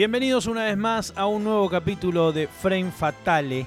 Bienvenidos 0.00 0.46
una 0.46 0.64
vez 0.64 0.78
más 0.78 1.12
a 1.14 1.26
un 1.26 1.44
nuevo 1.44 1.68
capítulo 1.68 2.32
de 2.32 2.48
Frame 2.48 2.90
Fatale, 2.90 3.66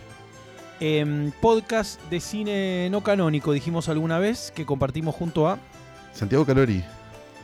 em, 0.79 1.31
podcast 1.39 2.01
de 2.09 2.19
cine 2.19 2.89
no 2.89 3.03
canónico, 3.03 3.51
dijimos 3.51 3.87
alguna 3.87 4.17
vez, 4.17 4.51
que 4.55 4.65
compartimos 4.65 5.13
junto 5.13 5.47
a... 5.47 5.59
Santiago 6.11 6.43
Calori. 6.43 6.83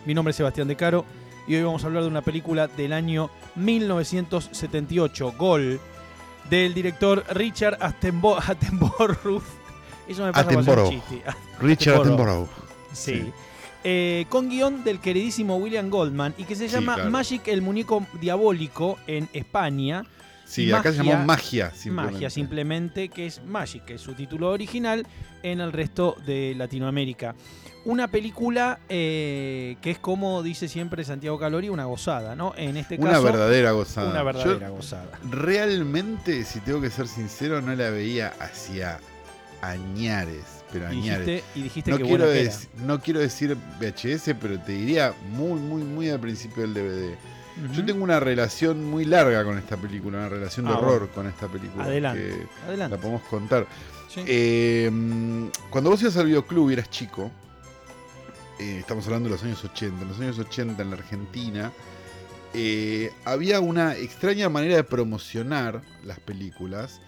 Mi 0.07 0.15
nombre 0.15 0.31
es 0.31 0.37
Sebastián 0.37 0.67
De 0.67 0.75
Caro 0.75 1.05
y 1.47 1.53
hoy 1.53 1.61
vamos 1.61 1.83
a 1.83 1.85
hablar 1.85 2.01
de 2.01 2.09
una 2.09 2.23
película 2.23 2.65
del 2.65 2.93
año 2.93 3.29
1978, 3.57 5.35
Gol, 5.37 5.79
del 6.49 6.73
director 6.73 7.23
Richard 7.29 7.77
Attenbo 7.81 8.37
Attenborough. 8.43 9.43
Eso 10.07 10.25
me 10.25 10.33
pasa 10.33 10.49
por 10.49 10.79
un 10.79 10.89
chiste. 10.89 11.21
Richard 11.59 12.01
Attenborough. 12.01 12.49
Sí. 12.91 13.21
sí. 13.21 13.33
Eh, 13.83 14.25
con 14.27 14.49
guion 14.49 14.83
del 14.83 14.99
queridísimo 14.99 15.55
William 15.55 15.89
Goldman 15.89 16.33
y 16.37 16.43
que 16.43 16.55
se 16.55 16.67
llama 16.67 16.97
Magic 17.09 17.47
el 17.47 17.61
muñeco 17.61 18.05
diabólico 18.19 18.97
en 19.07 19.29
España. 19.31 20.03
Sí, 20.45 20.71
acá 20.71 20.91
se 20.91 21.03
llama 21.03 21.23
Magia. 21.25 21.71
Simplemente. 21.71 22.13
Magia, 22.13 22.29
simplemente, 22.29 23.09
que 23.09 23.27
es 23.27 23.41
Magic, 23.45 23.85
que 23.85 23.93
es 23.93 24.01
su 24.01 24.15
título 24.15 24.49
original 24.49 25.05
en 25.43 25.61
el 25.61 25.71
resto 25.71 26.17
de 26.25 26.55
Latinoamérica. 26.57 27.35
Una 27.85 28.09
película 28.09 28.79
eh, 28.89 29.77
que 29.81 29.91
es 29.91 29.99
como 29.99 30.43
dice 30.43 30.67
siempre 30.67 31.05
Santiago 31.05 31.39
Calori, 31.39 31.69
una 31.69 31.85
gozada, 31.85 32.35
¿no? 32.35 32.53
En 32.57 32.75
este 32.75 32.97
caso. 32.97 33.09
Una 33.09 33.19
verdadera 33.19 33.71
gozada. 33.71 34.09
Una 34.09 34.23
verdadera 34.23 34.69
gozada. 34.69 35.19
Realmente, 35.29 36.43
si 36.43 36.59
tengo 36.59 36.81
que 36.81 36.89
ser 36.89 37.07
sincero, 37.07 37.61
no 37.61 37.73
la 37.75 37.91
veía 37.91 38.33
hacia 38.39 38.99
añares 39.61 40.58
pero 40.71 40.91
y 40.91 40.97
dijiste, 40.97 41.43
y 41.55 41.61
dijiste 41.63 41.91
no 41.91 41.97
que 41.97 42.03
quiero 42.03 42.25
No 42.85 43.01
quiero 43.01 43.19
decir 43.19 43.57
VHS, 43.79 44.35
pero 44.39 44.59
te 44.59 44.73
diría 44.73 45.13
muy, 45.31 45.59
muy, 45.59 45.83
muy 45.83 46.09
al 46.09 46.19
principio 46.19 46.63
del 46.63 46.73
DVD. 46.73 47.15
Yo 47.73 47.85
tengo 47.85 48.03
una 48.03 48.19
relación 48.19 48.85
muy 48.85 49.05
larga 49.05 49.43
con 49.43 49.57
esta 49.57 49.75
película, 49.75 50.19
una 50.19 50.29
relación 50.29 50.65
de 50.65 50.71
ah, 50.71 50.77
horror 50.77 51.09
con 51.09 51.27
esta 51.27 51.47
película. 51.47 51.83
Adelante. 51.83 52.47
La 52.77 52.89
podemos 52.89 53.23
contar. 53.23 53.67
Eh, 54.15 54.89
cuando 55.69 55.89
vos 55.89 56.01
ibas 56.01 56.17
al 56.17 56.27
videoclub 56.27 56.69
y 56.69 56.73
eras 56.73 56.89
chico, 56.89 57.31
eh, 58.59 58.77
estamos 58.79 59.05
hablando 59.05 59.29
de 59.29 59.35
los 59.35 59.43
años 59.43 59.63
80, 59.63 60.01
en 60.01 60.07
los 60.07 60.19
años 60.19 60.39
80 60.39 60.81
en 60.81 60.89
la 60.89 60.95
Argentina, 60.95 61.71
eh, 62.53 63.11
había 63.25 63.59
una 63.59 63.95
extraña 63.95 64.49
manera 64.49 64.75
de 64.75 64.83
promocionar 64.83 65.81
las 66.03 66.19
películas 66.19 66.99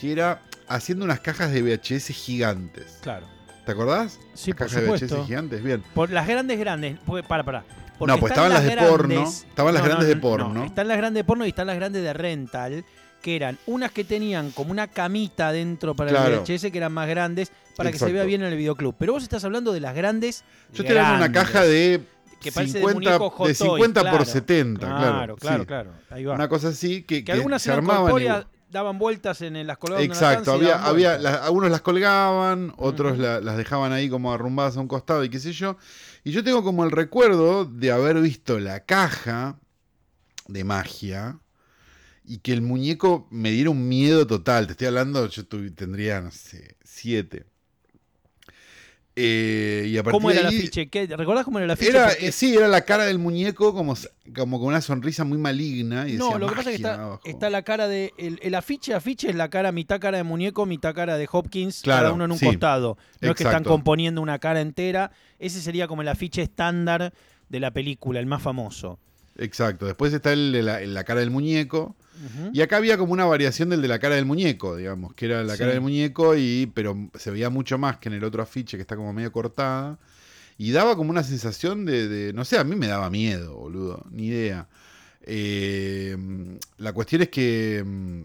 que 0.00 0.12
era 0.12 0.42
haciendo 0.68 1.04
unas 1.04 1.20
cajas 1.20 1.52
de 1.52 1.62
VHS 1.62 2.08
gigantes. 2.08 2.98
Claro. 3.02 3.26
¿Te 3.64 3.72
acordás? 3.72 4.20
Sí, 4.34 4.52
por 4.52 4.66
cajas 4.66 4.82
de 4.82 4.88
VHS 4.88 5.26
gigantes, 5.26 5.62
bien. 5.62 5.82
Por 5.94 6.10
las 6.10 6.26
grandes, 6.26 6.58
grandes. 6.58 6.98
Para, 7.28 7.44
para. 7.44 7.64
no, 8.00 8.18
pues 8.18 8.32
estaban 8.32 8.52
las, 8.52 8.64
de 8.64 8.76
porno. 8.76 9.24
Estaban 9.24 9.74
las 9.74 9.84
grandes 9.84 10.08
de 10.08 10.16
porno. 10.16 10.64
están 10.64 10.88
las 10.88 10.96
grandes 10.96 11.20
de 11.20 11.24
porno 11.24 11.46
y 11.46 11.48
están 11.48 11.66
las 11.66 11.76
grandes 11.76 12.02
de 12.02 12.12
rental. 12.12 12.84
Que 13.22 13.34
eran 13.34 13.58
unas 13.66 13.90
que 13.90 14.04
tenían 14.04 14.52
como 14.52 14.70
una 14.70 14.86
camita 14.86 15.50
dentro 15.50 15.96
para 15.96 16.10
el 16.10 16.42
VHS 16.42 16.70
que 16.70 16.78
eran 16.78 16.92
más 16.92 17.08
grandes 17.08 17.50
para 17.74 17.90
que 17.90 17.98
se 17.98 18.12
vea 18.12 18.24
bien 18.24 18.42
en 18.42 18.52
el 18.52 18.56
videoclub. 18.56 18.94
Pero 18.98 19.14
vos 19.14 19.22
estás 19.22 19.44
hablando 19.44 19.72
de 19.72 19.80
las 19.80 19.96
grandes. 19.96 20.44
Yo 20.72 20.84
te 20.84 20.90
hablando 20.90 21.24
una 21.24 21.32
caja 21.32 21.62
de 21.62 22.02
que 22.40 22.50
50, 22.50 23.18
de, 23.46 23.54
50 23.54 24.10
por 24.10 24.26
70, 24.26 24.86
claro. 24.86 25.36
Claro, 25.36 25.66
claro, 25.66 25.92
Ahí 26.10 26.24
va. 26.24 26.34
Una 26.34 26.48
cosa 26.48 26.68
así 26.68 27.02
que, 27.02 27.24
que, 27.24 27.32
algunas 27.32 27.62
se 27.62 27.72
armaban 27.72 28.46
daban 28.70 28.98
vueltas 28.98 29.42
en, 29.42 29.66
las 29.66 29.78
colgadas. 29.78 30.04
Exacto, 30.04 30.52
había, 30.52 30.84
había 30.84 31.14
algunos 31.44 31.70
las 31.70 31.80
colgaban, 31.80 32.72
otros 32.76 33.18
las 33.18 33.56
dejaban 33.56 33.92
ahí 33.92 34.08
como 34.08 34.32
arrumbadas 34.32 34.76
a 34.76 34.80
un 34.80 34.88
costado 34.88 35.24
y 35.24 35.28
qué 35.28 35.38
sé 35.38 35.52
yo. 35.52 35.76
Y 36.24 36.32
yo 36.32 36.42
tengo 36.42 36.62
como 36.62 36.84
el 36.84 36.90
recuerdo 36.90 37.64
de 37.64 37.92
haber 37.92 38.20
visto 38.20 38.58
la 38.58 38.84
caja 38.84 39.58
de 40.48 40.64
magia 40.64 41.38
y 42.24 42.38
que 42.38 42.52
el 42.52 42.62
muñeco 42.62 43.28
me 43.30 43.50
diera 43.50 43.70
un 43.70 43.88
miedo 43.88 44.26
total. 44.26 44.66
Te 44.66 44.72
estoy 44.72 44.88
hablando, 44.88 45.28
yo 45.28 45.46
tendría, 45.46 46.20
no 46.20 46.30
sé, 46.30 46.76
siete. 46.82 47.46
Eh, 49.18 50.02
¿Cómo 50.10 50.30
era 50.30 50.40
el 50.40 50.46
afiche? 50.48 50.90
¿Recordás 51.16 51.46
cómo 51.46 51.58
era 51.58 51.64
el 51.64 51.70
afiche? 51.70 51.88
Era, 51.88 52.12
eh, 52.12 52.30
sí, 52.32 52.54
era 52.54 52.68
la 52.68 52.82
cara 52.82 53.06
del 53.06 53.18
muñeco 53.18 53.72
como, 53.72 53.94
como 54.36 54.58
con 54.58 54.68
una 54.68 54.82
sonrisa 54.82 55.24
muy 55.24 55.38
maligna. 55.38 56.06
Y 56.06 56.18
no, 56.18 56.38
lo 56.38 56.48
que 56.48 56.56
pasa 56.56 56.70
es 56.70 56.82
que 56.82 57.30
está, 57.30 57.48
la 57.48 57.62
cara 57.62 57.88
de. 57.88 58.12
El, 58.18 58.54
afiche, 58.54 58.92
afiche 58.92 59.30
es 59.30 59.34
la 59.34 59.48
cara, 59.48 59.72
mitad 59.72 60.00
cara 60.00 60.18
de 60.18 60.22
muñeco, 60.22 60.66
mitad 60.66 60.94
cara 60.94 61.16
de 61.16 61.26
Hopkins, 61.32 61.80
cada 61.82 62.12
uno 62.12 62.26
en 62.26 62.32
un 62.32 62.38
costado. 62.38 62.98
No 63.22 63.30
es 63.30 63.36
que 63.36 63.44
están 63.44 63.64
componiendo 63.64 64.20
una 64.20 64.38
cara 64.38 64.60
entera. 64.60 65.10
Ese 65.38 65.62
sería 65.62 65.88
como 65.88 66.02
el 66.02 66.08
afiche 66.08 66.42
estándar 66.42 67.14
de 67.48 67.60
la 67.60 67.70
película, 67.70 68.20
el 68.20 68.26
más 68.26 68.42
famoso. 68.42 68.98
Exacto. 69.38 69.86
Después 69.86 70.12
está 70.12 70.34
el, 70.34 70.64
la 70.64 71.04
cara 71.04 71.20
del 71.20 71.30
muñeco 71.30 71.96
y 72.52 72.60
acá 72.60 72.76
había 72.76 72.96
como 72.98 73.12
una 73.12 73.24
variación 73.24 73.68
del 73.68 73.82
de 73.82 73.88
la 73.88 73.98
cara 73.98 74.14
del 74.14 74.24
muñeco, 74.24 74.76
digamos, 74.76 75.14
que 75.14 75.26
era 75.26 75.42
la 75.44 75.56
cara 75.56 75.72
del 75.72 75.80
muñeco, 75.80 76.36
y, 76.36 76.70
pero 76.74 77.10
se 77.14 77.30
veía 77.30 77.50
mucho 77.50 77.78
más 77.78 77.98
que 77.98 78.08
en 78.08 78.14
el 78.14 78.24
otro 78.24 78.42
afiche 78.42 78.76
que 78.76 78.82
está 78.82 78.96
como 78.96 79.12
medio 79.12 79.32
cortada. 79.32 79.98
Y 80.58 80.72
daba 80.72 80.96
como 80.96 81.10
una 81.10 81.22
sensación 81.22 81.84
de, 81.84 82.32
no 82.34 82.44
sé, 82.44 82.58
a 82.58 82.64
mí 82.64 82.76
me 82.76 82.86
daba 82.86 83.10
miedo, 83.10 83.54
boludo, 83.56 84.06
ni 84.10 84.26
idea. 84.26 84.68
Eh, 85.22 86.16
la 86.78 86.92
cuestión 86.92 87.22
es 87.22 87.28
que 87.28 87.82
mm, 87.84 88.22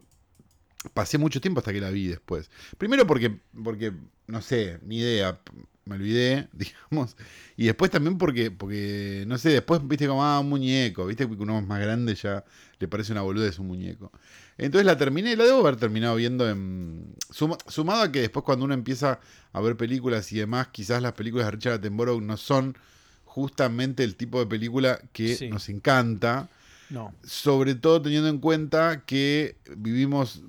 pasé 0.94 1.18
mucho 1.18 1.42
tiempo 1.42 1.60
hasta 1.60 1.74
que 1.74 1.82
la 1.82 1.90
vi 1.90 2.08
después. 2.08 2.50
Primero 2.78 3.06
porque, 3.06 3.40
porque 3.64 3.92
no 4.28 4.42
sé, 4.42 4.80
ni 4.86 5.00
idea, 5.00 5.40
me 5.86 5.96
olvidé, 5.96 6.48
digamos. 6.54 7.18
Y 7.58 7.66
después 7.66 7.92
también 7.92 8.18
porque, 8.18 8.52
porque 8.52 9.26
no 9.28 9.38
sé, 9.38 9.50
después 9.50 9.86
viste 9.88 10.08
como, 10.08 10.24
ah, 10.24 10.40
un 10.40 10.50
muñeco, 10.50 11.06
viste 11.06 11.28
que 11.28 11.34
uno 11.34 11.60
es 11.60 11.68
más 11.68 11.82
grande 11.82 12.16
ya 12.16 12.44
le 12.82 12.88
parece 12.88 13.12
una 13.12 13.22
boludez 13.22 13.60
un 13.60 13.68
muñeco. 13.68 14.12
Entonces 14.58 14.86
la 14.86 14.98
terminé, 14.98 15.36
la 15.36 15.46
debo 15.46 15.60
haber 15.60 15.78
terminado 15.78 16.16
viendo 16.16 16.50
en... 16.50 17.16
sumado 17.30 18.02
a 18.02 18.12
que 18.12 18.22
después 18.22 18.44
cuando 18.44 18.66
uno 18.66 18.74
empieza 18.74 19.20
a 19.54 19.62
ver 19.62 19.78
películas 19.78 20.32
y 20.34 20.40
demás, 20.40 20.70
quizás 20.70 21.02
las 21.02 21.14
películas 21.14 21.46
de 21.46 21.52
Richard 21.52 21.74
Attenborough 21.74 22.22
no 22.22 22.38
son 22.38 22.76
justamente 23.24 24.04
el 24.04 24.16
tipo 24.16 24.40
de 24.40 24.48
película 24.48 25.00
que 25.14 25.50
nos 25.50 25.70
encanta. 25.70 26.50
No. 26.90 27.14
Sobre 27.24 27.76
todo 27.76 28.02
teniendo 28.02 28.28
en 28.28 28.40
cuenta 28.40 29.04
que 29.06 29.56
vivimos 29.78 30.42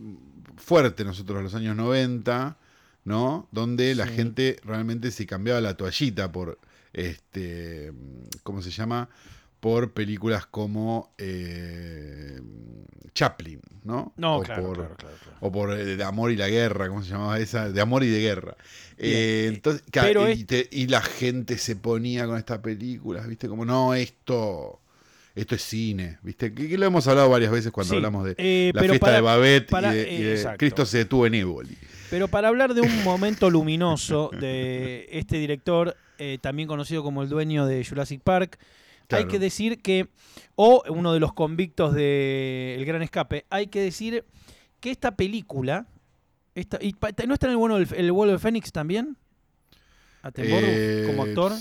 fuerte 0.56 1.04
nosotros 1.04 1.38
en 1.38 1.44
los 1.44 1.54
años 1.54 1.76
90, 1.76 2.56
¿no? 3.04 3.46
Donde 3.52 3.94
la 3.94 4.06
gente 4.06 4.58
realmente 4.64 5.10
se 5.10 5.26
cambiaba 5.26 5.60
la 5.60 5.76
toallita 5.76 6.32
por 6.32 6.58
este, 6.92 7.92
¿cómo 8.42 8.62
se 8.62 8.70
llama? 8.70 9.08
Por 9.62 9.92
películas 9.92 10.44
como 10.46 11.14
eh, 11.18 12.40
Chaplin, 13.14 13.60
¿no? 13.84 14.12
No, 14.16 14.38
o 14.38 14.42
claro, 14.42 14.64
por, 14.64 14.76
claro, 14.76 14.96
claro, 14.96 15.36
O 15.38 15.52
por 15.52 15.78
eh, 15.78 15.94
De 15.94 16.02
Amor 16.02 16.32
y 16.32 16.36
la 16.36 16.48
Guerra, 16.48 16.88
¿cómo 16.88 17.04
se 17.04 17.10
llamaba 17.10 17.38
esa? 17.38 17.70
De 17.70 17.80
Amor 17.80 18.02
y 18.02 18.08
de 18.08 18.20
Guerra. 18.20 18.56
Eh, 18.98 19.44
entonces, 19.46 19.84
y, 20.72 20.86
la 20.88 21.00
gente 21.00 21.58
se 21.58 21.76
ponía 21.76 22.26
con 22.26 22.38
estas 22.38 22.58
películas, 22.58 23.28
¿viste? 23.28 23.48
Como, 23.48 23.64
no, 23.64 23.94
esto... 23.94 24.80
Esto 25.34 25.54
es 25.54 25.62
cine, 25.62 26.18
¿viste? 26.22 26.52
Que, 26.52 26.76
lo 26.76 26.84
hemos 26.84 27.06
hablado 27.06 27.30
varias 27.30 27.50
veces 27.50 27.72
cuando 27.72 27.94
hablamos 27.94 28.26
de 28.26 28.72
la 28.74 28.82
fiesta 28.82 29.12
de 29.12 29.20
Babette 29.22 29.72
y 30.10 30.22
de, 30.22 30.54
Cristo 30.58 30.84
se 30.84 30.98
detuvo 30.98 31.26
en 31.26 31.36
Éboli. 31.36 31.78
Pero 32.10 32.28
para 32.28 32.48
hablar 32.48 32.74
de 32.74 32.82
un 32.82 33.02
momento 33.02 33.48
luminoso 33.48 34.30
de 34.38 35.08
este 35.10 35.38
director, 35.38 35.96
también 36.42 36.68
conocido 36.68 37.02
como 37.02 37.22
el 37.22 37.30
dueño 37.30 37.64
de 37.64 37.82
Jurassic 37.82 38.20
Park, 38.20 38.58
hay 39.12 39.26
que 39.26 39.38
decir 39.38 39.80
que, 39.82 40.08
o 40.54 40.82
uno 40.88 41.12
de 41.12 41.20
los 41.20 41.32
convictos 41.32 41.94
de 41.94 42.76
El 42.78 42.84
Gran 42.84 43.02
Escape, 43.02 43.46
hay 43.50 43.68
que 43.68 43.80
decir 43.80 44.24
que 44.80 44.90
esta 44.90 45.16
película, 45.16 45.86
esta, 46.54 46.78
¿no 47.26 47.34
está 47.34 47.46
en 47.46 47.52
el 47.52 47.56
vuelo, 47.56 47.78
el 47.78 48.12
vuelo 48.12 48.32
de 48.32 48.38
Fénix 48.38 48.72
también? 48.72 49.16
Eh, 50.36 51.04
como 51.06 51.24
actor. 51.24 51.52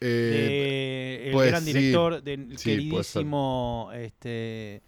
Eh, 0.00 1.24
el 1.26 1.32
pues 1.32 1.50
gran 1.50 1.64
director 1.64 2.22
del 2.22 2.56
queridísimo 2.56 3.90
este, 3.94 4.82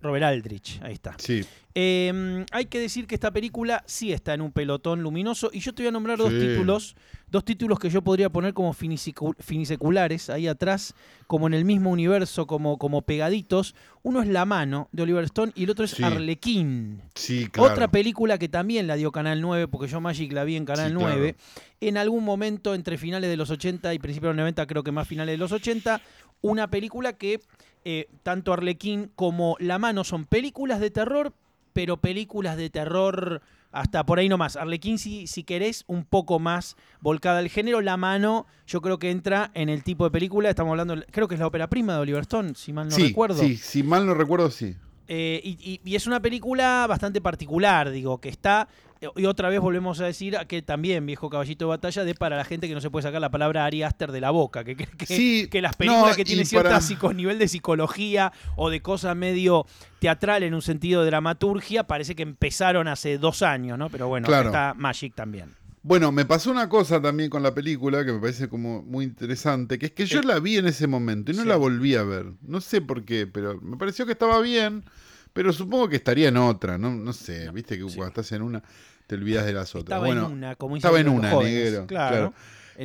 Robert 0.00 0.24
Aldrich, 0.24 0.80
ahí 0.82 0.92
está. 0.92 1.16
Sí. 1.18 1.44
Em, 1.74 2.44
hay 2.50 2.66
que 2.66 2.80
decir 2.80 3.06
que 3.06 3.14
esta 3.14 3.30
película 3.30 3.84
sí 3.86 4.12
está 4.12 4.34
en 4.34 4.40
un 4.40 4.50
pelotón 4.50 5.02
luminoso 5.02 5.50
y 5.52 5.60
yo 5.60 5.72
te 5.72 5.82
voy 5.82 5.88
a 5.88 5.92
nombrar 5.92 6.18
dos 6.18 6.30
títulos, 6.30 6.96
dos 7.28 7.44
títulos 7.44 7.78
que 7.78 7.88
yo 7.88 8.02
podría 8.02 8.30
poner 8.30 8.52
como 8.52 8.72
finiseculares 8.72 10.28
ahí 10.30 10.48
atrás, 10.48 10.94
como 11.28 11.46
en 11.46 11.54
el 11.54 11.64
mismo 11.64 11.90
universo, 11.90 12.46
como, 12.46 12.78
como 12.78 13.02
pegaditos. 13.02 13.76
Uno 14.02 14.22
es 14.22 14.28
La 14.28 14.44
mano 14.44 14.88
de 14.92 15.02
Oliver 15.04 15.24
Stone 15.24 15.52
y 15.54 15.64
el 15.64 15.70
otro 15.70 15.84
es 15.84 16.00
Arlequín. 16.00 17.02
Sí, 17.14 17.48
claro. 17.48 17.72
Otra 17.72 17.88
película 17.88 18.38
que 18.38 18.48
también 18.48 18.86
la 18.86 18.96
dio 18.96 19.12
Canal 19.12 19.40
9, 19.40 19.68
porque 19.68 19.86
yo 19.86 20.00
Magic 20.00 20.32
la 20.32 20.44
vi 20.44 20.56
en 20.56 20.64
Canal 20.64 20.94
9. 20.94 21.36
En 21.80 21.96
algún 21.96 22.24
momento 22.24 22.74
entre 22.74 22.98
finales 22.98 23.30
de 23.30 23.36
los 23.36 23.50
80 23.50 23.94
y 23.94 23.98
principios 23.98 24.30
de 24.30 24.34
los 24.34 24.42
90, 24.42 24.66
creo 24.66 24.82
que 24.82 24.90
más 24.90 25.06
finales 25.06 25.34
de 25.34 25.38
los 25.38 25.52
80, 25.52 26.00
una 26.40 26.70
película 26.70 27.12
que 27.12 27.40
eh, 27.90 28.06
tanto 28.22 28.52
Arlequín 28.52 29.10
como 29.16 29.56
La 29.60 29.78
Mano 29.78 30.04
son 30.04 30.26
películas 30.26 30.78
de 30.78 30.90
terror, 30.90 31.32
pero 31.72 31.96
películas 31.96 32.58
de 32.58 32.68
terror 32.68 33.40
hasta 33.72 34.04
por 34.04 34.18
ahí 34.18 34.28
nomás. 34.28 34.56
Arlequín, 34.56 34.98
si, 34.98 35.26
si 35.26 35.42
querés, 35.42 35.84
un 35.86 36.04
poco 36.04 36.38
más 36.38 36.76
volcada 37.00 37.38
al 37.38 37.48
género. 37.48 37.80
La 37.80 37.96
Mano, 37.96 38.44
yo 38.66 38.82
creo 38.82 38.98
que 38.98 39.10
entra 39.10 39.50
en 39.54 39.70
el 39.70 39.84
tipo 39.84 40.04
de 40.04 40.10
película. 40.10 40.50
Estamos 40.50 40.72
hablando, 40.72 41.02
creo 41.10 41.28
que 41.28 41.36
es 41.36 41.40
la 41.40 41.46
ópera 41.46 41.70
prima 41.70 41.94
de 41.94 42.00
Oliver 42.00 42.20
Stone, 42.20 42.56
si 42.56 42.74
mal 42.74 42.90
no 42.90 42.96
recuerdo. 42.98 43.40
Sí, 43.40 43.56
si 43.56 43.82
mal 43.82 44.04
no 44.04 44.12
recuerdo, 44.12 44.50
sí. 44.50 44.76
Eh, 45.10 45.40
y, 45.42 45.80
y, 45.82 45.96
es 45.96 46.06
una 46.06 46.20
película 46.20 46.84
bastante 46.86 47.22
particular, 47.22 47.90
digo, 47.90 48.20
que 48.20 48.28
está 48.28 48.68
y 49.16 49.26
otra 49.26 49.48
vez 49.48 49.60
volvemos 49.60 50.00
a 50.00 50.06
decir 50.06 50.36
que 50.48 50.62
también, 50.62 51.06
viejo 51.06 51.30
caballito 51.30 51.66
de 51.66 51.68
batalla, 51.68 52.04
de 52.04 52.14
para 52.14 52.36
la 52.36 52.44
gente 52.44 52.68
que 52.68 52.74
no 52.74 52.80
se 52.80 52.90
puede 52.90 53.04
sacar 53.04 53.20
la 53.20 53.30
palabra 53.30 53.64
Ari 53.64 53.82
Aster 53.82 54.12
de 54.12 54.20
la 54.20 54.30
boca, 54.30 54.64
que 54.64 54.76
que, 54.76 55.48
que 55.50 55.62
las 55.62 55.76
películas 55.76 56.16
que 56.16 56.24
tienen 56.24 56.46
cierto 56.46 57.12
nivel 57.12 57.38
de 57.38 57.48
psicología 57.48 58.32
o 58.56 58.70
de 58.70 58.80
cosa 58.82 59.14
medio 59.14 59.66
teatral 60.00 60.42
en 60.42 60.54
un 60.54 60.62
sentido 60.62 61.02
de 61.02 61.06
dramaturgia, 61.06 61.84
parece 61.84 62.14
que 62.14 62.22
empezaron 62.22 62.88
hace 62.88 63.18
dos 63.18 63.42
años, 63.42 63.78
¿no? 63.78 63.88
Pero 63.90 64.08
bueno, 64.08 64.28
está 64.28 64.74
Magic 64.74 65.14
también. 65.14 65.54
Bueno, 65.82 66.12
me 66.12 66.24
pasó 66.26 66.50
una 66.50 66.68
cosa 66.68 67.00
también 67.00 67.30
con 67.30 67.42
la 67.42 67.54
película 67.54 68.04
que 68.04 68.12
me 68.12 68.18
parece 68.18 68.48
como 68.48 68.82
muy 68.82 69.04
interesante, 69.04 69.78
que 69.78 69.86
es 69.86 69.92
que 69.92 70.06
yo 70.06 70.20
la 70.22 70.38
vi 70.38 70.56
en 70.56 70.66
ese 70.66 70.86
momento 70.86 71.32
y 71.32 71.34
no 71.34 71.44
la 71.44 71.56
volví 71.56 71.94
a 71.94 72.02
ver. 72.02 72.26
No 72.42 72.60
sé 72.60 72.80
por 72.80 73.04
qué, 73.04 73.26
pero 73.26 73.60
me 73.60 73.76
pareció 73.76 74.04
que 74.04 74.12
estaba 74.12 74.40
bien. 74.40 74.84
Pero 75.32 75.52
supongo 75.52 75.88
que 75.88 75.96
estaría 75.96 76.28
en 76.28 76.36
otra, 76.36 76.78
no, 76.78 76.90
no 76.90 77.12
sé, 77.12 77.50
viste 77.52 77.76
que 77.76 77.84
cuando 77.84 78.06
estás 78.06 78.32
en 78.32 78.42
una 78.42 78.62
te 79.06 79.14
olvidas 79.14 79.46
de 79.46 79.52
las 79.54 79.74
otras. 79.74 79.84
Estaba 79.84 80.06
bueno, 80.06 80.26
en 80.26 80.32
una, 80.32 80.54
como 80.56 80.76
Estaba 80.76 81.00
en 81.00 81.08
una, 81.08 81.34
negro. 81.34 81.86
Claro. 81.86 82.34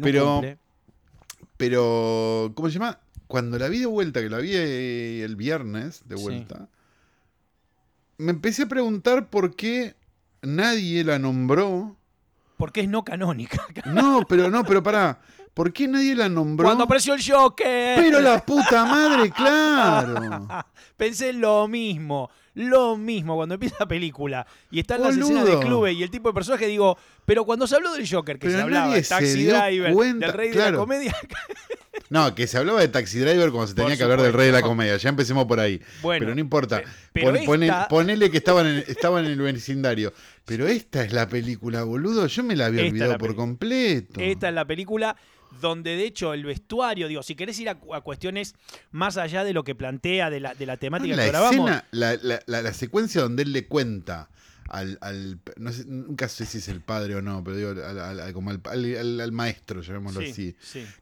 pero, 0.02 0.42
pero, 1.58 2.52
¿cómo 2.56 2.70
se 2.70 2.76
llama? 2.76 3.00
Cuando 3.28 3.60
la 3.60 3.68
vi 3.68 3.80
de 3.80 3.86
vuelta, 3.88 4.22
que 4.22 4.30
la 4.30 4.38
vi 4.38 4.52
eh, 4.54 5.24
el 5.24 5.36
viernes 5.36 6.08
de 6.08 6.16
vuelta, 6.16 6.70
me 8.18 8.32
empecé 8.32 8.64
a 8.64 8.68
preguntar 8.68 9.30
por 9.30 9.56
qué 9.56 9.96
nadie 10.42 11.04
la 11.04 11.20
nombró. 11.20 11.98
Porque 12.58 12.82
es 12.82 12.88
no 12.88 13.04
canónica. 13.04 13.66
No, 13.86 14.26
pero 14.28 14.50
no, 14.50 14.64
pero 14.64 14.82
pará. 14.82 15.20
¿Por 15.54 15.72
qué 15.72 15.88
nadie 15.88 16.16
la 16.16 16.30
nombró? 16.30 16.66
Cuando 16.66 16.86
apareció 16.86 17.14
el 17.14 17.22
Joker. 17.24 17.96
Pero 18.00 18.22
la 18.22 18.44
puta 18.44 18.86
madre, 18.86 19.30
claro. 19.30 20.48
Pensé 20.98 21.30
en 21.30 21.42
lo 21.42 21.68
mismo. 21.68 22.30
Lo 22.56 22.98
mismo 22.98 23.36
cuando 23.36 23.56
empieza 23.56 23.78
la 23.80 23.88
película 23.88 24.46
y 24.70 24.80
están 24.80 25.02
las 25.02 25.18
escenas 25.18 25.46
de 25.46 25.58
clubes 25.60 25.96
y 25.96 26.04
el 26.04 26.12
tipo 26.12 26.30
de 26.30 26.36
personaje, 26.36 26.68
digo, 26.68 26.98
pero 27.26 27.46
cuando 27.46 27.66
se 27.66 27.76
habló 27.76 27.94
del 27.94 28.08
Joker, 28.08 28.38
que 28.38 28.52
se 28.52 28.62
hablaba 28.62 28.94
de 28.94 29.02
Taxi 29.02 29.46
Driver, 29.46 29.92
del 29.92 30.34
rey 30.34 30.52
de 30.52 30.72
la 30.72 30.78
comedia. 30.78 31.16
no, 32.10 32.36
que 32.36 32.46
se 32.46 32.60
hablaba 32.60 32.80
de 32.82 32.90
Taxi 32.90 33.18
Driver 33.18 33.50
cuando 33.50 33.68
se 33.68 33.74
tenía 33.74 33.98
que 33.98 34.04
hablar 34.04 34.22
del 34.22 34.34
rey 34.34 34.48
de 34.48 34.52
la 34.52 34.62
comedia. 34.62 34.98
Ya 34.98 35.10
empecemos 35.10 35.46
por 35.46 35.60
ahí. 35.60 35.82
Bueno, 36.04 36.20
pero 36.20 36.36
no 36.36 36.42
importa. 36.42 36.84
ponele 37.90 38.30
que 38.30 38.38
estaban 38.38 38.68
en, 38.68 38.86
en 38.86 39.26
el 39.26 39.42
vecindario. 39.42 40.14
Pero 40.46 40.68
esta 40.68 41.04
es 41.04 41.12
la 41.12 41.28
película, 41.28 41.84
boludo. 41.84 42.28
Yo 42.28 42.44
me 42.44 42.56
la 42.56 42.68
había 42.68 42.84
olvidado 42.84 43.18
por 43.18 43.36
completo. 43.36 44.20
Esta 44.20 44.50
es 44.50 44.54
la 44.54 44.66
película 44.66 45.16
donde 45.62 45.96
de 45.96 46.06
hecho 46.06 46.34
el 46.34 46.46
vestuario, 46.46 47.08
digo, 47.08 47.24
si 47.24 47.36
querés 47.36 47.60
ir 47.60 47.70
a, 47.70 47.76
cuestiones 47.76 48.56
más 48.92 49.18
allá 49.18 49.44
de 49.44 49.54
lo 49.54 49.64
que 49.64 49.76
plantea 49.76 50.30
de 50.30 50.40
la, 50.40 50.54
de 50.54 50.66
la 50.66 50.78
temática 50.78 51.16
la 51.16 51.24
que 51.24 51.30
grabamos. 51.30 51.72
la, 51.92 52.18
la, 52.46 52.74
secuencia 52.74 53.22
donde 53.22 53.44
él 53.44 53.54
le 53.54 53.68
cuenta 53.68 54.30
al, 54.70 54.98
al 55.02 55.40
no 55.58 55.72
sé, 55.72 55.86
nunca 55.86 56.28
sé 56.28 56.46
si 56.46 56.58
es 56.58 56.68
el 56.68 56.82
padre 56.82 57.16
o 57.16 57.22
no, 57.22 57.44
pero 57.44 57.58
digo, 57.58 57.70
al, 57.86 58.34
como 58.34 58.52
al, 58.52 59.32
maestro, 59.32 59.82
llamémoslo 59.82 60.22
así, 60.22 60.56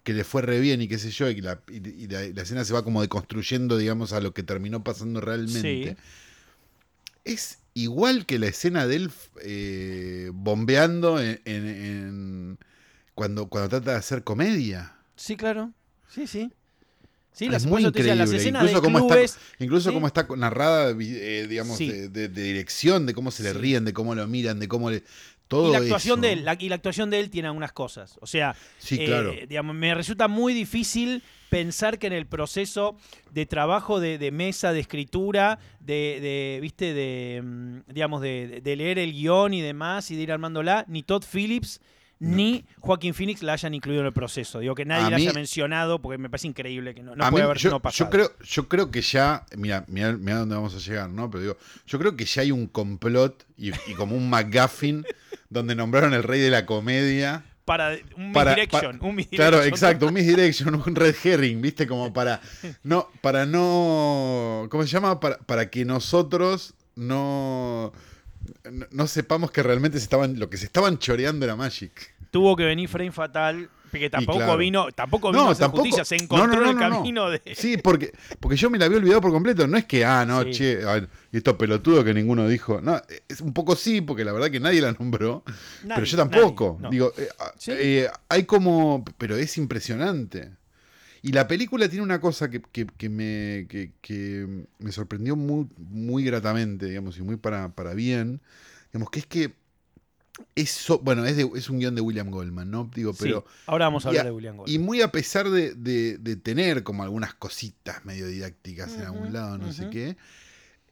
que 0.04 0.14
le 0.14 0.24
fue 0.24 0.42
re 0.42 0.60
bien 0.60 0.82
y 0.82 0.88
qué 0.88 0.98
sé 0.98 1.12
yo, 1.12 1.30
y, 1.30 1.42
la, 1.42 1.62
y, 1.70 2.08
la, 2.08 2.42
escena 2.42 2.66
se 2.66 2.74
va 2.74 2.84
como 2.84 3.02
deconstruyendo, 3.02 3.78
digamos, 3.78 4.14
a 4.14 4.20
lo 4.20 4.34
que 4.34 4.44
terminó 4.44 4.84
pasando 4.84 5.22
realmente. 5.22 5.96
Es 7.24 7.60
igual 7.74 8.26
que 8.26 8.40
la 8.40 8.48
escena 8.48 8.88
de 8.88 8.96
él 8.96 9.12
eh, 9.44 10.32
bombeando 10.34 11.22
en 11.22 12.58
cuando, 13.16 13.48
cuando 13.48 13.70
trata 13.70 13.92
de 13.92 13.98
hacer 13.98 14.24
comedia. 14.24 14.96
Sí, 15.16 15.36
claro. 15.36 15.72
Sí, 16.10 16.28
sí. 16.28 16.52
Sí, 17.34 17.48
las, 17.48 17.66
muy 17.66 17.86
increíble. 17.86 18.16
las 18.16 18.32
escenas 18.32 18.64
incluso 18.64 18.82
como 18.82 19.14
está, 19.14 19.40
incluso 19.60 19.94
como 19.94 20.08
está 20.08 20.28
narrada, 20.36 20.94
eh, 21.00 21.48
digamos, 21.48 21.80
de, 21.80 22.28
dirección, 22.28 23.06
de 23.06 23.14
cómo 23.14 23.32
se 23.32 23.44
le 23.44 23.54
ríen, 23.54 23.86
de 23.86 23.94
cómo 23.94 24.16
lo 24.16 24.28
miran, 24.28 24.60
de 24.60 24.68
cómo 24.68 24.92
le 24.92 25.04
todo 25.48 25.70
y 25.70 25.72
la 25.72 25.78
actuación 25.80 26.22
de 26.22 26.34
él, 26.34 26.46
y 26.60 26.70
la 26.70 26.76
actuación 26.76 27.10
de 27.10 27.20
él 27.20 27.30
tiene 27.30 27.48
algunas 27.48 27.72
cosas. 27.72 28.18
O 28.22 28.28
sea, 28.28 28.56
sí, 28.80 28.98
claro. 29.06 29.32
Eh, 29.32 29.48
digamos, 29.48 29.76
me 29.76 29.94
resulta 29.96 30.28
muy 30.28 30.54
difícil 30.54 31.24
pensar 31.50 32.00
que 32.00 32.08
en 32.08 32.14
el 32.14 32.26
proceso 32.26 32.96
de 33.32 33.46
trabajo 33.46 34.00
de, 34.00 34.32
mesa, 34.32 34.72
de 34.72 34.80
escritura, 34.80 35.60
de, 35.82 36.20
de 36.22 36.60
viste, 36.62 36.94
de 36.94 37.42
mm, 37.44 37.80
digamos, 37.94 38.22
de, 38.22 38.62
leer 38.64 38.98
el 38.98 39.12
guion 39.12 39.54
y 39.54 39.62
demás 39.62 40.10
y 40.12 40.16
de 40.16 40.22
ir 40.22 40.32
armándola, 40.32 40.86
ni 40.88 41.04
Todd 41.04 41.26
Phillips 41.30 41.82
ni 42.22 42.64
Joaquín 42.80 43.16
Phoenix 43.16 43.42
la 43.42 43.54
hayan 43.54 43.74
incluido 43.74 44.02
en 44.02 44.08
el 44.08 44.14
proceso. 44.14 44.60
Digo, 44.60 44.76
que 44.76 44.86
nadie 44.86 45.10
la 45.10 45.18
haya 45.18 45.34
mencionado 45.34 46.00
porque 46.00 46.20
me 46.20 46.30
parece 46.30 46.48
increíble 46.48 46.94
que 46.94 47.02
no, 47.02 47.16
puede 47.32 47.44
haber 47.44 47.58
yo, 47.58 47.80
pasado. 47.80 48.06
Yo 48.06 48.12
creo, 48.12 48.32
yo 48.44 48.70
creo 48.70 48.92
que 48.92 49.02
ya, 49.02 49.44
mira, 49.58 49.86
mira, 49.88 50.12
mira 50.14 50.38
dónde 50.38 50.54
vamos 50.54 50.76
a 50.76 50.78
llegar, 50.78 51.10
¿no? 51.10 51.32
Pero 51.32 51.42
digo, 51.42 51.58
yo 51.88 51.98
creo 51.98 52.16
que 52.16 52.26
ya 52.26 52.44
hay 52.44 52.52
un 52.52 52.68
complot 52.68 53.44
y, 53.58 53.72
como 53.96 54.16
un 54.16 54.30
McGuffin 54.30 55.04
donde 55.50 55.74
nombraron 55.74 56.14
el 56.14 56.22
rey 56.22 56.40
de 56.40 56.52
la 56.52 56.68
comedia. 56.68 57.44
Para 57.66 57.98
un 58.16 58.32
misdirection, 58.32 59.00
un 59.02 59.16
Claro, 59.24 59.64
exacto, 59.64 60.08
un 60.08 60.14
misdirection, 60.14 60.76
un 60.76 60.96
red 60.96 61.16
herring, 61.24 61.60
¿viste? 61.60 61.88
Como 61.88 62.14
para 62.14 62.40
no, 62.84 63.10
para 63.22 63.48
no, 63.48 64.68
¿cómo 64.70 64.84
se 64.84 64.90
llama? 64.90 65.20
Para, 65.20 65.40
para 65.40 65.72
que 65.72 65.86
nosotros 65.86 66.76
no 66.96 67.92
no, 68.92 69.08
sepamos 69.08 69.52
que 69.52 69.64
realmente 69.64 69.98
se 69.98 70.04
estaban, 70.04 70.40
lo 70.40 70.50
que 70.50 70.58
se 70.58 70.66
estaban 70.66 70.98
choreando 70.98 71.46
era 71.46 71.56
Magic. 71.56 72.11
Tuvo 72.32 72.56
que 72.56 72.64
venir 72.64 72.88
Frame 72.90 73.12
Fatal, 73.12 73.70
porque 73.92 74.10
tampoco 74.10 74.56
vino, 74.56 74.90
tampoco 74.94 75.32
vino 75.32 75.54
no, 75.54 75.70
justicia, 75.70 76.06
se 76.06 76.16
encontró 76.16 76.70
el 76.70 76.78
camino 76.78 77.30
de. 77.30 77.42
Sí, 77.56 77.76
porque, 77.78 78.14
porque 78.40 78.56
yo 78.56 78.70
me 78.70 78.78
la 78.78 78.86
había 78.86 78.98
olvidado 78.98 79.20
por 79.20 79.32
completo. 79.32 79.68
No 79.68 79.78
es 79.78 79.84
que, 79.84 80.06
ah, 80.06 80.26
no, 80.26 80.46
che, 80.46 80.80
y 81.32 81.38
esto 81.38 81.58
pelotudo 81.58 82.04
que 82.04 82.14
ninguno 82.14 82.48
dijo. 82.48 82.80
No, 82.80 83.02
es 83.28 83.42
un 83.42 83.54
poco 83.54 83.76
sí, 83.76 84.00
porque 84.00 84.24
la 84.24 84.32
verdad 84.32 84.50
que 84.50 84.62
nadie 84.62 84.82
la 84.82 84.94
nombró. 84.94 85.44
pero 85.86 86.06
yo 86.06 86.18
tampoco. 86.18 86.80
Digo, 86.90 87.12
eh, 87.18 87.28
eh, 87.68 88.10
hay 88.30 88.44
como. 88.46 89.04
Pero 89.18 89.36
es 89.36 89.58
impresionante. 89.58 90.52
Y 91.22 91.34
la 91.34 91.48
película 91.48 91.88
tiene 91.88 92.04
una 92.04 92.20
cosa 92.20 92.50
que, 92.50 92.62
me, 93.10 93.68
que, 93.68 94.66
me 94.80 94.92
sorprendió 94.92 95.36
muy, 95.36 95.68
muy 95.78 96.24
gratamente, 96.24 96.88
digamos, 96.88 97.18
y 97.18 97.22
muy 97.22 97.36
para, 97.36 97.70
para 97.70 97.94
bien, 97.94 98.42
digamos, 98.92 99.12
que 99.12 99.20
es 99.20 99.26
que 99.28 99.54
eso, 100.56 101.00
bueno, 101.00 101.26
es, 101.26 101.38
es 101.38 101.70
un 101.70 101.80
guion 101.80 101.96
de 101.96 102.02
William 102.02 102.30
Goldman, 102.30 102.70
¿no? 102.70 102.90
Digo, 102.94 103.14
pero. 103.14 103.46
ahora 103.66 103.86
vamos 103.86 104.06
a 104.06 104.10
hablar 104.10 104.26
de 104.26 104.32
William 104.32 104.58
Goldman. 104.58 104.74
Y 104.74 104.80
muy 104.80 105.02
a 105.02 105.12
pesar 105.12 105.50
de, 105.50 106.40
tener 106.44 106.84
como 106.84 107.04
algunas 107.04 107.34
cositas 107.34 108.06
medio 108.06 108.28
didácticas 108.28 108.94
en 108.96 109.02
algún 109.02 109.34
lado, 109.34 109.58
no 109.58 109.72
sé 109.72 109.90
qué. 109.90 110.18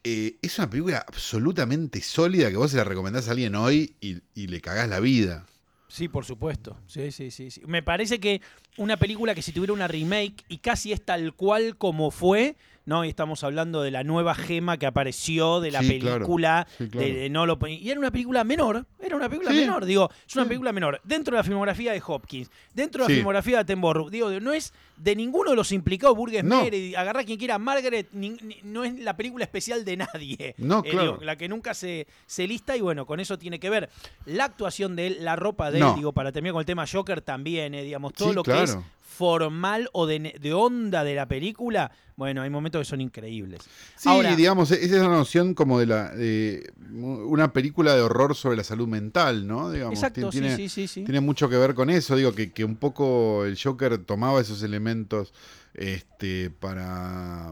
Eh, 0.03 0.37
es 0.41 0.57
una 0.57 0.69
película 0.69 1.03
absolutamente 1.05 2.01
sólida 2.01 2.49
que 2.49 2.55
vos 2.55 2.71
se 2.71 2.77
la 2.77 2.85
recomendás 2.85 3.27
a 3.27 3.31
alguien 3.31 3.55
hoy 3.55 3.95
y, 3.99 4.21
y 4.33 4.47
le 4.47 4.61
cagás 4.61 4.87
la 4.87 5.01
vida. 5.01 5.45
Sí, 5.89 6.07
por 6.07 6.23
supuesto. 6.23 6.77
Sí, 6.87 7.11
sí, 7.11 7.31
sí, 7.31 7.51
sí. 7.51 7.61
Me 7.65 7.83
parece 7.83 8.19
que 8.19 8.41
una 8.77 8.95
película 8.95 9.35
que 9.35 9.41
si 9.41 9.51
tuviera 9.51 9.73
una 9.73 9.87
remake 9.87 10.45
y 10.47 10.59
casi 10.59 10.93
es 10.93 11.03
tal 11.03 11.33
cual 11.33 11.75
como 11.75 12.11
fue, 12.11 12.55
¿no? 12.89 13.05
Y 13.05 13.09
estamos 13.09 13.43
hablando 13.43 13.81
de 13.81 13.91
la 13.91 14.03
nueva 14.03 14.35
gema 14.35 14.77
que 14.77 14.87
apareció 14.87 15.61
de 15.61 15.71
la 15.71 15.79
película. 15.79 16.67
de, 16.79 17.29
no 17.29 17.45
lo, 17.45 17.57
y 17.67 17.89
era 17.89 17.99
una 17.99 18.11
película 18.11 18.43
menor, 18.43 18.85
era 18.99 19.15
una 19.15 19.29
película 19.29 19.51
menor, 19.51 19.85
digo, 19.85 20.09
es 20.27 20.35
una 20.35 20.45
película 20.45 20.73
menor. 20.73 20.99
Dentro 21.03 21.33
de 21.33 21.37
la 21.37 21.43
filmografía 21.43 21.93
de 21.93 22.01
Hopkins, 22.05 22.49
dentro 22.73 23.03
de 23.03 23.09
la 23.09 23.15
filmografía 23.15 23.57
de 23.57 23.61
Attenborough, 23.61 24.09
digo, 24.09 24.31
no 24.41 24.51
es 24.51 24.73
de 24.97 25.15
ninguno 25.15 25.51
de 25.51 25.55
los 25.55 25.71
implicados, 25.71 26.17
Burgess 26.17 26.43
no. 26.43 26.67
y 26.67 26.95
agarrar 26.95 27.25
quien 27.25 27.37
quiera, 27.37 27.57
Margaret, 27.59 28.09
no 28.11 28.83
es 28.83 28.99
la 28.99 29.15
película 29.15 29.45
especial 29.45 29.85
de 29.85 29.97
nadie. 29.97 30.55
No, 30.69 30.83
eh, 30.85 30.89
claro. 30.89 31.19
la 31.21 31.35
que 31.35 31.47
nunca 31.47 31.73
se, 31.73 32.05
se 32.27 32.47
lista 32.47 32.75
y 32.75 32.81
bueno, 32.81 33.05
con 33.05 33.19
eso 33.19 33.39
tiene 33.39 33.59
que 33.59 33.69
ver 33.69 33.89
la 34.25 34.45
actuación 34.45 34.95
de 34.95 35.07
él, 35.07 35.17
la 35.21 35.35
ropa 35.35 35.71
de 35.71 35.79
él, 35.79 35.85
digo, 35.95 36.11
para 36.11 36.31
terminar 36.31 36.53
con 36.53 36.59
el 36.59 36.65
tema 36.65 36.85
Joker 36.85 37.21
también, 37.21 37.73
eh, 37.73 37.83
digamos, 37.83 38.13
todo 38.13 38.33
lo 38.33 38.43
que 38.43 38.63
es 38.63 38.77
formal 39.09 39.89
o 39.91 40.05
de, 40.05 40.53
onda 40.53 41.03
de 41.03 41.15
la 41.15 41.27
película, 41.27 41.91
bueno, 42.15 42.43
hay 42.43 42.49
momentos 42.49 42.81
que 42.81 42.85
son 42.85 43.01
increíbles. 43.01 43.59
Sí, 43.97 44.09
digamos, 44.37 44.71
esa 44.71 44.95
es 44.95 45.01
la 45.01 45.07
noción 45.07 45.55
como 45.55 45.79
de 45.79 45.85
la 45.87 46.09
de 46.11 46.71
una 46.91 47.51
película 47.51 47.95
de 47.95 48.01
horror 48.01 48.35
sobre 48.35 48.55
la 48.55 48.63
salud 48.63 48.87
mental, 48.87 49.47
¿no? 49.47 49.73
Exacto, 49.73 50.29
tiene, 50.29 50.55
sí, 50.55 50.69
sí, 50.69 50.87
sí, 50.87 51.03
Tiene 51.03 51.21
mucho 51.21 51.49
que 51.49 51.57
ver 51.57 51.73
con 51.73 51.89
eso, 51.89 52.15
digo, 52.15 52.33
que, 52.33 52.51
que 52.51 52.63
un 52.63 52.75
poco 52.75 53.45
el 53.45 53.57
Joker 53.61 53.97
tomaba 53.97 54.39
esos 54.39 54.61
elementos 54.63 55.33
este, 55.73 56.51
para 56.51 57.51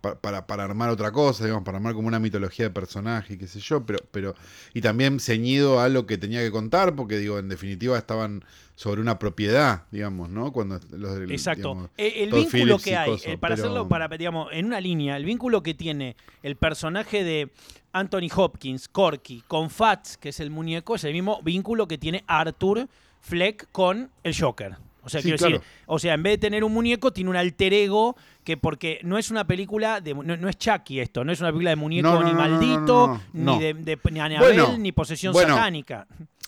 para, 0.00 0.46
para, 0.46 0.64
armar 0.64 0.88
otra 0.90 1.12
cosa, 1.12 1.44
digamos, 1.44 1.64
para 1.64 1.76
armar 1.76 1.94
como 1.94 2.08
una 2.08 2.18
mitología 2.18 2.66
de 2.66 2.70
personaje, 2.70 3.36
qué 3.36 3.46
sé 3.46 3.60
yo, 3.60 3.84
pero, 3.84 3.98
pero, 4.10 4.34
y 4.72 4.80
también 4.80 5.20
ceñido 5.20 5.80
a 5.80 5.88
lo 5.88 6.06
que 6.06 6.16
tenía 6.16 6.40
que 6.40 6.50
contar, 6.50 6.94
porque 6.94 7.18
digo, 7.18 7.38
en 7.38 7.48
definitiva 7.48 7.98
estaban 7.98 8.44
sobre 8.76 9.02
una 9.02 9.18
propiedad, 9.18 9.84
digamos, 9.90 10.30
¿no? 10.30 10.52
Cuando 10.52 10.80
los, 10.92 11.30
Exacto. 11.30 11.90
E, 11.98 12.24
el, 12.24 12.32
vínculo 12.32 12.78
que 12.78 12.96
hay, 12.96 13.20
eh, 13.24 13.36
para 13.36 13.54
hacerlo, 13.54 13.88
para, 13.88 14.08
digamos, 14.08 14.48
en 14.52 14.66
una 14.66 14.80
línea, 14.80 15.18
el 15.18 15.26
vínculo 15.26 15.62
que 15.62 15.74
tiene 15.74 16.16
el 16.42 16.56
personaje 16.56 17.22
de 17.22 17.50
Anthony 17.92 18.28
Hopkins, 18.34 18.88
Corky, 18.88 19.42
con 19.46 19.68
Fats, 19.68 20.16
que 20.16 20.30
es 20.30 20.40
el 20.40 20.50
muñeco, 20.50 20.94
es 20.94 21.04
el 21.04 21.12
mismo 21.12 21.42
vínculo 21.42 21.86
que 21.86 21.98
tiene 21.98 22.24
Arthur 22.26 22.88
Fleck 23.20 23.68
con 23.70 24.10
el 24.22 24.34
Joker. 24.34 24.76
O 25.02 25.08
sea, 25.08 25.22
quiero 25.22 25.36
decir, 25.36 25.60
o 25.86 25.98
sea, 25.98 26.14
en 26.14 26.22
vez 26.22 26.34
de 26.34 26.38
tener 26.38 26.64
un 26.64 26.72
muñeco, 26.72 27.12
tiene 27.12 27.30
un 27.30 27.36
alter 27.36 27.72
ego 27.72 28.16
que 28.44 28.56
porque 28.56 29.00
no 29.02 29.18
es 29.18 29.30
una 29.30 29.46
película 29.46 30.00
de 30.00 30.14
no, 30.14 30.48
es 30.48 30.58
Chucky 30.58 31.00
esto, 31.00 31.24
no 31.24 31.32
es 31.32 31.40
una 31.40 31.50
película 31.50 31.70
de 31.70 31.76
muñeco 31.76 32.22
ni 32.22 32.32
maldito, 32.32 33.20
ni 33.32 33.58
de, 33.58 33.74
de 33.74 33.98
ni, 34.12 34.78
ni 34.78 34.92
posesión 34.92 35.34
satánica. 35.34 36.06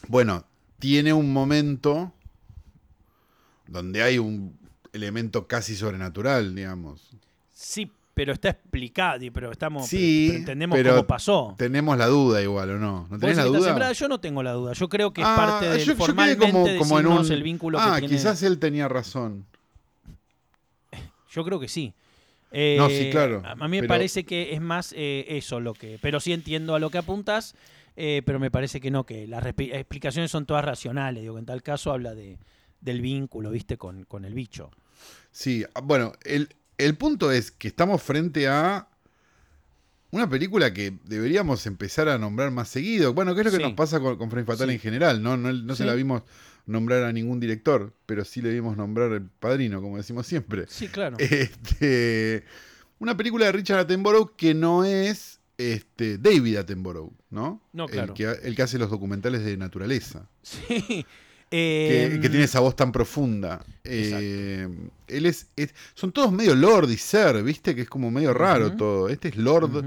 Bueno, 0.09 0.45
tiene 0.79 1.13
un 1.13 1.33
momento 1.33 2.13
donde 3.67 4.03
hay 4.03 4.19
un 4.19 4.59
elemento 4.93 5.47
casi 5.47 5.75
sobrenatural, 5.75 6.55
digamos. 6.55 7.11
Sí, 7.55 7.91
pero 8.15 8.33
está 8.33 8.51
explicado, 8.51 9.25
pero 9.33 9.51
estamos 9.51 9.91
entendemos 9.93 10.79
cómo 10.83 11.07
pasó. 11.07 11.55
Tenemos 11.57 11.97
la 11.97 12.07
duda 12.07 12.43
igual 12.43 12.71
o 12.71 12.79
no. 12.79 13.07
¿No 13.11 13.19
tenés 13.19 13.37
la 13.37 13.45
duda? 13.45 13.93
Yo 13.93 14.09
no 14.09 14.21
tengo 14.21 14.43
la 14.43 14.53
duda. 14.53 14.73
Yo 14.75 14.89
creo 14.89 15.13
que 15.13 15.23
es 15.23 15.27
ah, 15.27 15.37
parte 15.37 15.69
del 15.69 15.85
yo, 15.85 15.97
formalmente 15.97 16.77
como, 16.77 17.01
en 17.01 17.07
un, 17.07 17.33
el 17.33 17.43
vínculo 17.43 17.79
ah, 17.81 17.99
que 18.01 18.09
quizás 18.09 18.43
él 18.43 18.59
tenía 18.59 18.89
razón. 18.89 19.47
Yo 21.31 21.45
creo 21.45 21.59
que 21.59 21.69
sí. 21.69 21.95
no, 22.53 22.89
sí, 22.91 23.09
claro. 23.11 23.43
A, 23.45 23.55
mí 23.69 23.81
me 23.81 23.89
parece 23.89 24.25
que 24.25 24.53
es 24.53 24.61
más 24.61 24.93
eh, 24.95 25.25
eso 25.29 25.61
lo 25.61 25.73
que. 25.73 25.99
Pero 26.03 26.21
sí 26.21 26.35
entiendo 26.35 26.75
a 26.75 26.79
lo 26.79 26.91
que 26.91 26.99
apuntas, 26.99 27.55
eh, 27.97 28.21
pero 28.27 28.39
me 28.39 28.51
parece 28.51 28.81
que 28.81 28.91
no, 28.91 29.05
que 29.05 29.27
las 29.27 29.45
explicaciones 29.47 30.31
son 30.31 30.45
todas 30.45 30.65
racionales. 30.65 31.23
Digo, 31.23 31.39
en 31.39 31.47
tal 31.47 31.63
caso 31.63 31.91
habla 31.91 32.15
de, 32.15 32.39
del 32.83 33.01
vínculo, 33.01 33.51
¿viste? 33.51 33.79
Con, 33.79 34.05
con 34.05 34.27
el 34.27 34.35
bicho. 34.35 34.71
Sí, 35.31 35.65
ah, 35.75 35.81
bueno, 35.81 36.13
el, 36.25 36.51
el 36.79 36.97
punto 36.97 37.31
es 37.31 37.51
que 37.51 37.69
estamos 37.69 38.03
frente 38.03 38.49
a 38.49 38.89
una 40.11 40.29
película 40.29 40.75
que 40.75 40.99
deberíamos 41.05 41.67
empezar 41.67 42.09
a 42.09 42.19
nombrar 42.19 42.51
más 42.51 42.69
seguido. 42.69 43.15
Bueno, 43.15 43.35
¿qué 43.35 43.41
es 43.41 43.47
lo 43.47 43.53
que 43.53 43.65
nos 43.65 43.73
pasa 43.73 43.99
con, 43.99 44.19
con 44.19 44.31
Frame 44.31 44.45
Fatal 44.45 44.71
en 44.71 44.79
general? 44.79 45.23
No, 45.23 45.37
no, 45.37 45.75
se 45.75 45.87
la 45.87 45.95
vimos 45.95 46.23
nombrar 46.67 47.05
a 47.05 47.13
ningún 47.13 47.41
director, 47.41 47.95
pero 48.05 48.25
sí 48.25 48.43
le 48.43 48.53
vimos 48.53 48.77
nombrar 48.77 49.11
el 49.13 49.23
padrino, 49.23 49.81
como 49.81 49.97
decimos 49.97 50.27
siempre. 50.27 50.67
Sí, 50.69 50.89
claro. 50.89 51.17
Este, 51.19 52.45
una 52.99 53.17
película 53.17 53.47
de 53.47 53.53
Richard 53.53 53.81
Attenborough 53.81 54.37
que 54.37 54.55
no 54.55 54.85
es 54.85 55.41
este, 55.57 56.19
David 56.19 56.57
Attenborough, 56.57 57.13
¿no? 57.31 57.63
No, 57.73 57.87
claro. 57.89 58.13
El 58.13 58.15
que, 58.15 58.47
el 58.47 58.55
que 58.55 58.63
hace 58.63 58.79
los 58.79 58.91
documentales 58.91 59.45
de 59.45 59.57
naturaleza. 59.57 60.29
Sí. 60.43 61.07
Que, 61.53 62.19
tiene 62.29 62.45
esa 62.45 62.61
voz 62.61 62.75
tan 62.75 62.91
profunda. 62.93 63.63
Eh, 63.85 64.69
él 65.07 65.27
es, 65.27 65.47
Son 65.95 66.11
todos 66.11 66.33
medio 66.33 66.55
Lord 66.55 66.91
y 66.91 66.97
Sir, 66.97 67.43
¿viste? 67.43 67.75
Que 67.75 67.83
es 67.83 67.89
como 67.89 68.11
medio 68.11 68.33
raro 68.33 68.73
todo. 68.73 69.09
Este 69.09 69.29
es 69.29 69.37
Lord, 69.37 69.85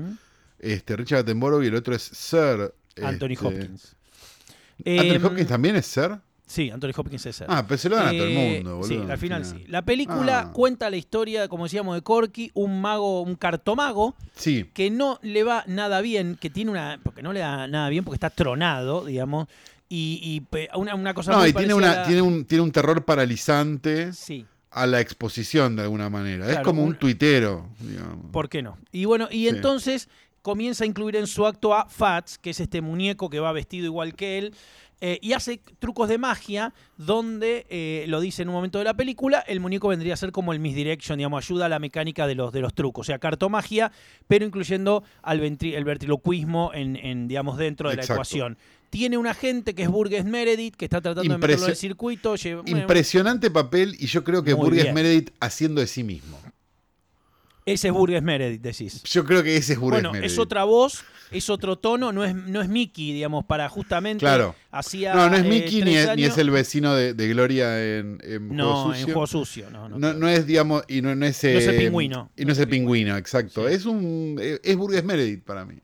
este, 0.59 0.95
Richard 0.95 1.19
Attenborough, 1.19 1.63
y 1.63 1.67
el 1.67 1.75
otro 1.75 1.95
es 1.95 2.03
Sir. 2.03 2.73
Anthony 3.01 3.31
este, 3.31 3.45
Hopkins. 3.45 3.95
¿Anthony 4.79 5.15
em, 5.15 5.25
Hopkins 5.25 5.47
también 5.47 5.75
es 5.75 5.85
Sir? 5.87 6.19
Sí, 6.45 6.69
Anthony 6.69 6.91
Hopkins 6.95 7.25
es 7.25 7.35
Sir. 7.37 7.47
Ah, 7.49 7.65
pero 7.67 7.77
se 7.79 7.89
lo 7.89 7.95
dan 7.95 8.09
a 8.09 8.11
todo 8.11 8.25
el 8.25 8.37
eh, 8.37 8.53
mundo, 8.55 8.77
boludo. 8.77 8.87
Sí, 8.87 9.11
al 9.11 9.17
final, 9.17 9.43
sí. 9.43 9.65
La 9.67 9.81
película 9.81 10.39
ah. 10.41 10.51
cuenta 10.53 10.91
la 10.91 10.97
historia, 10.97 11.47
como 11.47 11.63
decíamos, 11.63 11.95
de 11.95 12.03
Corky, 12.03 12.51
un 12.53 12.79
mago, 12.79 13.21
un 13.21 13.35
cartomago, 13.35 14.15
sí. 14.35 14.69
que 14.73 14.91
no 14.91 15.19
le 15.23 15.43
va 15.43 15.63
nada 15.65 16.01
bien, 16.01 16.37
que 16.39 16.51
tiene 16.51 16.69
una. 16.69 16.99
porque 17.01 17.23
no 17.23 17.33
le 17.33 17.39
da 17.39 17.67
nada 17.67 17.89
bien, 17.89 18.03
porque 18.03 18.17
está 18.17 18.29
tronado, 18.29 19.05
digamos. 19.05 19.47
Y, 19.87 20.41
una, 20.75 20.95
una, 20.95 21.13
cosa 21.13 21.31
no, 21.31 21.45
y 21.45 21.53
tiene, 21.53 21.73
una, 21.73 22.03
tiene, 22.03 22.21
un, 22.21 22.45
tiene 22.45 22.63
un 22.63 22.71
terror 22.71 23.05
paralizante 23.05 24.09
a 24.71 24.87
la 24.87 24.99
exposición 24.99 25.75
de 25.75 25.83
alguna 25.83 26.09
manera. 26.09 26.51
es 26.51 26.59
como 26.59 26.83
un, 26.83 26.95
tuitero. 26.95 27.69
Digamos. 27.79 28.31
¿Por 28.31 28.49
qué 28.49 28.61
no? 28.61 28.77
Y 28.91 29.05
bueno, 29.05 29.27
y 29.31 29.47
entonces 29.47 30.09
comienza 30.41 30.83
a 30.83 30.87
incluir 30.87 31.15
en 31.15 31.27
su 31.27 31.45
acto 31.45 31.73
a 31.73 31.87
Fats, 31.87 32.37
que 32.37 32.51
es 32.51 32.59
este 32.59 32.81
muñeco 32.81 33.29
que 33.29 33.39
va 33.39 33.51
vestido 33.51 33.85
igual 33.85 34.15
que 34.15 34.37
él. 34.37 34.53
Eh, 35.01 35.19
y 35.21 35.33
hace 35.33 35.59
trucos 35.79 36.07
de 36.07 36.17
magia 36.17 36.73
donde, 36.97 37.65
eh, 37.69 38.05
lo 38.07 38.21
dice 38.21 38.43
en 38.43 38.49
un 38.49 38.55
momento 38.55 38.77
de 38.77 38.85
la 38.85 38.93
película, 38.93 39.39
el 39.39 39.59
muñeco 39.59 39.89
vendría 39.89 40.13
a 40.13 40.17
ser 40.17 40.31
como 40.31 40.53
el 40.53 40.59
misdirection, 40.59 41.17
digamos, 41.17 41.43
ayuda 41.43 41.65
a 41.65 41.69
la 41.69 41.79
mecánica 41.79 42.27
de 42.27 42.35
los, 42.35 42.53
de 42.53 42.61
los 42.61 42.73
trucos, 42.73 43.05
o 43.05 43.07
sea, 43.07 43.19
cartomagia, 43.19 43.91
pero 44.27 44.45
incluyendo 44.45 45.03
al 45.21 45.41
el 45.41 45.83
ventriloquismo 45.83 46.71
en, 46.73 47.27
digamos, 47.27 47.57
dentro 47.57 47.89
de 47.89 47.97
la 47.97 48.03
ecuación. 48.03 48.57
Tiene 48.95 49.17
un 49.17 49.27
agente 49.27 49.75
que 49.75 49.83
es 49.83 49.89
Burgess 49.89 50.23
Meredith, 50.23 50.77
que 50.77 50.85
está 50.85 51.01
tratando 51.01 51.33
de 51.33 51.37
meterlo 51.37 51.67
el 51.67 51.75
circuito. 51.75 52.35
Impresionante 52.65 53.51
papel 53.51 53.97
y 53.99 54.07
yo 54.07 54.23
creo 54.23 54.41
que 54.41 54.53
Burgess 54.53 54.93
Meredith 54.93 55.31
haciendo 55.41 55.81
de 55.81 55.87
sí 55.87 56.05
mismo. 56.05 56.39
Ese 57.65 57.89
es 57.89 57.93
Burgess 57.93 58.23
Meredith, 58.23 58.61
decís. 58.61 59.03
Yo 59.03 59.25
creo 59.25 59.43
que 59.43 59.57
ese 59.57 59.73
es 59.73 59.79
Burgess 59.79 60.03
bueno, 60.03 60.25
es 60.25 60.39
otra 60.39 60.63
voz, 60.63 61.03
es 61.29 61.49
otro 61.49 61.75
tono, 61.75 62.13
no 62.13 62.23
es, 62.23 62.33
no 62.33 62.61
es 62.61 62.69
Mickey, 62.69 63.11
digamos, 63.11 63.43
para 63.43 63.67
justamente... 63.67 64.19
Claro. 64.19 64.55
Hacía, 64.71 65.13
no, 65.13 65.29
no 65.29 65.35
es 65.35 65.43
Mickey 65.43 65.81
ni 65.81 65.95
es, 65.95 66.37
el 66.37 66.51
vecino 66.51 66.95
de, 66.95 67.13
Gloria 67.27 67.83
en, 67.83 68.19
en 68.23 68.55
no, 68.55 68.83
Juego 68.83 68.93
Sucio. 68.93 68.99
en 68.99 69.13
Juego 69.13 69.27
Sucio. 69.27 69.69
No, 69.71 69.89
no, 69.89 70.13
no, 70.13 70.29
es, 70.29 70.45
digamos, 70.45 70.83
y 70.87 71.01
no, 71.01 71.09
es... 71.09 71.17
no 71.17 71.25
es 71.25 71.43
el 71.43 71.75
pingüino. 71.75 72.31
Y 72.37 72.45
no, 72.45 72.53
es 72.53 72.59
el 72.59 72.69
pingüino, 72.69 73.17
exacto. 73.17 73.67
Es 73.67 73.85
un... 73.85 74.39
Es 74.39 74.75
Burgess 74.77 75.03
Meredith 75.03 75.43
para 75.43 75.65
mí. 75.65 75.81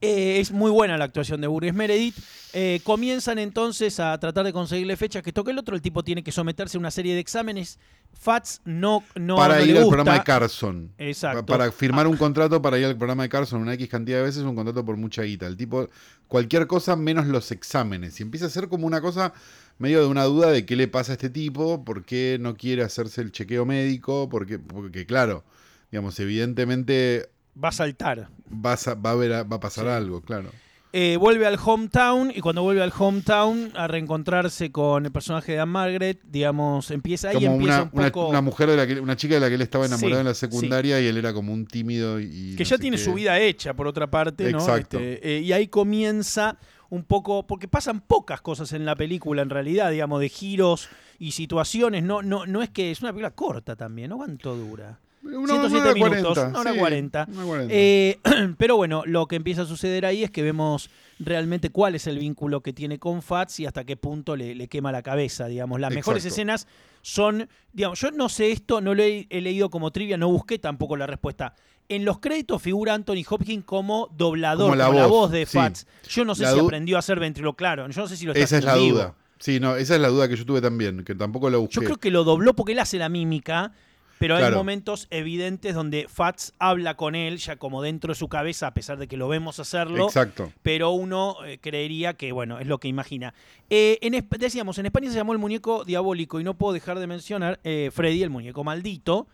Eh, 0.00 0.40
es 0.40 0.52
muy 0.52 0.70
buena 0.70 0.98
la 0.98 1.06
actuación 1.06 1.40
de 1.40 1.46
Burgess 1.46 1.74
Meredith. 1.74 2.16
Eh, 2.52 2.80
comienzan 2.84 3.38
entonces 3.38 3.98
a 4.00 4.18
tratar 4.18 4.44
de 4.44 4.52
conseguirle 4.52 4.96
fechas 4.96 5.22
que 5.22 5.32
toque 5.32 5.50
el 5.50 5.58
otro. 5.58 5.74
El 5.74 5.82
tipo 5.82 6.02
tiene 6.02 6.22
que 6.22 6.32
someterse 6.32 6.76
a 6.76 6.80
una 6.80 6.90
serie 6.90 7.14
de 7.14 7.20
exámenes. 7.20 7.78
Fats 8.12 8.60
no, 8.64 9.04
no 9.14 9.36
Para 9.36 9.62
ir 9.62 9.76
al 9.76 9.88
programa 9.88 10.14
de 10.14 10.24
Carson. 10.24 10.92
Exacto. 10.98 11.44
Para 11.46 11.70
firmar 11.70 12.06
un 12.06 12.16
contrato 12.16 12.62
para 12.62 12.78
ir 12.78 12.86
al 12.86 12.96
programa 12.96 13.24
de 13.24 13.28
Carson 13.28 13.60
una 13.60 13.74
X 13.74 13.88
cantidad 13.88 14.18
de 14.18 14.24
veces, 14.24 14.42
un 14.42 14.54
contrato 14.54 14.84
por 14.84 14.96
mucha 14.96 15.22
guita. 15.22 15.46
El 15.46 15.56
tipo, 15.56 15.88
cualquier 16.28 16.66
cosa 16.66 16.96
menos 16.96 17.26
los 17.26 17.50
exámenes. 17.50 18.18
Y 18.20 18.22
empieza 18.22 18.46
a 18.46 18.50
ser 18.50 18.68
como 18.68 18.86
una 18.86 19.00
cosa 19.00 19.32
medio 19.78 20.00
de 20.00 20.06
una 20.06 20.24
duda 20.24 20.50
de 20.50 20.64
qué 20.64 20.76
le 20.76 20.88
pasa 20.88 21.12
a 21.12 21.14
este 21.14 21.30
tipo, 21.30 21.84
por 21.84 22.04
qué 22.04 22.38
no 22.40 22.56
quiere 22.56 22.82
hacerse 22.82 23.20
el 23.20 23.32
chequeo 23.32 23.66
médico, 23.66 24.28
porque, 24.28 24.58
porque 24.58 25.04
claro, 25.04 25.44
digamos, 25.90 26.18
evidentemente 26.20 27.28
va 27.62 27.68
a 27.68 27.72
saltar. 27.72 28.28
Va 28.52 28.72
a, 28.74 28.94
va 28.94 29.10
a, 29.10 29.14
ver, 29.14 29.32
va 29.52 29.56
a 29.56 29.60
pasar 29.60 29.88
algo, 29.88 30.20
claro. 30.20 30.50
Eh, 30.98 31.18
vuelve 31.18 31.46
al 31.46 31.58
hometown 31.62 32.32
y 32.34 32.40
cuando 32.40 32.62
vuelve 32.62 32.82
al 32.82 32.92
hometown 32.96 33.70
a 33.74 33.86
reencontrarse 33.86 34.72
con 34.72 35.04
el 35.04 35.12
personaje 35.12 35.52
de 35.52 35.60
Anne 35.60 35.72
Margaret, 35.72 36.20
digamos, 36.24 36.90
empieza 36.90 37.28
ahí 37.28 37.44
empieza 37.44 37.82
una, 37.92 38.04
un 38.06 38.10
poco... 38.10 38.28
una, 38.28 38.40
mujer 38.40 38.70
de 38.70 38.76
la 38.78 38.86
que, 38.86 38.98
una 38.98 39.14
chica 39.14 39.34
de 39.34 39.40
la 39.40 39.48
que 39.48 39.56
él 39.56 39.60
estaba 39.60 39.84
enamorado 39.84 40.20
en 40.20 40.26
la 40.26 40.32
secundaria 40.32 40.98
y 40.98 41.06
él 41.06 41.18
era 41.18 41.34
como 41.34 41.52
un 41.52 41.66
tímido 41.66 42.18
y 42.18 42.54
que 42.56 42.64
ya 42.64 42.78
tiene 42.78 42.96
su 42.96 43.12
vida 43.12 43.38
hecha 43.38 43.74
por 43.74 43.86
otra 43.86 44.10
parte, 44.10 44.50
¿no? 44.50 44.58
Exacto. 44.58 44.98
Este, 44.98 45.36
eh, 45.36 45.40
y 45.40 45.52
ahí 45.52 45.66
comienza 45.68 46.56
un 46.88 47.04
poco 47.04 47.46
porque 47.46 47.68
pasan 47.68 48.00
pocas 48.00 48.40
cosas 48.40 48.72
en 48.72 48.86
la 48.86 48.96
película 48.96 49.42
en 49.42 49.50
realidad, 49.50 49.90
digamos, 49.90 50.20
de 50.20 50.30
giros 50.30 50.88
y 51.18 51.32
situaciones, 51.32 52.04
no 52.04 52.22
no 52.22 52.46
no 52.46 52.62
es 52.62 52.70
que 52.70 52.90
es 52.90 53.02
una 53.02 53.10
película 53.10 53.32
corta 53.32 53.76
también, 53.76 54.08
¿no? 54.08 54.16
¿Cuánto 54.16 54.56
dura? 54.56 54.98
107 55.28 55.94
minutos, 55.94 56.38
una 56.38 56.60
hora 56.60 56.74
40. 56.74 57.28
Eh, 57.68 58.18
pero 58.58 58.76
bueno, 58.76 59.02
lo 59.06 59.26
que 59.26 59.36
empieza 59.36 59.62
a 59.62 59.66
suceder 59.66 60.06
ahí 60.06 60.24
es 60.24 60.30
que 60.30 60.42
vemos 60.42 60.90
realmente 61.18 61.70
cuál 61.70 61.94
es 61.94 62.06
el 62.06 62.18
vínculo 62.18 62.62
que 62.62 62.72
tiene 62.72 62.98
con 62.98 63.22
Fats 63.22 63.60
y 63.60 63.66
hasta 63.66 63.84
qué 63.84 63.96
punto 63.96 64.36
le, 64.36 64.68
quema 64.68 64.92
la 64.92 65.02
cabeza, 65.02 65.46
digamos. 65.46 65.80
Las 65.80 65.92
mejores 65.92 66.24
escenas 66.24 66.66
son, 67.02 67.48
digamos, 67.72 68.00
yo 68.00 68.10
no 68.10 68.28
sé 68.28 68.52
esto, 68.52 68.80
no 68.80 68.94
lo 68.94 69.02
he, 69.02 69.26
leído 69.30 69.70
como 69.70 69.90
trivia, 69.90 70.16
no 70.16 70.28
busqué 70.28 70.58
tampoco 70.58 70.96
la 70.96 71.06
respuesta. 71.06 71.54
En 71.88 72.04
los 72.04 72.18
créditos 72.18 72.60
figura 72.60 72.94
Anthony 72.94 73.22
Hopkins 73.28 73.64
como 73.64 74.08
doblador, 74.16 74.70
como 74.70 74.74
la, 74.74 75.06
voz, 75.06 75.30
de 75.30 75.46
Fats. 75.46 75.86
Yo 76.08 76.24
no 76.24 76.34
sé 76.34 76.46
si 76.46 76.58
aprendió 76.58 76.96
a 76.96 76.98
hacer 76.98 77.20
ventrilo 77.20 77.54
claro, 77.54 77.88
yo 77.88 78.00
no 78.02 78.08
sé 78.08 78.16
si 78.16 78.26
lo 78.26 78.32
está 78.32 78.44
Esa 78.44 78.58
es 78.58 78.64
la 78.64 78.76
duda. 78.76 79.14
Sí, 79.38 79.60
no, 79.60 79.76
esa 79.76 79.94
es 79.96 80.00
la 80.00 80.08
duda 80.08 80.28
que 80.28 80.36
yo 80.36 80.46
tuve 80.46 80.60
también, 80.60 81.04
que 81.04 81.14
tampoco 81.14 81.50
lo 81.50 81.60
busqué. 81.60 81.74
Yo 81.74 81.82
creo 81.82 81.96
que 81.98 82.10
lo 82.10 82.24
dobló 82.24 82.54
porque 82.54 82.72
él 82.72 82.78
hace 82.78 82.98
la 82.98 83.08
mímica 83.08 83.72
pero 84.18 84.36
hay 84.36 84.52
momentos 84.52 85.06
evidentes 85.10 85.74
donde 85.74 86.06
Fats 86.08 86.54
habla 86.58 86.96
con 86.96 87.14
él, 87.14 87.38
ya 87.38 87.56
como 87.56 87.82
dentro 87.82 88.12
de 88.12 88.14
su 88.14 88.28
cabeza, 88.28 88.68
a 88.68 88.74
pesar 88.74 88.98
de 88.98 89.08
que 89.08 89.16
lo 89.16 89.28
vemos 89.28 89.60
hacerlo. 89.60 90.06
Exacto. 90.06 90.52
Pero 90.62 90.90
uno 90.90 91.36
eh, 91.44 91.58
creería 91.58 92.14
que, 92.14 92.32
bueno, 92.32 92.58
es 92.58 92.66
lo 92.66 92.78
que 92.78 92.88
imagina. 92.88 93.34
Eh, 93.70 93.98
en, 94.02 94.26
decíamos, 94.38 94.78
en 94.78 94.86
España 94.86 95.10
se 95.10 95.16
llamó 95.16 95.32
el 95.32 95.38
muñeco 95.38 95.84
diabólico 95.84 96.40
y 96.40 96.44
no 96.44 96.54
puedo 96.54 96.72
dejar 96.72 96.98
de 96.98 97.06
mencionar 97.06 97.60
eh, 97.64 97.90
Freddy, 97.92 98.22
el 98.22 98.30
muñeco 98.30 98.64
maldito. 98.64 99.26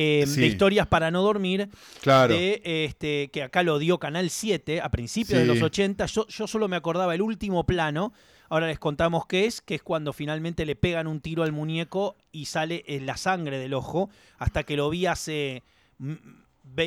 De 0.00 0.46
historias 0.46 0.86
para 0.86 1.10
no 1.10 1.22
dormir, 1.22 1.68
claro. 2.02 2.34
este, 2.38 3.28
que 3.32 3.42
acá 3.42 3.62
lo 3.62 3.78
dio 3.78 3.98
Canal 3.98 4.30
7 4.30 4.80
a 4.80 4.90
principios 4.90 5.40
de 5.40 5.46
los 5.46 5.62
80. 5.62 6.06
Yo, 6.06 6.26
yo 6.28 6.46
solo 6.46 6.68
me 6.68 6.76
acordaba 6.76 7.14
el 7.14 7.22
último 7.22 7.64
plano, 7.64 8.12
Ahora 8.48 8.68
les 8.68 8.78
contamos 8.78 9.26
qué 9.26 9.46
es, 9.46 9.60
que 9.60 9.74
es 9.74 9.82
cuando 9.82 10.12
finalmente 10.12 10.64
le 10.66 10.76
pegan 10.76 11.06
un 11.06 11.20
tiro 11.20 11.42
al 11.42 11.52
muñeco 11.52 12.16
y 12.30 12.46
sale 12.46 12.84
la 13.04 13.16
sangre 13.16 13.58
del 13.58 13.74
ojo, 13.74 14.08
hasta 14.38 14.62
que 14.62 14.76
lo 14.76 14.88
vi 14.88 15.06
hace 15.06 15.64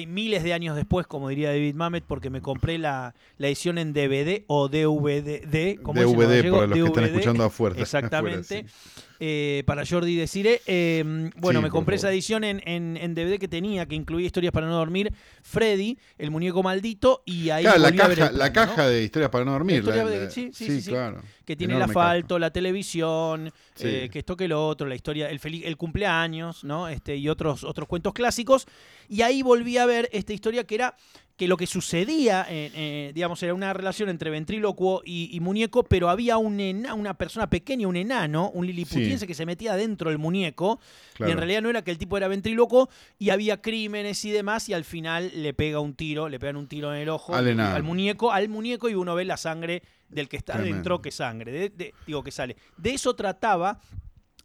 miles 0.08 0.44
de 0.44 0.54
años 0.54 0.75
después, 0.75 1.08
como 1.08 1.30
diría 1.30 1.50
David 1.50 1.75
Mamet, 1.75 2.04
porque 2.06 2.30
me 2.30 2.42
compré 2.42 2.78
la, 2.78 3.13
edición 3.38 3.78
en 3.78 3.94
DVD 3.94 4.44
o 4.48 4.70
DVD, 4.70 5.82
como 5.82 6.00
DVD, 6.00 6.50
para 6.51 6.68
los 6.68 6.78
que 6.78 6.86
están 6.86 7.04
escuchando 7.06 7.44
afuera. 7.44 7.75
Exactamente. 7.80 8.66
Eh, 9.21 9.63
para 9.65 9.85
Jordi 9.85 10.15
deciré. 10.15 10.61
Eh, 10.65 11.29
bueno, 11.38 11.61
me 11.61 11.69
compré 11.69 11.97
esa 11.97 12.09
edición 12.09 12.43
en, 12.43 12.61
en, 12.65 13.15
DVD 13.15 13.38
que 13.38 13.49
tenía, 13.49 13.85
que 13.85 13.95
incluía 13.95 14.25
historias 14.25 14.53
para 14.53 14.67
no 14.67 14.75
dormir, 14.75 15.13
Freddy, 15.41 15.97
el 16.17 16.31
muñeco 16.31 16.63
maldito, 16.63 17.21
y 17.25 17.49
ahí. 17.49 17.63
Claro, 17.63 17.79
la 17.79 17.91
caja, 17.91 18.31
la 18.31 18.53
caja 18.53 18.88
de 18.88 19.03
historias 19.03 19.29
para 19.29 19.43
no 19.43 19.51
dormir. 19.51 19.83
sí, 20.29 20.51
sí, 20.53 20.81
sí, 20.81 20.89
claro. 20.89 21.21
Que 21.45 21.55
tiene 21.55 21.75
el 21.75 21.81
asfalto, 21.81 22.39
la 22.39 22.51
televisión, 22.51 23.51
eh, 23.79 24.09
que 24.11 24.19
esto 24.19 24.38
que 24.38 24.47
lo 24.47 24.65
otro, 24.67 24.88
la 24.88 24.95
historia, 24.95 25.29
el, 25.29 25.41
el 25.43 25.77
cumpleaños, 25.77 26.63
¿no? 26.63 26.88
Este, 26.88 27.17
y 27.17 27.27
otros, 27.27 27.63
otros 27.63 27.88
cuentos 27.88 28.13
clásicos. 28.13 28.67
Y 29.09 29.23
ahí 29.23 29.41
volví 29.41 29.77
a 29.77 29.85
ver 29.85 30.07
esta 30.13 30.31
historia 30.31 30.63
que 30.63 30.75
era 30.75 30.95
que 31.39 31.48
lo 31.48 31.55
que 31.55 31.67
sucedía, 31.67 32.46
eh, 32.50 33.13
digamos, 33.15 33.41
era 33.41 33.53
una 33.53 33.72
relación 33.72 34.10
entre 34.10 34.29
ventrílocuo 34.29 35.01
y, 35.05 35.39
muñeco, 35.39 35.84
pero 35.84 36.10
había 36.10 36.36
un 36.36 36.60
una 36.60 37.13
persona 37.13 37.50
pequeña, 37.50 37.88
un 37.88 37.96
enano, 37.96 38.51
un 38.53 38.67
liliputiense 38.67 39.25
que 39.25 39.34
se 39.34 39.46
metía 39.46 39.77
dentro 39.77 40.10
del 40.10 40.19
muñeco, 40.19 40.81
y 41.17 41.31
en 41.31 41.38
realidad 41.38 41.62
no 41.62 41.69
era 41.69 41.81
que 41.81 41.91
el 41.91 41.98
tipo 41.98 42.17
era 42.17 42.27
ventrílocuo, 42.27 42.89
y 43.17 43.29
había 43.29 43.62
crímenes 43.62 44.25
y 44.25 44.31
demás, 44.31 44.67
y 44.67 44.74
al 44.74 44.84
final 44.84 45.31
le 45.34 45.53
pega 45.53 45.79
un 45.79 45.93
tiro, 45.93 46.27
le 46.27 46.41
pegan 46.41 46.58
un 46.58 46.67
tiro 46.67 46.93
en 46.93 47.03
el 47.03 47.08
ojo 47.08 47.34
al, 47.34 47.84
muñeco, 47.84 48.34
al 48.34 48.50
muñeco, 48.50 48.89
y 48.89 48.96
uno 48.96 49.15
ve 49.15 49.24
la 49.24 49.38
sangre 49.38 49.81
del 50.10 50.27
que 50.27 50.36
está 50.36 50.58
dentro 50.58 51.01
que 51.01 51.10
sangre, 51.10 51.72
digo 52.05 52.22
que 52.22 52.31
sale. 52.31 52.58
De 52.75 52.89
eso 52.89 53.15
trataba, 53.15 53.79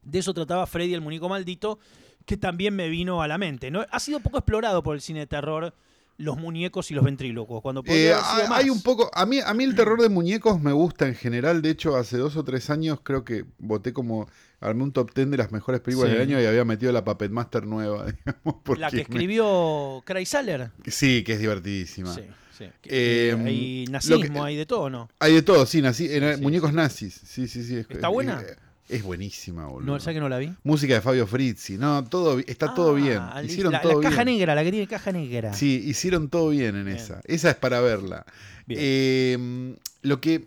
de 0.00 0.20
eso 0.20 0.32
trataba 0.32 0.64
Freddy 0.68 0.94
el 0.94 1.00
muñeco 1.00 1.28
maldito, 1.28 1.80
que 2.24 2.36
también 2.36 2.76
me 2.76 2.88
vino 2.88 3.20
a 3.20 3.26
la 3.26 3.36
mente. 3.36 3.72
¿no? 3.72 3.84
Ha 3.90 3.98
sido 3.98 4.20
poco 4.20 4.38
explorado 4.38 4.84
por 4.84 4.94
el 4.94 5.00
cine 5.00 5.18
de 5.18 5.26
terror 5.26 5.74
los 6.16 6.37
muñecos 6.37 6.90
y 6.90 6.94
los 6.94 7.04
ventrílocos. 7.04 7.62
Cuando 7.62 7.83
eh, 7.87 8.14
hay 8.50 8.71
un 8.71 8.83
poco. 8.83 9.11
A 9.14 9.26
mí, 9.26 9.40
a 9.44 9.52
mí 9.54 9.64
el 9.64 9.75
terror 9.75 10.00
de 10.00 10.09
muñecos 10.09 10.61
me 10.61 10.73
gusta 10.73 11.06
en 11.06 11.14
general. 11.14 11.62
De 11.62 11.71
hecho, 11.71 11.97
hace 11.97 12.18
dos 12.18 12.37
o 12.37 12.44
tres 12.44 12.71
años 12.71 13.00
creo 13.02 13.25
que 13.25 13.44
voté 13.59 13.92
como. 13.92 14.28
Armé 14.61 14.83
un 14.83 14.92
top 14.92 15.12
ten 15.12 15.30
de 15.30 15.37
las 15.37 15.52
mejores 15.52 15.83
películas 15.83 16.12
del 16.12 16.23
año 16.23 16.40
y 16.40 16.47
había 16.47 16.64
metido 16.64 16.90
la 16.90 17.04
Puppet 17.04 17.30
Master 17.30 17.66
nueva, 17.66 18.06
la 18.78 18.90
que 18.90 19.02
escribió 19.02 20.02
me... 20.09 20.25
Saller. 20.25 20.71
Sí, 20.87 21.23
que 21.23 21.35
es 21.35 21.38
divertidísima. 21.38 22.14
Sí. 22.14 22.23
Sí. 22.56 22.64
Eh, 22.85 23.37
hay 23.37 23.85
nazismo, 23.90 24.42
hay 24.42 24.56
de 24.56 24.64
todo, 24.64 24.88
¿no? 24.88 25.11
Hay 25.18 25.35
de 25.35 25.42
todo, 25.42 25.66
sí, 25.66 25.83
nazi, 25.83 26.09
muñecos 26.40 26.73
nazis. 26.73 27.21
Sí, 27.26 27.47
sí, 27.47 27.62
sí. 27.62 27.85
¿Está 27.90 28.09
buena? 28.09 28.42
Es 28.88 29.02
buenísima, 29.02 29.66
boludo. 29.66 29.92
No, 29.92 30.00
¿sabes 30.00 30.16
que 30.16 30.20
no 30.20 30.28
la 30.28 30.38
vi? 30.38 30.52
Música 30.62 30.94
de 30.94 31.00
Fabio 31.00 31.26
Frizzi. 31.26 31.78
No, 31.78 32.04
todo, 32.04 32.38
está 32.40 32.74
todo 32.74 32.90
ah, 32.90 32.94
bien. 32.94 33.22
Hicieron 33.44 33.72
la, 33.72 33.80
todo 33.80 34.02
la 34.02 34.10
caja 34.10 34.24
negra, 34.24 34.54
la 34.54 34.62
que 34.62 34.70
tiene 34.70 34.86
caja 34.86 35.10
negra. 35.10 35.54
Sí, 35.54 35.82
hicieron 35.86 36.28
todo 36.28 36.50
bien 36.50 36.76
en 36.76 36.88
esa. 36.88 37.20
Esa 37.24 37.50
es 37.50 37.56
para 37.56 37.80
verla. 37.80 38.26
Eh, 38.68 39.76
lo, 40.02 40.20
que, 40.20 40.44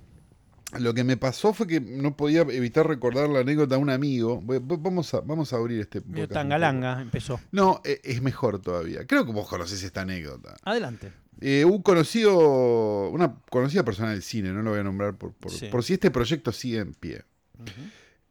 lo 0.78 0.94
que 0.94 1.04
me 1.04 1.18
pasó 1.18 1.54
fue 1.54 1.66
que 1.66 1.82
no 1.82 2.16
podía 2.16 2.42
evitar 2.42 2.88
recordar 2.88 3.28
la 3.28 3.40
anécdota 3.40 3.76
de 3.76 3.82
un 3.82 3.90
amigo. 3.90 4.40
Vamos 4.44 5.16
a, 5.16 5.22
vamos 5.22 5.52
a 5.54 5.56
abrir 5.56 5.80
este 5.80 6.02
Tangalanga 6.28 7.02
empezó. 7.02 7.40
No, 7.52 7.82
e, 7.84 8.02
es 8.04 8.22
mejor 8.22 8.62
todavía. 8.62 9.08
Creo 9.08 9.26
que 9.26 9.32
vos 9.32 9.48
conocés 9.48 9.82
esta 9.82 10.02
anécdota. 10.02 10.56
Adelante. 10.64 11.12
Eh, 11.42 11.66
un 11.66 11.82
conocido, 11.82 13.10
una 13.10 13.36
conocida 13.50 13.84
persona 13.84 14.12
del 14.12 14.22
cine, 14.22 14.52
no 14.52 14.62
lo 14.62 14.72
voy 14.72 14.80
a 14.80 14.84
nombrar 14.84 15.16
por, 15.16 15.34
por, 15.34 15.84
si 15.84 15.94
este 15.94 16.12
proyecto 16.12 16.52
sigue 16.52 16.80
en 16.80 16.94
pie 16.94 17.24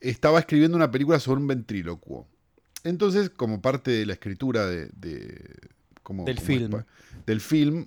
estaba 0.00 0.38
escribiendo 0.38 0.76
una 0.76 0.90
película 0.90 1.20
sobre 1.20 1.40
un 1.40 1.46
ventrílocuo. 1.46 2.26
Entonces, 2.84 3.30
como 3.30 3.60
parte 3.60 3.90
de 3.90 4.06
la 4.06 4.12
escritura 4.12 4.66
de, 4.66 4.88
del 4.92 6.38
film, 6.38 6.70
del 7.26 7.40
film 7.40 7.86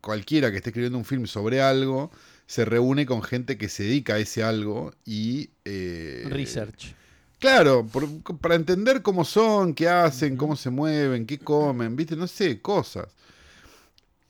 cualquiera 0.00 0.50
que 0.50 0.58
esté 0.58 0.70
escribiendo 0.70 0.98
un 0.98 1.04
film 1.04 1.26
sobre 1.26 1.62
algo 1.62 2.10
se 2.46 2.66
reúne 2.66 3.06
con 3.06 3.22
gente 3.22 3.56
que 3.56 3.70
se 3.70 3.84
dedica 3.84 4.14
a 4.14 4.18
ese 4.18 4.42
algo 4.42 4.92
y... 5.06 5.50
Eh, 5.64 6.26
Research. 6.28 6.94
Claro, 7.38 7.88
para 8.40 8.54
entender 8.54 9.00
cómo 9.00 9.24
son, 9.24 9.74
qué 9.74 9.88
hacen, 9.88 10.36
cómo 10.36 10.54
se 10.54 10.68
mueven, 10.68 11.26
qué 11.26 11.38
comen, 11.38 11.96
viste, 11.96 12.14
no 12.14 12.28
sé, 12.28 12.60
cosas. 12.60 13.08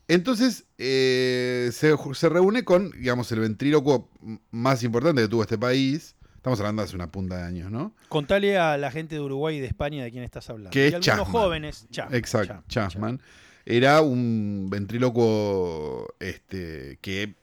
Entonces 0.07 0.65
eh, 0.79 1.71
se, 1.73 1.95
se, 2.15 2.29
reúne 2.29 2.65
con, 2.65 2.93
digamos, 2.93 3.31
el 3.33 3.41
ventrílocuo 3.41 4.09
más 4.51 4.83
importante 4.85 5.23
que 5.23 5.29
tuvo 5.29 5.43
este 5.43 5.59
país, 5.59 6.15
Estamos 6.43 6.59
hablando 6.59 6.83
hace 6.83 6.97
una 6.97 7.09
punta 7.09 7.37
de 7.37 7.45
años, 7.45 7.71
¿no? 7.71 7.95
Contale 8.09 8.59
a 8.59 8.77
la 8.77 8.91
gente 8.91 9.15
de 9.15 9.21
Uruguay 9.21 9.59
y 9.59 9.61
de 9.61 9.69
España 9.69 10.03
de 10.03 10.11
quién 10.11 10.25
estás 10.25 10.51
hablando. 10.51 10.73
Que 10.73 10.89
es 10.89 10.99
Chasman. 10.99 11.25
jóvenes. 11.25 11.87
Exacto, 12.11 12.65
Chasman. 12.67 13.23
Era 13.65 14.01
un 14.01 14.67
ventrílocuo 14.69 16.13
este, 16.19 16.99
que 17.01 17.37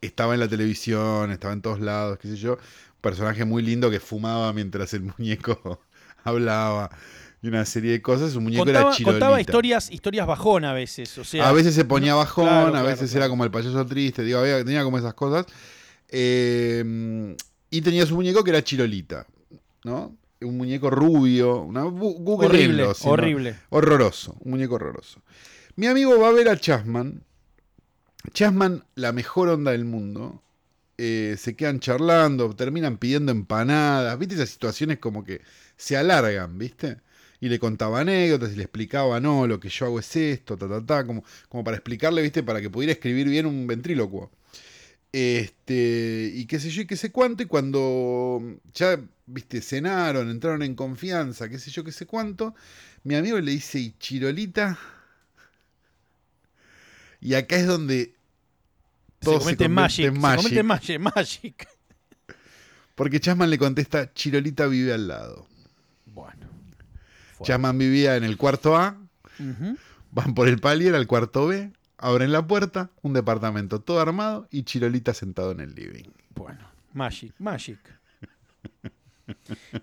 estaba 0.00 0.32
en 0.32 0.40
la 0.40 0.48
televisión, 0.48 1.30
estaba 1.32 1.52
en 1.52 1.60
todos 1.60 1.80
lados, 1.80 2.18
qué 2.18 2.28
sé 2.28 2.36
yo. 2.36 2.56
Personaje 3.02 3.44
muy 3.44 3.62
lindo 3.62 3.90
que 3.90 4.00
fumaba 4.00 4.54
mientras 4.54 4.94
el 4.94 5.02
muñeco 5.02 5.82
hablaba 6.24 6.88
y 7.42 7.48
una 7.48 7.66
serie 7.66 7.92
de 7.92 8.00
cosas. 8.00 8.34
Un 8.36 8.44
muñeco 8.44 8.64
contaba, 8.64 8.86
era 8.86 8.96
chirolita. 8.96 9.26
Contaba 9.26 9.38
historias, 9.42 9.90
historias 9.90 10.26
bajón 10.26 10.64
a 10.64 10.72
veces. 10.72 11.18
O 11.18 11.24
sea, 11.24 11.46
a 11.46 11.52
veces 11.52 11.74
se 11.74 11.84
ponía 11.84 12.14
bajón, 12.14 12.74
a 12.74 12.82
veces 12.82 13.14
era 13.14 13.28
como 13.28 13.44
el 13.44 13.50
payaso 13.50 13.84
triste. 13.84 14.24
Digo, 14.24 14.38
había, 14.38 14.64
tenía 14.64 14.82
como 14.82 14.96
esas 14.96 15.12
cosas. 15.12 15.44
Eh, 16.08 17.36
y 17.70 17.80
tenía 17.82 18.04
su 18.04 18.16
muñeco 18.16 18.42
que 18.42 18.50
era 18.50 18.64
Chirolita, 18.64 19.26
¿no? 19.84 20.16
Un 20.40 20.56
muñeco 20.56 20.90
rubio, 20.90 21.60
una, 21.62 21.82
Google 21.82 22.46
horrible, 22.46 22.88
horrible. 23.04 23.56
Horroroso, 23.68 24.36
un 24.40 24.52
muñeco 24.52 24.74
horroroso. 24.76 25.20
Mi 25.76 25.86
amigo 25.86 26.18
va 26.18 26.28
a 26.28 26.32
ver 26.32 26.48
a 26.48 26.58
Chasman. 26.58 27.22
Chasman, 28.32 28.84
la 28.94 29.12
mejor 29.12 29.48
onda 29.48 29.72
del 29.72 29.84
mundo. 29.84 30.42
Eh, 30.98 31.36
se 31.38 31.56
quedan 31.56 31.80
charlando, 31.80 32.54
terminan 32.54 32.98
pidiendo 32.98 33.32
empanadas. 33.32 34.18
¿Viste 34.18 34.34
esas 34.34 34.50
situaciones 34.50 34.98
como 34.98 35.24
que 35.24 35.42
se 35.76 35.96
alargan, 35.96 36.58
¿viste? 36.58 36.98
Y 37.40 37.48
le 37.48 37.58
contaba 37.58 38.00
anécdotas 38.00 38.52
y 38.52 38.56
le 38.56 38.64
explicaba, 38.64 39.20
no, 39.20 39.46
lo 39.46 39.60
que 39.60 39.70
yo 39.70 39.86
hago 39.86 39.98
es 39.98 40.14
esto, 40.16 40.58
ta, 40.58 40.68
ta, 40.68 40.84
ta, 40.84 41.06
como, 41.06 41.24
como 41.48 41.64
para 41.64 41.76
explicarle, 41.76 42.20
¿viste? 42.22 42.42
Para 42.42 42.60
que 42.60 42.68
pudiera 42.68 42.92
escribir 42.92 43.28
bien 43.28 43.46
un 43.46 43.66
ventrílocuo. 43.66 44.30
Este, 45.12 46.30
y 46.34 46.46
qué 46.46 46.60
sé 46.60 46.70
yo, 46.70 46.82
y 46.82 46.86
qué 46.86 46.96
sé 46.96 47.10
cuánto, 47.10 47.42
y 47.42 47.46
cuando 47.46 48.40
ya, 48.74 49.00
viste, 49.26 49.60
cenaron, 49.60 50.30
entraron 50.30 50.62
en 50.62 50.74
confianza, 50.74 51.48
qué 51.48 51.58
sé 51.58 51.70
yo, 51.70 51.82
qué 51.82 51.92
sé 51.92 52.06
cuánto, 52.06 52.54
mi 53.02 53.16
amigo 53.16 53.40
le 53.40 53.50
dice, 53.50 53.80
¿y 53.80 53.94
Chirolita? 53.98 54.78
Y 57.20 57.34
acá 57.34 57.56
es 57.56 57.66
donde 57.66 58.14
todo 59.18 59.40
se, 59.40 59.68
magic, 59.68 60.12
Se 60.48 60.62
magic, 60.62 60.98
magic. 60.98 61.68
Porque 62.94 63.20
Chasman 63.20 63.50
le 63.50 63.58
contesta, 63.58 64.12
Chirolita 64.12 64.66
vive 64.66 64.92
al 64.92 65.08
lado. 65.08 65.46
Bueno. 66.06 66.48
Chasman 67.42 67.78
vivía 67.78 68.16
en 68.16 68.24
el 68.24 68.36
cuarto 68.36 68.76
A, 68.76 68.96
van 70.10 70.34
por 70.34 70.48
el 70.48 70.60
palier 70.60 70.94
al 70.94 71.06
cuarto 71.06 71.46
B, 71.46 71.72
Abren 72.02 72.32
la 72.32 72.46
puerta, 72.46 72.90
un 73.02 73.12
departamento 73.12 73.80
todo 73.80 74.00
armado 74.00 74.48
y 74.50 74.62
Chirolita 74.62 75.12
sentado 75.12 75.52
en 75.52 75.60
el 75.60 75.74
living. 75.74 76.08
Bueno, 76.34 76.66
Magic, 76.92 77.34
Magic. 77.38 77.78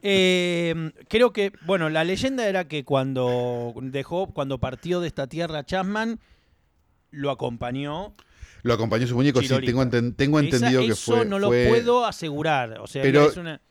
Eh, 0.02 0.92
creo 1.08 1.32
que, 1.32 1.54
bueno, 1.66 1.90
la 1.90 2.04
leyenda 2.04 2.50
era 2.50 2.68
que 2.68 2.84
cuando 2.84 3.74
dejó, 3.82 4.28
cuando 4.34 4.58
partió 4.58 5.00
de 5.00 5.08
esta 5.08 5.28
tierra 5.28 5.66
Chapman, 5.66 6.20
lo 7.12 7.32
acompañó. 7.32 8.14
Lo 8.64 8.74
acompañó 8.74 9.08
su 9.08 9.16
muñeco, 9.16 9.42
sí, 9.42 9.48
tengo, 9.48 9.84
entendido 9.84 10.82
que 10.82 10.96
fue. 10.96 11.20
Eso 11.20 11.24
no 11.24 11.40
lo 11.40 11.48
puedo 11.48 12.06
asegurar. 12.06 12.80
O 12.82 12.88
sea, 12.88 13.04
es 13.06 13.38
una 13.38 13.62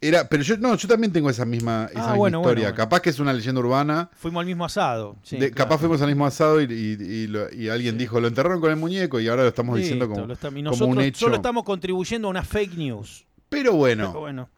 pero 0.00 0.42
yo 0.42 0.56
no, 0.58 0.76
yo 0.76 0.88
también 0.88 1.12
tengo 1.12 1.30
esa 1.30 1.44
misma, 1.44 1.88
ah, 1.94 2.16
historia. 2.16 2.74
Capaz 2.74 3.00
que 3.00 3.10
es 3.10 3.18
una 3.18 3.32
leyenda 3.32 3.60
urbana. 3.60 4.10
Fuimos 4.14 4.40
al 4.40 4.46
mismo 4.46 4.64
asado. 4.64 5.16
Capaz 5.54 5.78
fuimos 5.78 6.00
al 6.02 6.08
mismo 6.08 6.26
asado 6.26 6.60
y, 6.60 7.68
alguien 7.70 7.96
dijo, 7.96 8.20
lo 8.20 8.28
enterraron 8.28 8.60
con 8.60 8.70
el 8.70 8.76
muñeco 8.76 9.20
y 9.20 9.28
ahora 9.28 9.42
lo 9.42 9.48
estamos 9.48 9.78
diciendo 9.78 10.08
como, 10.08 10.26
nosotros 10.26 10.80
un 10.80 11.00
hecho. 11.00 11.20
Solo 11.20 11.36
estamos 11.36 11.64
contribuyendo 11.64 12.28
a 12.28 12.30
una 12.30 12.42
fake 12.42 12.74
news. 12.76 13.24
Pero 13.48 13.74
bueno. 13.74 14.48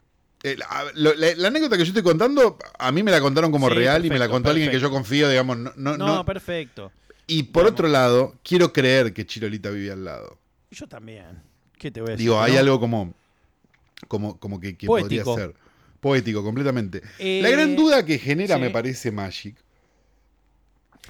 Eh, 0.43 0.55
la, 0.95 1.47
anécdota 1.47 1.77
que 1.77 1.83
yo 1.83 1.89
estoy 1.89 2.03
contando, 2.03 2.57
a 2.77 2.91
mí 2.91 3.01
me 3.01 3.11
la 3.11 3.19
contaron 3.19 3.51
como 3.51 3.69
real 3.69 4.05
y 4.05 4.09
me 4.09 4.19
la 4.19 4.29
contó 4.29 4.49
alguien 4.49 4.69
que 4.71 4.79
yo 4.79 4.89
confío, 4.89 5.29
digamos. 5.29 5.57
No, 5.75 5.97
no, 5.97 6.25
perfecto. 6.25 6.91
Y 7.29 7.43
por 7.43 7.65
otro 7.65 7.87
lado, 7.89 8.35
quiero 8.43 8.71
creer 8.71 9.13
que 9.13 9.25
Chirolita 9.25 9.69
vivía 9.69 9.93
al 9.93 10.05
lado. 10.05 10.37
Yo 10.71 10.87
también. 10.87 11.43
¿Qué 11.77 11.91
te 11.91 11.99
voy 11.99 12.09
a 12.09 12.11
decir? 12.11 12.25
Digo, 12.25 12.41
hay 12.41 12.55
algo 12.55 12.79
como 12.79 13.13
como, 14.07 14.39
como 14.39 14.59
que, 14.59 14.75
podría 14.85 15.23
ser. 15.23 15.55
Poético, 15.99 16.43
completamente. 16.43 17.01
La 17.19 17.49
gran 17.49 17.71
eh, 17.71 17.75
duda 17.75 18.05
que 18.05 18.19
genera, 18.19 18.57
me 18.57 18.69
parece, 18.69 19.11
Magic, 19.11 19.55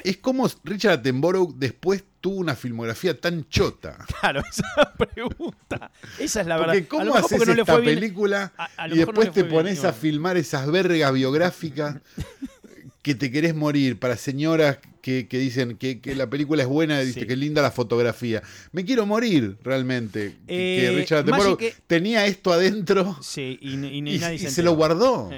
es 0.04 0.18
cómo 0.18 0.50
Richard 0.64 1.00
Attenborough 1.00 1.54
después 1.56 2.04
tuvo 2.22 2.38
una 2.38 2.56
filmografía 2.56 3.20
tan 3.20 3.48
chota. 3.50 3.98
Claro, 4.20 4.42
esa 4.50 4.94
pregunta. 4.98 5.92
Esa 6.20 6.42
es 6.42 6.48
la 6.48 6.58
verdad. 6.58 6.74
Porque 6.74 6.88
¿cómo 6.88 7.16
haces 7.16 7.48
esta 7.48 7.78
película 7.82 8.52
y 8.92 8.98
después 8.98 9.32
te 9.32 9.44
pones 9.44 9.84
a 9.84 9.94
filmar 9.94 10.38
esas 10.38 10.70
vergas 10.70 11.14
biográficas 11.14 11.98
que 13.02 13.16
te 13.16 13.32
querés 13.32 13.56
morir 13.56 14.00
para 14.00 14.18
señoras 14.18 14.80
que, 15.08 15.38
dicen 15.38 15.78
que, 15.78 16.02
la 16.16 16.30
película 16.30 16.64
es 16.64 16.68
buena, 16.68 17.00
dice 17.00 17.26
que 17.26 17.36
linda 17.36 17.62
la 17.62 17.72
fotografía. 17.72 18.44
Me 18.74 18.84
quiero 18.84 19.06
morir 19.06 19.58
realmente. 19.64 20.36
que, 20.46 20.86
eh, 20.86 20.92
Richard 20.92 21.26
tenía 21.88 22.26
esto 22.26 22.52
adentro 22.52 23.18
sí, 23.22 23.58
y, 23.62 24.10
y, 24.10 24.20
se, 24.20 24.64
lo 24.64 24.76
guardó. 24.76 25.30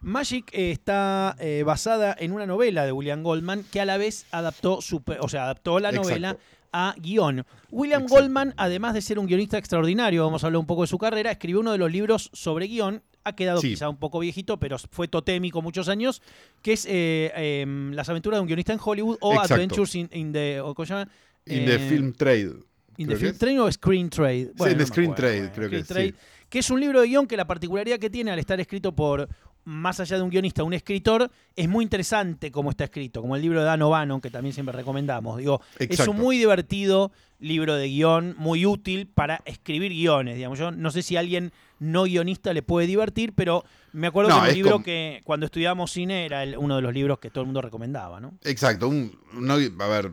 Magic 0.00 0.50
eh, 0.52 0.70
está 0.70 1.34
eh, 1.40 1.62
basada 1.64 2.14
en 2.18 2.32
una 2.32 2.46
novela 2.46 2.84
de 2.84 2.92
William 2.92 3.22
Goldman 3.22 3.64
que 3.64 3.80
a 3.80 3.84
la 3.84 3.96
vez 3.96 4.26
adaptó, 4.30 4.78
o 5.20 5.28
sea, 5.28 5.44
adaptó 5.44 5.80
la 5.80 5.90
novela 5.90 6.36
a 6.72 6.94
guion. 6.98 7.44
William 7.70 8.06
Goldman, 8.06 8.54
además 8.56 8.94
de 8.94 9.02
ser 9.02 9.18
un 9.18 9.26
guionista 9.26 9.58
extraordinario, 9.58 10.24
vamos 10.24 10.44
a 10.44 10.46
hablar 10.46 10.60
un 10.60 10.66
poco 10.66 10.82
de 10.82 10.88
su 10.88 10.98
carrera, 10.98 11.32
escribió 11.32 11.60
uno 11.60 11.72
de 11.72 11.78
los 11.78 11.90
libros 11.90 12.30
sobre 12.32 12.66
guion 12.66 13.02
ha 13.24 13.34
quedado 13.34 13.60
quizá 13.60 13.88
un 13.88 13.96
poco 13.96 14.20
viejito, 14.20 14.58
pero 14.58 14.76
fue 14.78 15.08
totémico 15.08 15.62
muchos 15.62 15.88
años, 15.88 16.22
que 16.62 16.74
es 16.74 16.86
eh, 16.88 17.32
em, 17.34 17.92
Las 17.92 18.08
aventuras 18.08 18.38
de 18.38 18.42
un 18.42 18.46
guionista 18.46 18.72
en 18.72 18.78
Hollywood 18.82 19.18
o 19.20 19.40
Adventures 19.40 19.94
in, 19.94 20.32
the... 20.32 20.60
¿cómo 20.62 20.86
se 20.86 20.92
llama? 20.92 21.10
In 21.46 21.64
the 21.64 21.78
Film 21.78 22.12
Trade. 22.12 22.54
In 22.96 23.08
the 23.08 23.16
Film 23.16 23.36
Trade 23.36 23.60
o 23.60 23.72
Screen 23.72 24.10
Trade. 24.10 24.52
sí, 24.56 24.70
in 24.70 24.78
the 24.78 24.86
Screen 24.86 25.14
Trade, 25.14 25.50
creo 25.52 25.70
que 25.70 25.82
sí. 25.82 26.14
Que 26.48 26.60
es 26.60 26.70
un 26.70 26.80
libro 26.80 27.00
de 27.00 27.08
guion 27.08 27.26
que 27.26 27.36
la 27.36 27.46
particularidad 27.46 27.98
que 27.98 28.10
tiene 28.10 28.30
al 28.30 28.38
estar 28.38 28.60
escrito 28.60 28.94
por 28.94 29.28
más 29.64 29.98
allá 29.98 30.16
de 30.16 30.22
un 30.22 30.30
guionista, 30.30 30.62
un 30.62 30.74
escritor, 30.74 31.30
es 31.56 31.68
muy 31.68 31.84
interesante 31.84 32.50
cómo 32.50 32.70
está 32.70 32.84
escrito, 32.84 33.22
como 33.22 33.34
el 33.34 33.42
libro 33.42 33.60
de 33.60 33.66
Dan 33.66 33.82
O'Bannon, 33.82 34.20
que 34.20 34.30
también 34.30 34.52
siempre 34.52 34.76
recomendamos. 34.76 35.38
Digo, 35.38 35.60
es 35.78 36.06
un 36.06 36.16
muy 36.16 36.38
divertido 36.38 37.12
libro 37.40 37.74
de 37.74 37.88
guion, 37.88 38.34
muy 38.38 38.66
útil 38.66 39.06
para 39.06 39.40
escribir 39.44 39.92
guiones. 39.92 40.36
Digamos. 40.36 40.58
Yo 40.58 40.70
no 40.70 40.90
sé 40.90 41.02
si 41.02 41.16
alguien 41.16 41.52
no 41.78 42.04
guionista 42.04 42.52
le 42.52 42.62
puede 42.62 42.86
divertir, 42.86 43.32
pero 43.34 43.64
me 43.92 44.06
acuerdo 44.06 44.30
que 44.40 44.48
un 44.48 44.54
libro 44.54 44.82
que 44.82 45.20
cuando 45.24 45.46
estudiábamos 45.46 45.90
cine 45.90 46.26
era 46.26 46.44
uno 46.58 46.76
de 46.76 46.82
los 46.82 46.92
libros 46.92 47.18
que 47.18 47.30
todo 47.30 47.42
el 47.42 47.46
mundo 47.46 47.62
recomendaba, 47.62 48.20
¿no? 48.20 48.34
Exacto. 48.42 48.88
Un, 48.88 49.16
no, 49.32 49.54
a 49.54 49.88
ver, 49.88 50.12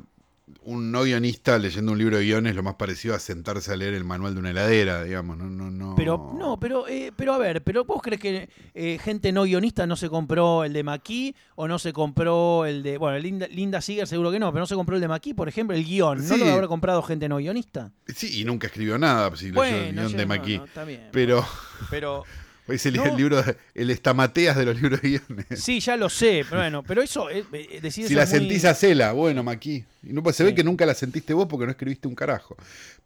un 0.64 0.92
no 0.92 1.04
guionista 1.04 1.58
leyendo 1.58 1.92
un 1.92 1.98
libro 1.98 2.18
de 2.18 2.24
guiones 2.24 2.56
lo 2.56 2.64
más 2.64 2.76
parecido 2.76 3.16
a 3.16 3.20
sentarse 3.20 3.72
a 3.72 3.76
leer 3.76 3.94
el 3.94 4.04
manual 4.04 4.34
de 4.34 4.40
una 4.40 4.52
heladera, 4.52 5.04
digamos. 5.04 5.38
No, 5.38 5.46
no, 5.46 5.72
no. 5.72 5.96
Pero, 5.96 6.34
no, 6.38 6.60
pero, 6.60 6.88
eh, 6.88 7.12
pero 7.16 7.34
a 7.34 7.38
ver, 7.38 7.64
pero 7.64 7.86
vos 7.86 8.02
crees 8.02 8.22
que 8.22 8.50
eh, 8.74 9.00
gente 9.02 9.32
no 9.32 9.44
guionista 9.44 9.86
no 9.88 9.96
se 9.96 10.10
compró 10.10 10.64
el 10.64 10.74
de 10.74 10.84
Maquis 10.84 11.34
o 11.56 11.68
no 11.68 11.80
se 11.80 11.94
compró 11.94 12.66
el 12.66 12.84
de. 12.84 12.98
Bueno, 12.98 13.18
Linda, 13.20 13.48
Linda 13.48 13.82
Seeger 13.82 14.08
seguro 14.08 14.32
que 14.32 14.40
no, 14.40 14.52
pero 14.52 14.62
no 14.62 14.68
se 14.68 14.76
compró 14.76 14.96
el 14.96 15.02
de 15.02 15.08
Maquis, 15.08 15.34
por 15.34 15.48
ejemplo, 15.48 15.76
el 15.76 15.86
guion. 15.86 16.28
¿No 16.28 16.38
lo 16.38 16.46
habrá 16.46 16.68
comprado 16.68 17.02
gente 17.04 17.28
no 17.30 17.38
guionista? 17.38 17.92
Sí, 18.08 18.42
y 18.42 18.46
nunca 18.46 18.68
escribió 18.68 18.98
nada 18.98 19.36
si 19.36 19.52
leyó 19.52 19.64
el 19.64 19.96
guion 19.96 20.18
de 20.18 20.26
Maquis. 20.26 20.62
pero. 21.12 21.46
Pero. 21.90 22.24
Es 22.68 22.86
el, 22.86 22.94
libro, 23.18 23.44
el 23.74 23.90
estamateas 23.90 24.56
de 24.56 24.66
los 24.66 24.82
libros 24.82 25.02
de 25.02 25.10
guiones. 25.10 25.46
Sí, 25.56 25.80
ya 25.80 25.98
lo 25.98 26.10
sé, 26.10 26.46
pero 26.48 26.62
bueno, 26.62 26.84
pero 26.84 27.02
eso, 27.02 27.30
eh, 27.30 27.44
eh 27.52 27.92
Si 27.92 28.14
la 28.14 28.26
sentís 28.26 28.66
a 28.66 28.74
Cela, 28.74 29.12
bueno, 29.14 29.44
Maquí. 29.44 29.84
No, 30.04 30.24
se 30.32 30.44
ve 30.44 30.56
que 30.56 30.64
nunca 30.64 30.86
la 30.86 30.96
sentiste 30.96 31.34
vos 31.34 31.48
porque 31.48 31.66
no 31.66 31.72
escribiste 31.72 32.08
un 32.08 32.16
carajo. 32.16 32.56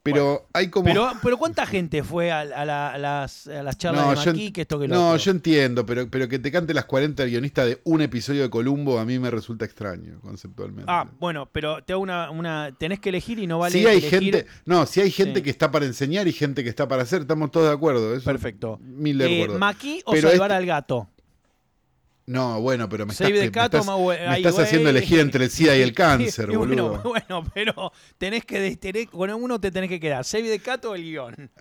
Pero 0.02 0.48
hay 0.54 0.70
como. 0.70 0.86
Pero, 0.86 1.12
pero 1.22 1.38
¿cuánta 1.38 1.66
gente 1.66 2.04
fue 2.04 2.32
a, 2.32 2.46
las, 2.46 3.50
charlas 3.78 4.24
de 4.24 4.32
Maquis 4.32 4.52
que 4.52 4.62
esto 4.62 4.80
que 4.80 4.88
lo 4.88 4.96
No, 4.96 5.18
yo 5.18 5.32
entiendo, 5.32 5.86
pero, 5.86 6.08
pero 6.10 6.30
que 6.30 6.38
te 6.40 6.52
cante 6.52 6.74
las 6.74 6.86
40 6.86 7.26
guionistas 7.26 7.66
de 7.66 7.82
un 7.84 8.02
episodio 8.02 8.44
de 8.44 8.50
Columbo 8.50 9.00
a 9.00 9.06
mí 9.06 9.18
me 9.20 9.32
resulta 9.32 9.66
extraño, 9.66 10.20
conceptualmente. 10.22 10.86
Ah, 10.88 11.10
bueno, 11.20 11.50
pero 11.52 11.84
te 11.84 11.94
hago 11.94 12.04
una, 12.04 12.30
una. 12.30 12.74
Tenés 12.78 13.00
que 13.00 13.10
elegir 13.10 13.40
y 13.40 13.48
no 13.48 13.60
vale. 13.60 13.78
Sí 13.78 13.86
hay 13.86 14.00
gente. 14.00 14.46
No, 14.66 14.86
si 14.86 15.02
hay 15.02 15.12
gente 15.12 15.42
que 15.42 15.50
está 15.50 15.72
para 15.72 15.86
enseñar 15.86 16.28
y 16.28 16.34
gente 16.34 16.64
que 16.64 16.70
está 16.70 16.88
para 16.88 17.04
hacer, 17.04 17.22
estamos 17.22 17.52
todos 17.52 17.68
de 17.68 17.74
acuerdo. 17.74 18.18
Perfecto. 18.22 18.80
Mil 18.82 19.18
de 19.18 19.45
eh, 19.52 19.58
¿Maquis 19.58 20.04
o 20.06 20.16
salvar 20.16 20.52
al 20.52 20.66
gato? 20.66 21.10
No, 22.28 22.60
bueno, 22.60 22.90
pero 22.90 23.06
me 23.06 23.14
estás, 23.14 24.60
haciendo 24.60 24.90
elegir 24.90 25.20
entre 25.20 25.46
el 25.46 25.52
SIDA 25.52 25.78
y 25.78 25.82
el 25.82 25.94
cáncer, 25.94 26.52
boludo. 26.52 27.02
Bueno, 27.04 27.44
pero 27.54 27.92
tenés 28.18 28.46
que 28.46 29.08
con 29.12 29.30
uno 29.32 29.60
te 29.60 29.72
tenés 29.72 29.90
que 29.90 30.00
quedar, 30.00 30.26
Save 30.26 30.50
the 30.50 30.60
Cat 30.60 30.86
o 30.86 30.96
el 30.96 31.04
guion. 31.04 31.52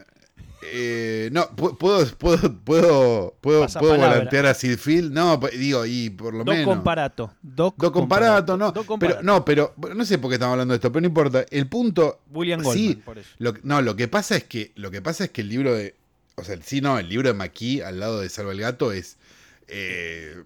Eh, 0.72 1.28
no, 1.32 1.48
puedo, 1.50 1.76
puedo, 1.76 2.06
puedo, 2.16 3.34
puedo, 3.40 3.66
puedo 3.68 3.98
volantear 3.98 4.46
a 4.46 4.54
Sidfield. 4.54 5.12
No, 5.12 5.38
digo, 5.52 5.84
y 5.84 6.10
por 6.10 6.34
lo 6.34 6.44
menos. 6.44 6.64
Comparato. 6.64 7.34
Doc, 7.42 7.76
comparato. 7.92 8.56
no. 8.56 8.72
Pero, 8.98 9.22
no, 9.22 9.44
pero 9.44 9.74
no 9.94 10.04
sé 10.04 10.18
por 10.18 10.30
qué 10.30 10.34
estamos 10.34 10.52
hablando 10.52 10.72
de 10.72 10.76
esto, 10.76 10.90
pero 10.90 11.02
no 11.02 11.08
importa. 11.08 11.44
El 11.50 11.68
punto. 11.68 12.20
William 12.32 12.62
Goldman, 12.62 13.02
por 13.02 13.18
eso. 13.18 13.28
no, 13.62 13.82
lo 13.82 13.94
que 13.96 14.08
pasa 14.08 14.36
es 14.36 14.44
que 14.44 14.72
lo 14.76 14.90
que 14.90 15.02
pasa 15.02 15.24
es 15.24 15.30
que 15.30 15.42
el 15.42 15.48
libro 15.48 15.74
de. 15.74 15.94
O 16.36 16.44
sea, 16.44 16.58
sí, 16.62 16.80
no, 16.80 16.98
el 16.98 17.08
libro 17.08 17.28
de 17.28 17.34
Maquis 17.34 17.82
al 17.82 18.00
lado 18.00 18.20
de 18.20 18.28
Salva 18.28 18.52
el 18.52 18.60
Gato 18.60 18.92
es 18.92 19.18
eh, 19.68 20.42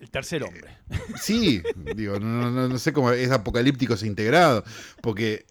el 0.00 0.10
tercer 0.10 0.42
hombre. 0.42 0.78
Sí, 1.20 1.62
digo, 1.94 2.18
no, 2.18 2.78
sé 2.78 2.92
cómo 2.92 3.12
es 3.12 3.30
apocalíptico 3.30 3.96
se 3.96 4.06
integrado, 4.06 4.64
porque 5.02 5.46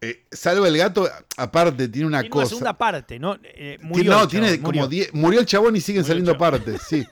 eh, 0.00 0.24
Salva 0.32 0.66
el 0.66 0.76
gato, 0.76 1.08
aparte, 1.36 1.88
tiene 1.88 2.08
una 2.08 2.28
cosa. 2.28 2.42
Una 2.42 2.48
segunda 2.48 2.78
parte, 2.78 3.18
¿no? 3.18 3.38
Eh, 3.42 3.78
murió 3.80 4.12
no, 4.12 4.28
tiene 4.28 4.60
como 4.60 4.88
murió. 5.12 5.40
el 5.40 5.46
chabón 5.46 5.76
y 5.76 5.80
siguen 5.80 6.04
saliendo 6.04 6.36
partes, 6.36 6.82
sí. 6.88 7.06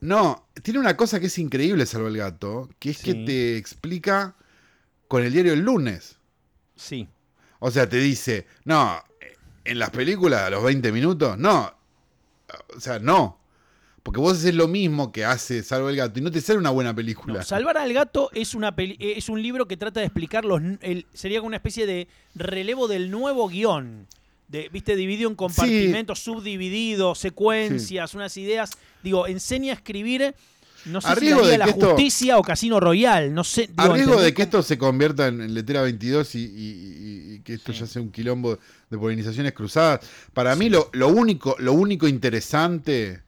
No, 0.00 0.46
tiene 0.62 0.78
una 0.78 0.96
cosa 0.96 1.18
que 1.18 1.26
es 1.26 1.38
increíble, 1.38 1.86
Salva 1.86 2.08
el 2.08 2.18
gato, 2.18 2.68
que 2.78 2.90
es 2.90 2.98
que 2.98 3.14
te 3.14 3.56
explica 3.56 4.36
con 5.08 5.24
el 5.24 5.32
diario 5.32 5.54
el 5.54 5.60
lunes. 5.60 6.18
Sí. 6.76 7.08
O 7.58 7.70
sea, 7.70 7.88
te 7.88 7.96
dice, 7.96 8.46
no, 8.64 9.02
en 9.66 9.78
las 9.78 9.90
películas 9.90 10.42
a 10.42 10.50
los 10.50 10.62
20 10.62 10.92
minutos, 10.92 11.38
no. 11.38 11.72
O 12.76 12.80
sea, 12.80 12.98
no. 12.98 13.38
Porque 14.06 14.20
vos 14.20 14.38
haces 14.38 14.54
lo 14.54 14.68
mismo 14.68 15.10
que 15.10 15.24
hace 15.24 15.64
Salva 15.64 15.90
el 15.90 15.96
Gato 15.96 16.20
y 16.20 16.22
no 16.22 16.30
te 16.30 16.40
sale 16.40 16.60
una 16.60 16.70
buena 16.70 16.94
película. 16.94 17.42
Salvar 17.42 17.76
al 17.76 17.92
Gato 17.92 18.30
es, 18.32 18.54
una 18.54 18.72
es 18.76 19.28
un 19.28 19.42
libro 19.42 19.66
que 19.66 19.76
trata 19.76 19.98
de 19.98 20.06
explicar 20.06 20.44
los. 20.44 20.62
sería 21.12 21.42
una 21.42 21.56
especie 21.56 21.86
de 21.86 22.06
relevo 22.36 22.86
del 22.86 23.10
nuevo 23.10 23.48
guion. 23.48 24.06
De, 24.46 24.68
¿Viste? 24.68 24.94
Dividido 24.94 25.28
en 25.28 25.34
compartimentos, 25.34 26.20
subdivididos, 26.20 27.18
secuencias, 27.18 28.14
unas 28.14 28.36
ideas. 28.36 28.70
Digo, 29.02 29.26
enseña 29.26 29.72
a 29.72 29.74
escribir. 29.74 30.36
No 30.84 31.00
sé 31.00 31.14
si 31.18 31.28
de 31.32 31.58
la 31.58 31.66
justicia 31.68 32.38
o 32.38 32.42
Casino 32.42 32.78
Royal, 32.78 33.32
no 33.34 33.44
sé. 33.44 33.70
a 33.76 33.88
riesgo 33.88 34.20
de 34.20 34.32
que 34.34 34.42
esto 34.42 34.62
se 34.62 34.78
convierta 34.78 35.26
en, 35.28 35.54
letera 35.54 35.82
22 35.82 36.34
y, 36.34 37.40
que 37.44 37.54
esto 37.54 37.72
ya 37.72 37.86
sea 37.86 38.02
un 38.02 38.10
quilombo 38.10 38.58
de 38.90 38.98
polinizaciones 38.98 39.52
cruzadas. 39.52 40.00
Para 40.32 40.54
mí 40.56 40.68
lo, 40.68 40.90
lo, 40.92 41.08
único, 41.08 41.56
lo 41.58 41.72
único 41.72 42.06
interesante 42.06 43.22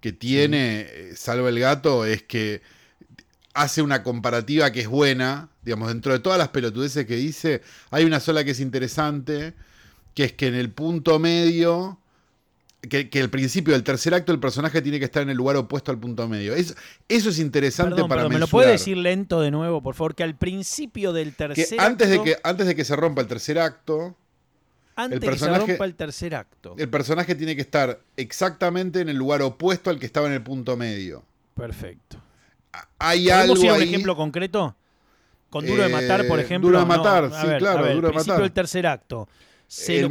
que 0.00 0.12
tiene 0.12 0.80
eh, 0.80 1.12
Salva 1.16 1.48
el 1.48 1.58
Gato 1.58 2.04
es 2.04 2.22
que 2.22 2.62
hace 3.54 3.82
una 3.82 4.02
comparativa 4.02 4.70
que 4.70 4.80
es 4.80 4.88
buena, 4.88 5.48
digamos, 5.62 5.88
dentro 5.88 6.12
de 6.12 6.20
todas 6.20 6.38
las 6.38 6.48
pelotudeces 6.48 7.06
que 7.06 7.16
dice, 7.16 7.62
hay 7.90 8.04
una 8.04 8.20
sola 8.20 8.44
que 8.44 8.52
es 8.52 8.60
interesante, 8.60 9.54
que 10.14 10.24
es 10.24 10.32
que 10.32 10.46
en 10.46 10.54
el 10.54 10.70
punto 10.70 11.18
medio, 11.18 11.98
que, 12.80 13.10
que 13.10 13.20
el 13.20 13.30
principio 13.30 13.74
del 13.74 13.82
tercer 13.82 14.14
acto 14.14 14.32
el 14.32 14.38
personaje 14.38 14.80
tiene 14.82 14.98
que 14.98 15.04
estar 15.04 15.22
en 15.22 15.30
el 15.30 15.36
lugar 15.36 15.56
opuesto 15.56 15.90
al 15.90 15.98
punto 15.98 16.28
medio. 16.28 16.54
Es, 16.54 16.76
eso 17.08 17.30
es 17.30 17.38
interesante 17.38 18.04
para 18.04 18.28
¿Me 18.28 18.38
lo 18.38 18.46
puede 18.46 18.72
decir 18.72 18.96
lento 18.96 19.40
de 19.40 19.50
nuevo, 19.50 19.82
por 19.82 19.94
favor? 19.94 20.14
Que 20.14 20.22
al 20.22 20.36
principio 20.36 21.12
del 21.12 21.34
tercer 21.34 21.80
antes 21.80 22.08
De 22.08 22.22
que, 22.22 22.36
antes 22.42 22.66
de 22.66 22.74
que 22.74 22.84
se 22.84 22.94
rompa 22.94 23.20
el 23.20 23.26
tercer 23.26 23.58
acto, 23.58 24.16
antes 24.94 25.16
el 25.16 25.20
personaje, 25.20 25.60
que 25.60 25.66
se 25.66 25.72
rompa 25.72 25.84
el 25.84 25.94
tercer 25.94 26.34
acto. 26.34 26.74
El 26.78 26.88
personaje 26.88 27.34
tiene 27.34 27.56
que 27.56 27.62
estar 27.62 28.00
exactamente 28.16 29.00
en 29.00 29.08
el 29.08 29.16
lugar 29.16 29.42
opuesto 29.42 29.90
al 29.90 29.98
que 29.98 30.06
estaba 30.06 30.28
en 30.28 30.34
el 30.34 30.42
punto 30.42 30.76
medio. 30.76 31.24
Perfecto. 31.54 32.18
Hay 32.98 33.30
algo 33.30 33.56
ir 33.56 33.70
a 33.70 33.74
un 33.74 33.82
ejemplo 33.82 34.16
concreto? 34.16 34.76
Con 35.50 35.66
Duro 35.66 35.82
de 35.82 35.88
Matar, 35.88 36.26
por 36.26 36.38
eh, 36.38 36.42
ejemplo. 36.42 36.68
Duro 36.68 36.80
de 36.80 36.86
Matar, 36.86 37.30
sí, 37.32 37.46
claro, 37.58 37.94
Duro 37.94 38.08
de 38.08 38.14
Matar. 38.14 38.40
del 38.42 38.52
tercer 38.52 38.86
acto. 38.86 39.28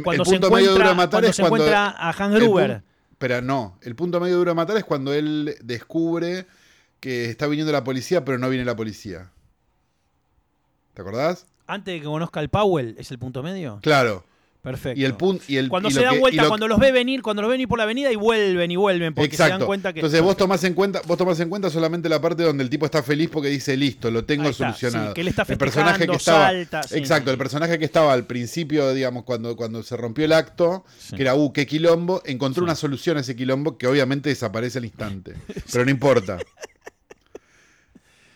Cuando 0.04 0.24
se 0.24 0.36
encuentra, 0.36 0.94
cuando 0.94 1.32
se 1.32 1.42
encuentra 1.42 1.88
a 1.90 2.10
Hans 2.10 2.34
Gruber. 2.34 2.82
Pero 3.18 3.42
no, 3.42 3.78
el 3.82 3.96
punto 3.96 4.20
medio 4.20 4.34
de 4.34 4.38
Duro 4.38 4.50
de 4.52 4.54
Matar 4.54 4.76
es 4.76 4.84
cuando 4.84 5.12
él 5.12 5.56
descubre 5.62 6.46
que 7.00 7.30
está 7.30 7.46
viniendo 7.46 7.72
la 7.72 7.82
policía, 7.82 8.24
pero 8.24 8.38
no 8.38 8.48
viene 8.48 8.64
la 8.64 8.76
policía. 8.76 9.30
¿Te 10.94 11.02
acordás? 11.02 11.46
Antes 11.66 11.94
de 11.94 12.00
que 12.00 12.06
conozca 12.06 12.40
al 12.40 12.48
Powell, 12.48 12.94
¿es 12.98 13.10
el 13.10 13.18
punto 13.18 13.42
medio? 13.42 13.80
Claro. 13.82 14.24
Perfecto. 14.68 15.00
Y 15.00 15.04
el 15.04 15.14
punto, 15.14 15.42
y 15.48 15.56
el, 15.56 15.70
cuando 15.70 15.90
se 15.90 16.02
dan 16.02 16.20
vuelta, 16.20 16.46
cuando 16.46 16.68
los 16.68 16.78
ve 16.78 16.92
venir, 16.92 17.22
cuando 17.22 17.40
los 17.40 17.50
ven 17.50 17.62
ir 17.62 17.68
por 17.68 17.78
la 17.78 17.84
avenida 17.84 18.12
y 18.12 18.16
vuelven 18.16 18.70
y 18.70 18.76
vuelven, 18.76 19.14
porque 19.14 19.34
se 19.34 19.48
dan 19.48 19.64
cuenta 19.64 19.94
que. 19.94 20.00
Entonces 20.00 20.20
vos 20.20 20.36
tomás 20.36 20.62
en 20.64 20.74
cuenta, 20.74 21.00
vos 21.06 21.16
tomás 21.16 21.40
en 21.40 21.48
cuenta 21.48 21.70
solamente 21.70 22.08
la 22.10 22.20
parte 22.20 22.42
donde 22.42 22.62
el 22.62 22.68
tipo 22.68 22.84
está 22.84 23.02
feliz 23.02 23.30
porque 23.32 23.48
dice 23.48 23.76
listo, 23.78 24.10
lo 24.10 24.26
tengo 24.26 24.52
solucionado. 24.52 25.14
que 25.14 25.22
él 25.22 25.28
está 25.28 25.46
el 25.48 25.56
personaje 25.56 26.06
que 26.06 26.16
estaba, 26.16 26.52
exacto, 26.52 27.30
el 27.30 27.38
personaje 27.38 27.78
que 27.78 27.84
estaba 27.86 28.12
al 28.12 28.26
principio, 28.26 28.92
digamos, 28.92 29.24
cuando, 29.24 29.56
cuando 29.56 29.82
se 29.82 29.96
rompió 29.96 30.26
el 30.26 30.32
acto, 30.32 30.84
que 31.16 31.22
era 31.22 31.34
uh, 31.34 31.52
qué 31.52 31.66
quilombo, 31.66 32.22
encontró 32.26 32.62
una 32.62 32.74
solución 32.74 33.16
a 33.16 33.20
ese 33.20 33.34
quilombo 33.34 33.78
que 33.78 33.86
obviamente 33.86 34.28
desaparece 34.28 34.78
al 34.78 34.84
instante. 34.84 35.34
Pero 35.72 35.84
no 35.84 35.90
importa. 35.90 36.38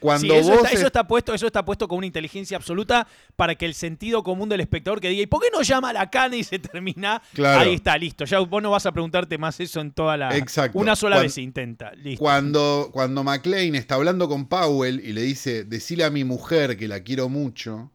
Cuando 0.02 0.34
eso, 0.34 0.48
vos 0.50 0.56
está, 0.58 0.68
eso 0.70 0.78
es- 0.80 0.84
está 0.86 1.06
puesto, 1.06 1.32
eso 1.32 1.46
está 1.46 1.64
puesto 1.64 1.88
con 1.88 1.98
una 1.98 2.06
inteligencia 2.06 2.56
absoluta 2.56 3.06
para 3.36 3.54
que 3.54 3.64
el 3.64 3.74
sentido 3.74 4.22
común 4.22 4.48
del 4.48 4.60
espectador 4.60 5.00
que 5.00 5.08
diga, 5.08 5.22
¿y 5.22 5.26
por 5.26 5.40
qué 5.40 5.48
no 5.52 5.62
llama 5.62 5.90
a 5.90 5.92
la 5.92 6.10
cana 6.10 6.36
y 6.36 6.44
se 6.44 6.58
termina? 6.58 7.22
Claro. 7.32 7.60
Ahí 7.60 7.74
está, 7.74 7.96
listo. 7.96 8.24
Ya 8.24 8.40
vos 8.40 8.62
no 8.62 8.70
vas 8.70 8.84
a 8.84 8.92
preguntarte 8.92 9.38
más 9.38 9.58
eso 9.60 9.80
en 9.80 9.92
toda 9.92 10.16
la. 10.16 10.36
Exacto. 10.36 10.78
Una 10.78 10.96
sola 10.96 11.18
vez 11.20 11.32
se 11.34 11.40
intenta. 11.42 11.92
Listo. 11.94 12.20
Cuando, 12.20 12.90
cuando 12.92 13.22
McLean 13.24 13.74
está 13.76 13.94
hablando 13.94 14.28
con 14.28 14.46
Powell 14.46 15.00
y 15.04 15.12
le 15.12 15.22
dice, 15.22 15.64
decile 15.64 16.04
a 16.04 16.10
mi 16.10 16.24
mujer 16.24 16.76
que 16.76 16.88
la 16.88 17.00
quiero 17.00 17.28
mucho, 17.28 17.90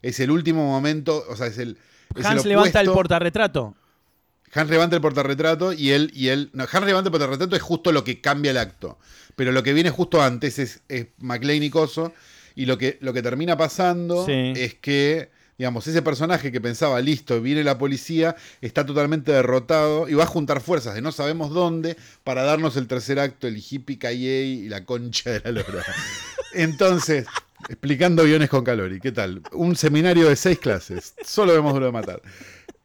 es 0.00 0.20
el 0.20 0.30
último 0.30 0.64
momento, 0.66 1.24
o 1.28 1.34
sea, 1.36 1.48
es 1.48 1.58
el... 1.58 1.76
es 2.14 2.24
Hans 2.24 2.44
el 2.44 2.50
levanta 2.50 2.80
el 2.80 2.86
portarretrato. 2.90 3.74
Hans 4.54 4.70
levanta 4.70 4.96
el 4.96 5.02
portarretrato 5.02 5.72
y 5.72 5.90
él, 5.90 6.10
y 6.14 6.28
él. 6.28 6.50
No, 6.52 6.64
Hans 6.70 6.86
levanta 6.86 7.08
el 7.08 7.12
portarretrato 7.12 7.54
es 7.56 7.62
justo 7.62 7.92
lo 7.92 8.04
que 8.04 8.20
cambia 8.20 8.50
el 8.50 8.58
acto. 8.58 8.98
Pero 9.36 9.52
lo 9.52 9.62
que 9.62 9.72
viene 9.72 9.90
justo 9.90 10.20
antes 10.22 10.58
es, 10.58 10.80
es 10.88 11.06
McLean 11.18 11.62
y 11.62 11.70
Coso. 11.70 12.12
Y 12.54 12.66
lo 12.66 12.76
que, 12.76 12.98
lo 13.00 13.12
que 13.12 13.22
termina 13.22 13.56
pasando 13.56 14.26
Sí. 14.26 14.52
es 14.56 14.74
que, 14.74 15.30
digamos, 15.58 15.86
ese 15.86 16.02
personaje 16.02 16.50
que 16.50 16.60
pensaba, 16.60 17.00
listo, 17.00 17.40
viene 17.40 17.62
la 17.62 17.78
policía, 17.78 18.34
está 18.60 18.84
totalmente 18.84 19.30
derrotado 19.30 20.08
y 20.08 20.14
va 20.14 20.24
a 20.24 20.26
juntar 20.26 20.60
fuerzas 20.60 20.96
de 20.96 21.00
no 21.00 21.12
sabemos 21.12 21.50
dónde 21.50 21.96
para 22.24 22.42
darnos 22.42 22.76
el 22.76 22.88
tercer 22.88 23.20
acto, 23.20 23.46
el 23.46 23.58
hippie 23.58 23.98
y 24.24 24.68
la 24.68 24.84
concha 24.84 25.30
de 25.30 25.40
la 25.52 25.62
lora. 25.62 25.84
Entonces, 26.54 27.26
explicando 27.68 28.24
guiones 28.24 28.48
con 28.48 28.64
Calori, 28.64 28.98
¿qué 28.98 29.12
tal? 29.12 29.42
Un 29.52 29.76
seminario 29.76 30.28
de 30.28 30.34
seis 30.34 30.58
clases. 30.58 31.14
Solo 31.24 31.52
vemos 31.52 31.72
duro 31.74 31.86
de 31.86 31.92
matar. 31.92 32.20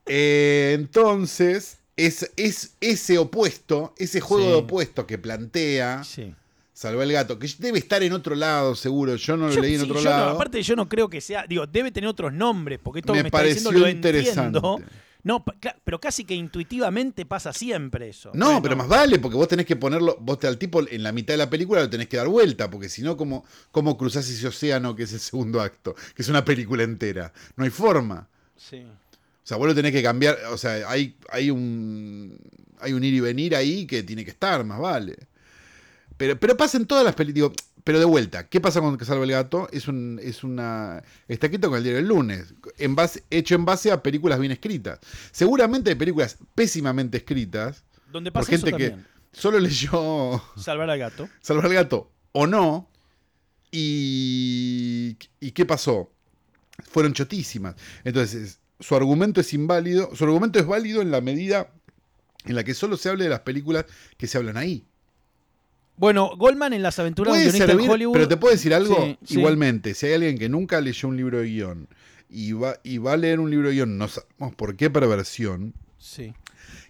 Eh, 0.06 0.74
entonces, 0.76 1.78
es, 1.96 2.32
es 2.36 2.76
ese 2.82 3.18
opuesto, 3.18 3.94
ese 3.98 4.20
juego 4.20 4.44
Sí. 4.46 4.50
de 4.50 4.56
opuesto 4.56 5.08
que 5.08 5.18
plantea 5.18 6.04
Sí. 6.04 6.34
Salva 6.76 7.04
el 7.04 7.14
gato, 7.14 7.38
que 7.38 7.48
debe 7.60 7.78
estar 7.78 8.02
en 8.02 8.14
otro 8.14 8.36
lado, 8.36 8.76
seguro. 8.76 9.16
Yo 9.16 9.38
no 9.38 9.48
lo 9.48 9.54
Yo- 9.54 9.62
leí 9.62 9.76
en 9.76 9.82
sí, 9.82 9.86
otro 9.86 10.02
yo 10.02 10.10
no, 10.10 10.18
lado. 10.18 10.30
aparte, 10.32 10.62
yo 10.64 10.76
no 10.76 10.90
creo 10.90 11.08
que 11.08 11.22
sea. 11.22 11.46
Digo, 11.48 11.68
debe 11.68 11.92
tener 11.92 12.08
otros 12.10 12.34
nombres, 12.34 12.80
porque 12.82 13.00
esto 13.00 13.14
Me 13.14 13.22
me, 13.22 13.28
está 13.28 13.38
pareció 13.38 13.56
diciendo 13.70 13.80
lo 13.80 13.90
interesante. 13.90 14.58
entiendo. 14.58 14.82
No, 15.26 15.46
pero 15.86 16.02
casi 16.02 16.26
que 16.26 16.34
intuitivamente 16.34 17.26
pasa 17.26 17.54
siempre 17.54 18.10
eso. 18.10 18.32
No, 18.34 18.46
Bueno, 18.48 18.62
pero 18.64 18.76
más 18.76 18.88
vale, 18.90 19.20
porque 19.20 19.38
vos 19.38 19.48
tenés 19.48 19.66
que 19.68 19.76
ponerlo, 19.78 20.18
vos 20.20 20.38
te, 20.40 20.48
al 20.48 20.58
tipo 20.58 20.82
en 20.86 21.02
la 21.04 21.14
mitad 21.14 21.36
de 21.36 21.38
la 21.38 21.50
película 21.50 21.80
lo 21.80 21.90
tenés 21.90 22.10
que 22.10 22.18
dar 22.18 22.28
vuelta, 22.28 22.70
porque 22.70 22.90
si 22.90 23.04
no, 23.04 23.16
¿cómo, 23.16 23.46
¿cómo 23.72 23.96
cruzás 23.98 24.28
ese 24.28 24.46
océano 24.48 24.96
que 24.98 25.04
es 25.04 25.14
el 25.14 25.20
segundo 25.22 25.62
acto? 25.62 25.96
Que 26.16 26.24
es 26.24 26.28
una 26.28 26.44
película 26.44 26.84
entera. 26.84 27.32
No 27.56 27.64
hay 27.64 27.70
forma. 27.70 28.28
Sí. 28.58 28.84
O 29.44 29.48
sea, 29.48 29.58
vos 29.58 29.68
lo 29.68 29.76
tenés 29.76 29.92
que 29.92 30.02
cambiar, 30.02 30.38
o 30.52 30.58
sea, 30.58 30.90
hay, 30.90 31.18
hay 31.30 31.52
un 31.52 32.40
hay 32.80 32.94
un 32.94 33.04
ir 33.04 33.14
y 33.14 33.20
venir 33.20 33.56
ahí 33.56 33.86
que 33.86 34.04
tiene 34.04 34.24
que 34.24 34.32
estar, 34.32 34.64
más 34.64 34.80
vale. 34.80 35.18
Pero, 36.18 36.40
pero 36.40 36.56
pasa 36.56 36.78
en 36.78 36.86
todas 36.86 37.04
las 37.04 37.16
películas, 37.16 37.52
pero 37.84 38.00
de 38.00 38.06
vuelta, 38.06 38.48
¿qué 38.48 38.62
pasa 38.62 38.80
con 38.82 38.98
que 38.98 39.06
salva 39.06 39.24
el 39.26 39.32
gato? 39.32 39.68
Es 39.72 39.88
un, 39.88 40.20
es 40.22 40.44
una. 40.44 41.04
Está 41.28 41.48
escrito 41.48 41.70
con 41.70 41.78
el 41.78 41.84
diario 41.84 41.98
del 41.98 42.08
lunes. 42.08 42.54
En 42.78 42.96
base, 42.96 43.24
hecho 43.30 43.56
en 43.56 43.66
base 43.66 43.92
a 43.92 44.04
películas 44.04 44.40
bien 44.40 44.52
escritas. 44.52 45.00
Seguramente 45.32 45.90
hay 45.90 45.96
películas 45.96 46.38
pésimamente 46.56 47.18
escritas 47.18 47.84
Donde 48.12 48.32
por 48.32 48.42
pasa 48.42 48.56
eso 48.56 48.66
gente 48.66 48.78
que 48.78 48.96
solo 49.32 49.60
leyó 49.60 50.42
Salvar 50.56 50.90
al 50.90 51.00
gato. 51.00 51.30
Salvar 51.42 51.66
al 51.66 51.74
gato 51.74 52.12
o 52.32 52.48
no. 52.48 52.90
Y, 53.72 55.18
¿Y 55.40 55.52
qué 55.52 55.66
pasó? 55.66 56.12
Fueron 56.84 57.14
chotísimas. 57.14 57.76
Entonces, 58.04 58.60
su 58.84 58.96
argumento 58.96 59.42
es 59.42 59.54
inválido. 59.54 60.16
Su 60.16 60.24
argumento 60.26 60.60
es 60.60 60.66
válido 60.68 61.02
en 61.02 61.10
la 61.12 61.22
medida 61.22 61.72
en 62.46 62.56
la 62.56 62.64
que 62.64 62.74
solo 62.74 62.98
se 62.98 63.10
hable 63.10 63.24
de 63.24 63.30
las 63.30 63.40
películas 63.42 63.86
que 64.18 64.28
se 64.28 64.38
hablan 64.38 64.58
ahí. 64.58 64.86
Bueno, 65.96 66.36
Goldman 66.38 66.74
en 66.74 66.82
las 66.82 66.98
aventuras 67.00 67.34
de 67.34 67.38
un 67.40 67.44
Puede 67.44 67.52
guionista 67.52 67.68
servir, 67.72 67.86
en 67.86 67.92
Hollywood. 67.92 68.14
pero 68.14 68.28
te 68.28 68.38
puedo 68.38 68.52
decir 68.54 68.74
algo. 68.74 68.96
Sí, 69.06 69.18
sí. 69.26 69.40
Igualmente, 69.40 69.94
si 69.94 70.08
hay 70.08 70.14
alguien 70.14 70.38
que 70.38 70.50
nunca 70.50 70.82
leyó 70.82 71.08
un 71.08 71.18
libro 71.18 71.40
de 71.40 71.46
guion 71.48 71.88
y 72.30 72.52
va, 72.54 72.78
y 72.84 72.98
va 72.98 73.14
a 73.14 73.18
leer 73.18 73.40
un 73.40 73.50
libro 73.52 73.70
de 73.70 73.76
guion, 73.76 73.98
no 73.98 74.08
sabemos 74.08 74.56
por 74.56 74.76
qué 74.76 74.90
perversión, 74.90 75.74
Sí. 76.00 76.34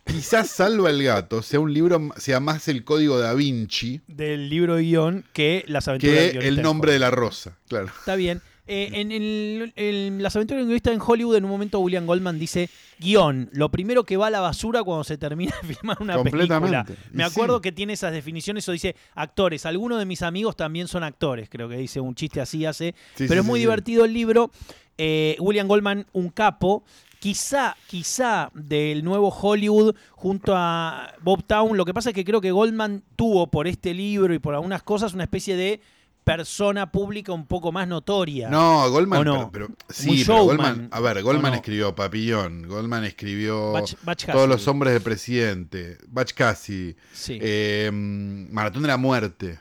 quizás 0.06 0.50
Salva 0.50 0.90
el 0.90 1.04
Gato 1.04 1.42
sea 1.44 1.60
un 1.60 1.74
libro, 1.74 2.10
sea 2.18 2.40
más 2.40 2.68
el 2.70 2.84
código 2.86 3.20
da 3.20 3.34
Vinci 3.34 4.02
Del 4.08 4.50
libro 4.50 4.76
de 4.76 4.84
guion 4.84 5.26
que 5.34 5.64
las 5.68 5.88
aventuras 5.88 6.32
que 6.32 6.48
el 6.48 6.62
nombre 6.62 6.94
de 6.94 7.00
la 7.00 7.12
rosa. 7.12 7.58
Claro. 7.68 7.88
Está 7.88 8.16
bien. 8.16 8.42
Eh, 8.66 8.90
en 8.94 9.12
el- 9.12 9.74
en 9.76 10.24
las 10.24 10.36
aventuras 10.38 10.66
de 10.66 10.92
en 10.94 11.02
Hollywood, 11.06 11.36
en 11.36 11.44
un 11.44 11.52
momento 11.52 11.80
William 11.80 12.06
Goldman 12.06 12.40
dice 12.40 12.70
guion, 12.98 13.50
lo 13.52 13.70
primero 13.70 14.06
que 14.06 14.16
va 14.16 14.28
a 14.28 14.30
la 14.30 14.40
basura 14.40 14.84
cuando 14.84 15.04
se 15.04 15.18
termina 15.18 15.54
de 15.62 15.68
filmar 15.76 15.98
una 16.00 16.24
película. 16.24 16.86
Me 17.12 17.24
acuerdo 17.26 17.58
sí. 17.58 17.62
que 17.62 17.72
tiene 17.74 17.94
esas 17.94 18.14
definiciones, 18.14 18.68
o 18.70 18.72
dice 18.72 18.96
actores. 19.16 19.66
Algunos 19.66 20.00
de 20.00 20.06
mis 20.06 20.22
amigos 20.22 20.56
también 20.56 20.88
son 20.88 21.04
actores, 21.04 21.50
creo 21.50 21.68
que 21.68 21.76
dice 21.76 22.00
un 22.00 22.16
chiste 22.16 22.40
así 22.40 22.66
hace. 22.66 22.96
Sí, 23.16 23.26
pero 23.28 23.34
sí, 23.34 23.40
es 23.40 23.46
muy 23.46 23.60
divertido 23.60 24.06
el 24.06 24.14
libro. 24.14 24.50
Eh, 24.98 25.36
William 25.40 25.68
Goldman, 25.68 26.06
un 26.14 26.30
capo. 26.30 26.84
Quizá, 27.20 27.78
quizá 27.88 28.52
del 28.54 29.04
nuevo 29.04 29.30
Hollywood 29.30 29.96
junto 30.12 30.54
a 30.58 31.14
Bob 31.22 31.44
Town. 31.46 31.78
Lo 31.78 31.86
que 31.86 31.94
pasa 31.94 32.10
es 32.10 32.16
que 32.16 32.26
creo 32.26 32.42
que 32.42 32.52
Goldman 32.52 33.02
tuvo 33.16 33.48
por 33.48 33.66
este 33.66 33.94
libro 33.94 34.34
y 34.34 34.40
por 34.40 34.54
algunas 34.56 34.84
cosas 34.84 35.14
una 35.14 35.24
especie 35.24 35.56
de 35.56 35.80
persona 36.24 36.92
pública 36.92 37.32
un 37.34 37.46
poco 37.46 37.72
más 37.72 37.88
notoria. 37.88 38.50
No, 38.50 38.90
Goldman, 38.90 39.20
¿O 39.22 39.24
no? 39.24 39.52
pero, 39.52 39.68
sí, 39.90 40.24
pero 40.26 40.44
Goldman, 40.46 40.88
a 40.92 41.00
ver, 41.00 41.22
Goldman 41.22 41.54
escribió 41.56 41.94
Papillón, 41.96 42.68
Goldman 42.68 43.04
escribió 43.04 43.74
Butch- 43.74 43.98
Butch 44.04 44.26
Todos 44.28 44.48
los 44.48 44.68
hombres 44.68 44.94
del 44.94 45.02
presidente, 45.02 45.98
Batch 46.08 46.34
Cassidy, 46.34 46.96
Sí. 47.12 47.38
eh, 47.42 47.90
Maratón 47.94 48.84
de 48.84 48.88
la 48.88 48.98
Muerte, 48.98 49.60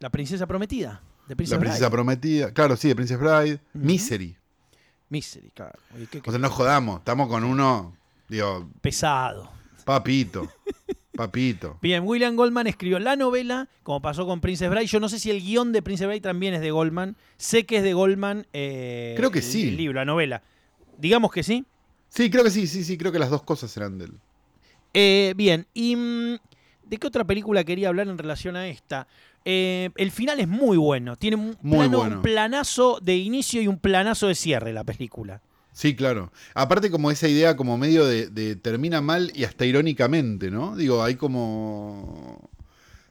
la 0.00 0.10
princesa 0.10 0.46
prometida. 0.46 1.00
De 1.26 1.34
Princess 1.34 1.54
La 1.56 1.60
princesa 1.60 1.86
Bride. 1.88 1.90
prometida, 1.96 2.52
claro, 2.52 2.76
sí, 2.76 2.86
de 2.88 2.94
Princess 2.94 3.18
Bride. 3.18 3.58
Misery. 3.72 4.36
Misery, 5.08 5.50
claro. 5.54 5.78
Oye, 5.94 6.06
qué- 6.10 6.20
qué 6.20 6.30
O 6.30 6.32
sea, 6.32 6.38
no 6.40 6.50
jodamos, 6.50 6.98
estamos 6.98 7.28
con 7.28 7.42
uno, 7.42 7.96
digo, 8.28 8.68
pesado. 8.80 9.50
papito, 9.84 10.48
papito. 11.16 11.78
Bien, 11.82 12.02
William 12.04 12.36
Goldman 12.36 12.66
escribió 12.66 12.98
la 12.98 13.16
novela, 13.16 13.68
como 13.82 14.00
pasó 14.02 14.26
con 14.26 14.40
Princess 14.40 14.70
Bride. 14.70 14.86
Yo 14.86 15.00
no 15.00 15.08
sé 15.08 15.18
si 15.18 15.30
el 15.30 15.40
guion 15.42 15.72
de 15.72 15.82
Princess 15.82 16.06
Bride 16.06 16.20
también 16.20 16.54
es 16.54 16.60
de 16.60 16.70
Goldman. 16.70 17.16
Sé 17.36 17.64
que 17.66 17.78
es 17.78 17.82
de 17.82 17.92
Goldman. 17.94 18.46
eh, 18.52 19.14
Creo 19.16 19.30
que 19.30 19.38
el- 19.40 19.44
sí. 19.44 19.68
El 19.68 19.76
libro, 19.76 19.94
la 19.96 20.04
novela. 20.04 20.42
Digamos 20.98 21.32
que 21.32 21.42
sí. 21.42 21.64
Sí, 22.08 22.30
creo 22.30 22.44
que 22.44 22.50
sí, 22.50 22.66
sí, 22.66 22.84
sí, 22.84 22.96
creo 22.96 23.12
que 23.12 23.18
las 23.18 23.30
dos 23.30 23.42
cosas 23.42 23.76
eran 23.76 23.98
de 23.98 24.04
él. 24.06 24.12
Eh, 24.94 25.34
bien, 25.36 25.66
y 25.74 25.94
mm, 25.96 26.36
¿de 26.84 26.96
qué 26.98 27.06
otra 27.06 27.24
película 27.24 27.64
quería 27.64 27.88
hablar 27.88 28.08
en 28.08 28.16
relación 28.16 28.56
a 28.56 28.68
esta? 28.68 29.06
Eh, 29.44 29.90
el 29.96 30.10
final 30.10 30.40
es 30.40 30.48
muy 30.48 30.76
bueno. 30.76 31.16
Tiene 31.16 31.36
un, 31.36 31.56
Muy 31.60 31.78
plano- 31.78 31.98
bueno. 31.98 32.16
un 32.16 32.22
planazo 32.22 32.98
de 33.02 33.16
inicio 33.16 33.60
y 33.62 33.68
un 33.68 33.78
planazo 33.78 34.26
de 34.28 34.34
cierre 34.34 34.72
la 34.72 34.84
película. 34.84 35.40
Sí, 35.76 35.94
claro. 35.94 36.32
Aparte 36.54 36.90
como 36.90 37.10
esa 37.10 37.28
idea 37.28 37.54
como 37.54 37.76
medio 37.76 38.06
de, 38.06 38.28
de 38.28 38.56
termina 38.56 39.02
mal 39.02 39.30
y 39.34 39.44
hasta 39.44 39.66
irónicamente, 39.66 40.50
¿no? 40.50 40.74
Digo, 40.74 41.02
hay 41.04 41.16
como... 41.16 42.48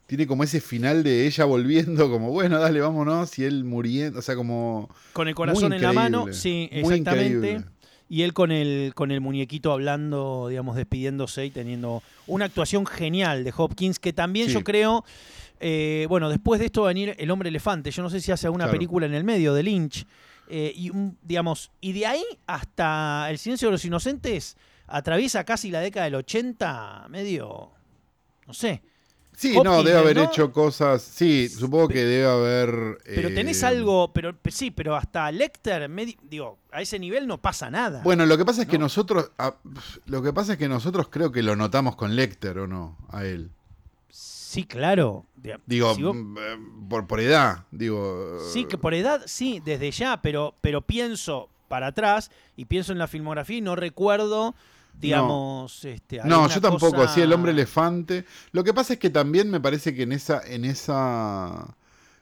Tiene 0.07 0.25
como 0.25 0.43
ese 0.43 0.59
final 0.61 1.03
de 1.03 1.27
ella 1.27 1.45
volviendo, 1.45 2.09
como, 2.09 2.31
bueno, 2.31 2.59
dale, 2.59 2.81
vámonos, 2.81 3.37
y 3.37 3.43
él 3.43 3.63
muriendo, 3.65 4.17
o 4.17 4.21
sea, 4.23 4.35
como... 4.35 4.89
Con 5.13 5.27
el 5.27 5.35
corazón 5.35 5.73
en 5.73 5.81
la 5.83 5.93
mano, 5.93 6.25
sí, 6.33 6.67
exactamente. 6.71 7.63
Y 8.09 8.23
él 8.23 8.33
con 8.33 8.51
el, 8.51 8.93
con 8.95 9.11
el 9.11 9.21
muñequito 9.21 9.71
hablando, 9.71 10.47
digamos, 10.49 10.75
despidiéndose 10.75 11.45
y 11.45 11.51
teniendo 11.51 12.01
una 12.25 12.45
actuación 12.45 12.85
genial 12.87 13.43
de 13.43 13.53
Hopkins, 13.55 13.99
que 13.99 14.11
también 14.13 14.47
Sí. 14.47 14.53
yo 14.53 14.63
creo, 14.63 15.05
eh, 15.59 16.05
bueno, 16.09 16.29
después 16.29 16.59
de 16.59 16.65
esto 16.67 16.81
va 16.83 16.87
a 16.89 16.93
venir 16.93 17.15
El 17.19 17.29
Hombre 17.31 17.49
Elefante. 17.49 17.89
Yo 17.91 18.01
no 18.03 18.09
sé 18.11 18.21
si 18.21 18.31
hace 18.31 18.45
alguna 18.47 18.65
Claro. 18.65 18.77
película 18.77 19.05
en 19.07 19.13
el 19.15 19.23
medio 19.23 19.53
de 19.55 19.61
Lynch. 19.63 20.05
Eh, 20.49 20.71
y, 20.75 20.91
digamos, 21.21 21.71
y 21.81 21.93
de 21.93 22.05
ahí 22.05 22.23
hasta 22.47 23.27
El 23.29 23.37
Silencio 23.37 23.67
de 23.67 23.73
los 23.73 23.85
Inocentes 23.85 24.57
atraviesa 24.87 25.43
casi 25.43 25.71
la 25.71 25.79
década 25.79 26.05
del 26.05 26.15
80, 26.15 27.07
medio, 27.09 27.71
no 28.47 28.53
sé. 28.53 28.81
Sí, 29.37 29.57
no, 29.61 29.83
debe 29.83 29.97
haber 29.97 30.15
¿no? 30.15 30.23
hecho 30.23 30.53
cosas, 30.53 31.01
sí, 31.01 31.49
supongo 31.49 31.89
que 31.89 32.05
debe 32.05 32.25
haber... 32.25 32.99
Pero 33.03 33.33
tenés 33.33 33.61
eh, 33.63 33.65
algo, 33.65 34.13
pero 34.13 34.33
pe- 34.37 34.49
sí, 34.51 34.71
pero 34.71 34.95
hasta 34.95 35.29
Lecter, 35.29 35.89
medi- 35.89 36.17
digo, 36.23 36.57
a 36.71 36.81
ese 36.81 36.99
nivel 36.99 37.27
no 37.27 37.41
pasa 37.41 37.69
nada. 37.69 38.01
Bueno, 38.01 38.25
lo 38.25 38.37
que 38.37 38.45
pasa 38.45 38.61
es 38.61 38.67
que 38.69 38.77
¿no? 38.77 38.85
nosotros, 38.85 39.31
ah, 39.37 39.55
lo 40.05 40.21
que 40.23 40.31
pasa 40.31 40.53
es 40.53 40.57
que 40.57 40.69
nosotros 40.69 41.09
creo 41.09 41.33
que 41.33 41.43
lo 41.43 41.57
notamos 41.57 41.97
con 41.97 42.15
Lecter, 42.15 42.59
¿o 42.59 42.67
no? 42.67 42.97
A 43.09 43.25
él. 43.25 43.49
Sí, 44.09 44.63
claro. 44.63 45.25
De- 45.45 45.59
Digo, 45.65 45.93
si 45.95 46.03
vos- 46.03 46.15
mm, 46.15 46.37
eh, 46.37 46.57
por, 46.89 47.07
por 47.07 47.19
edad, 47.19 47.65
digo... 47.71 48.39
sí, 48.51 48.65
que 48.65 48.77
por 48.77 48.93
edad, 48.93 49.21
sí, 49.25 49.61
desde 49.63 49.91
ya, 49.91 50.21
pero, 50.21 50.55
pero 50.61 50.81
pienso 50.81 51.49
para 51.67 51.87
atrás 51.87 52.31
y 52.55 52.65
pienso 52.65 52.91
en 52.91 52.97
la 52.99 53.07
filmografía 53.07 53.57
y 53.57 53.61
no 53.61 53.75
recuerdo, 53.75 54.53
digamos, 54.99 55.83
este, 55.85 56.19
No, 56.23 56.47
yo 56.47 56.61
tampoco, 56.61 56.95
cosa- 56.95 57.13
sí, 57.13 57.21
el 57.21 57.33
hombre 57.33 57.51
elefante. 57.51 58.25
Lo 58.51 58.63
que 58.63 58.73
pasa 58.73 58.93
es 58.93 58.99
que 58.99 59.09
también 59.09 59.49
me 59.49 59.59
parece 59.59 59.93
que 59.93 60.03
en 60.03 60.11
esa, 60.13 60.41
en 60.45 60.63
esa, 60.65 61.75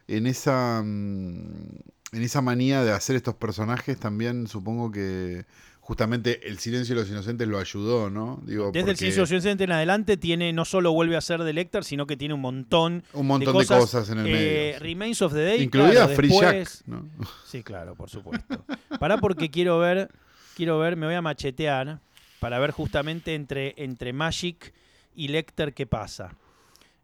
en 0.07 0.25
esa, 0.27 0.81
mm, 0.83 1.79
en 2.13 2.21
esa 2.21 2.41
manía 2.41 2.83
de 2.83 2.91
hacer 2.91 3.15
estos 3.15 3.35
personajes 3.35 3.99
también 3.99 4.47
supongo 4.47 4.91
que 4.91 5.45
justamente 5.83 6.47
el 6.47 6.59
silencio 6.59 6.95
de 6.95 7.01
los 7.01 7.09
inocentes 7.11 7.45
lo 7.45 7.59
ayudó, 7.59 8.09
¿no? 8.09 8.41
Digo, 8.45 8.71
Desde 8.71 8.91
el 8.91 8.95
silencio 8.95 9.19
de 9.19 9.23
los 9.23 9.31
inocentes 9.31 9.65
en 9.65 9.73
adelante 9.73 10.15
tiene, 10.15 10.53
no 10.53 10.63
solo 10.63 10.93
vuelve 10.93 11.17
a 11.17 11.21
ser 11.21 11.43
de 11.43 11.51
Lecter, 11.51 11.83
sino 11.83 12.07
que 12.07 12.15
tiene 12.15 12.33
un 12.33 12.39
montón, 12.39 13.03
un 13.11 13.27
montón 13.27 13.57
de, 13.57 13.65
cosas, 13.65 14.09
en 14.09 14.19
el 14.19 14.27
eh, 14.27 14.31
medio. 14.31 14.79
Remains 14.79 15.21
of 15.21 15.33
the 15.33 15.43
Day. 15.43 15.61
Incluida 15.61 16.07
Free 16.07 16.29
Jack, 16.29 16.69
Sí, 17.45 17.63
claro, 17.63 17.95
por 17.95 18.09
supuesto. 18.09 18.63
Pará 18.97 19.17
porque 19.17 19.51
quiero 19.51 19.77
ver, 19.77 20.09
quiero 20.55 20.79
ver, 20.79 20.95
me 20.95 21.05
voy 21.05 21.15
a 21.15 21.21
machetear 21.21 21.99
para 22.39 22.59
ver 22.59 22.71
justamente 22.71 23.35
entre, 23.35 23.73
entre 23.75 24.13
Magic 24.13 24.73
y 25.17 25.27
Lecter 25.27 25.73
qué 25.73 25.85
pasa. 25.85 26.33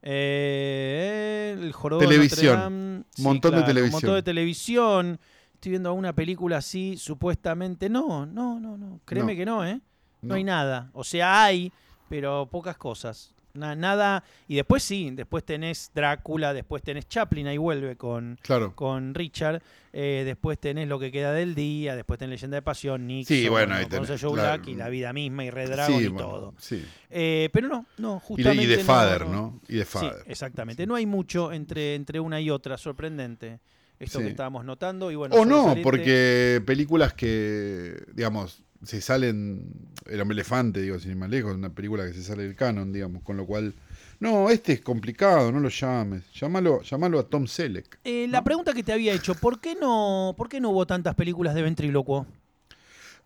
Eh, 0.02 1.54
el 1.60 1.74
jorobo 1.74 2.00
televisión. 2.00 3.06
De 3.18 3.24
montón 3.24 3.56
de 3.56 3.64
televisión. 3.64 3.88
Un 3.88 3.92
montón 3.92 4.16
de 4.16 4.24
televisión 4.24 5.20
estoy 5.60 5.72
viendo 5.72 5.90
alguna 5.90 6.14
película 6.14 6.58
así, 6.58 6.96
supuestamente. 6.96 7.90
No, 7.90 8.26
no, 8.26 8.60
no, 8.62 8.78
no. 8.78 9.02
Créeme 9.04 9.36
que 9.36 9.46
no, 9.46 9.66
¿eh? 9.66 9.82
No, 10.22 10.36
hay 10.36 10.44
nada. 10.46 10.90
O 10.94 11.04
sea, 11.04 11.44
hay, 11.44 11.72
pero 12.08 12.48
pocas 12.50 12.78
cosas. 12.78 13.36
nada. 13.54 14.24
Y 14.48 14.56
después 14.56 14.84
sí, 14.84 15.12
después 15.12 15.44
tenés 15.44 15.92
Drácula, 15.94 16.54
después 16.54 16.82
tenés 16.82 17.10
Chaplin, 17.10 17.48
ahí 17.48 17.58
vuelve 17.58 17.98
con, 17.98 18.40
con 18.76 19.14
Richard. 19.14 19.62
Eh, 19.92 20.22
después 20.24 20.60
tenés 20.60 20.88
Lo 20.88 20.98
que 20.98 21.12
queda 21.12 21.34
del 21.34 21.56
día, 21.56 21.96
después 21.96 22.20
tenés 22.20 22.40
Leyenda 22.40 22.56
de 22.56 22.62
Pasión, 22.62 23.06
Nixon, 23.08 23.36
sí, 23.36 23.50
bueno, 23.50 23.76
ahí 23.76 23.86
tenés, 23.88 24.22
Joe 24.22 24.32
Black 24.32 24.68
y 24.68 24.76
La 24.76 24.88
vida 24.88 25.12
misma 25.12 25.44
y 25.44 25.50
Red 25.50 25.72
Dragon 25.72 26.02
y 26.02 26.16
todo. 26.16 26.54
Sí. 26.58 26.86
Eh, 27.10 27.50
pero 27.52 27.68
no, 27.68 27.86
no, 27.98 28.20
justamente. 28.22 28.64
Y 28.64 28.68
de, 28.68 28.78
Father, 28.78 29.28
¿no? 29.28 29.60
Y 29.68 29.76
de 29.76 29.86
Father. 29.86 30.22
Sí, 30.24 30.32
exactamente. 30.32 30.88
No 30.88 30.96
hay 30.96 31.06
mucho 31.06 31.52
entre, 31.52 31.96
entre 31.96 32.22
una 32.22 32.40
y 32.40 32.50
otra, 32.50 32.78
sorprendente 32.78 33.60
esto 34.00 34.20
que 34.20 34.30
estábamos 34.30 34.66
notando. 34.66 35.12
Y 35.12 35.16
bueno, 35.16 35.36
o 35.36 35.46
no, 35.46 35.76
porque 35.84 36.62
películas 36.66 37.14
que, 37.14 38.02
digamos, 38.14 38.64
se 38.84 39.02
salen, 39.02 39.74
El 40.06 40.22
hombre 40.22 40.36
elefante, 40.36 40.82
digo, 40.82 41.00
sin 41.00 41.12
ir 41.12 41.18
más 41.18 41.30
lejos, 41.30 41.56
una 41.56 41.74
película 41.74 42.06
que 42.06 42.14
se 42.14 42.24
sale 42.24 42.44
del 42.44 42.56
canon, 42.56 42.92
digamos, 42.92 43.24
con 43.24 43.38
lo 43.38 43.46
cual... 43.46 43.74
No, 44.22 44.50
este 44.50 44.74
es 44.74 44.82
complicado, 44.82 45.50
no 45.50 45.62
lo 45.62 45.70
llames. 45.70 46.24
Llámalo, 46.34 46.82
llámalo 46.82 47.20
a 47.20 47.24
Tom 47.24 47.48
Selleck. 47.48 48.00
Eh, 48.04 48.28
la 48.30 48.44
pregunta 48.44 48.74
que 48.74 48.84
te 48.84 48.92
había 48.92 49.14
hecho, 49.14 49.34
¿por 49.34 49.62
qué 49.62 49.76
no, 49.76 50.34
por 50.38 50.50
qué 50.50 50.60
no 50.60 50.72
hubo 50.72 50.86
tantas 50.86 51.16
películas 51.16 51.56
de 51.56 51.62
ventrílocuo? 51.62 52.26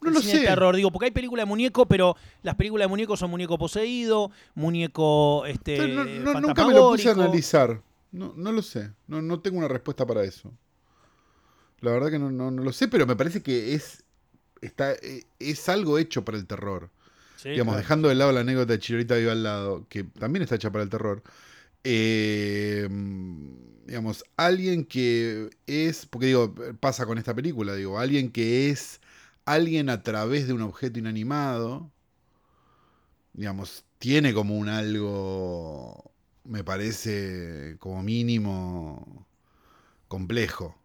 No 0.02 0.12
lo 0.12 0.22
sé. 0.22 0.42
terror, 0.42 0.76
digo, 0.76 0.92
porque 0.92 1.06
hay 1.06 1.12
películas 1.12 1.46
de 1.46 1.48
muñeco, 1.48 1.88
pero 1.88 2.16
las 2.44 2.56
películas 2.56 2.86
de 2.86 2.90
muñeco 2.90 3.18
son 3.18 3.32
muñeco 3.32 3.58
poseído, 3.58 4.32
muñeco 4.54 5.46
este 5.46 5.88
no, 5.88 6.06
Nunca 6.42 6.68
me 6.68 6.74
lo 6.74 6.92
puse 6.92 7.10
a 7.10 7.14
analizar. 7.14 7.82
No, 8.12 8.34
no 8.36 8.52
lo 8.52 8.62
sé. 8.62 8.92
No, 9.08 9.22
no 9.22 9.40
tengo 9.40 9.58
una 9.58 9.68
respuesta 9.68 10.06
para 10.06 10.24
eso. 10.24 10.52
La 11.84 11.92
verdad 11.92 12.10
que 12.10 12.18
no, 12.18 12.32
no, 12.32 12.50
lo 12.50 12.72
sé, 12.72 12.88
pero 12.88 13.06
me 13.06 13.18
parece 13.18 13.44
que 13.44 13.76
es, 13.76 14.04
está, 14.62 14.94
e, 14.94 15.26
es 15.40 15.68
algo 15.68 15.98
hecho 15.98 16.24
para 16.24 16.38
el 16.38 16.48
terror. 16.48 16.90
digamos, 17.44 17.76
dejando 17.76 18.08
de 18.08 18.16
lado 18.16 18.32
la 18.32 18.40
anécdota 18.40 18.72
de 18.72 18.80
Chirorita 18.80 19.16
Viva 19.16 19.34
al 19.34 19.44
lado, 19.44 19.86
que 19.90 20.06
también 20.06 20.44
está 20.44 20.56
hecha 20.56 20.72
para 20.72 20.86
el 20.86 20.90
terror. 20.90 21.22
Eh, 21.84 22.88
digamos, 23.86 24.24
alguien 24.38 24.86
que 24.86 25.50
es, 25.68 26.06
porque 26.06 26.28
digo, 26.28 26.56
pasa 26.80 27.06
con 27.06 27.18
esta 27.18 27.36
película, 27.36 27.76
digo, 27.76 28.00
alguien 28.00 28.32
que 28.32 28.70
es 28.70 29.02
alguien 29.46 29.90
a 29.90 30.04
través 30.04 30.48
de 30.48 30.54
un 30.54 30.62
objeto 30.62 31.00
inanimado, 31.00 31.92
digamos, 33.34 33.84
tiene 33.98 34.34
como 34.34 34.58
un 34.58 34.70
algo, 34.70 36.14
me 36.46 36.64
parece, 36.64 37.76
como 37.80 38.04
mínimo, 38.04 39.28
complejo. 40.08 40.78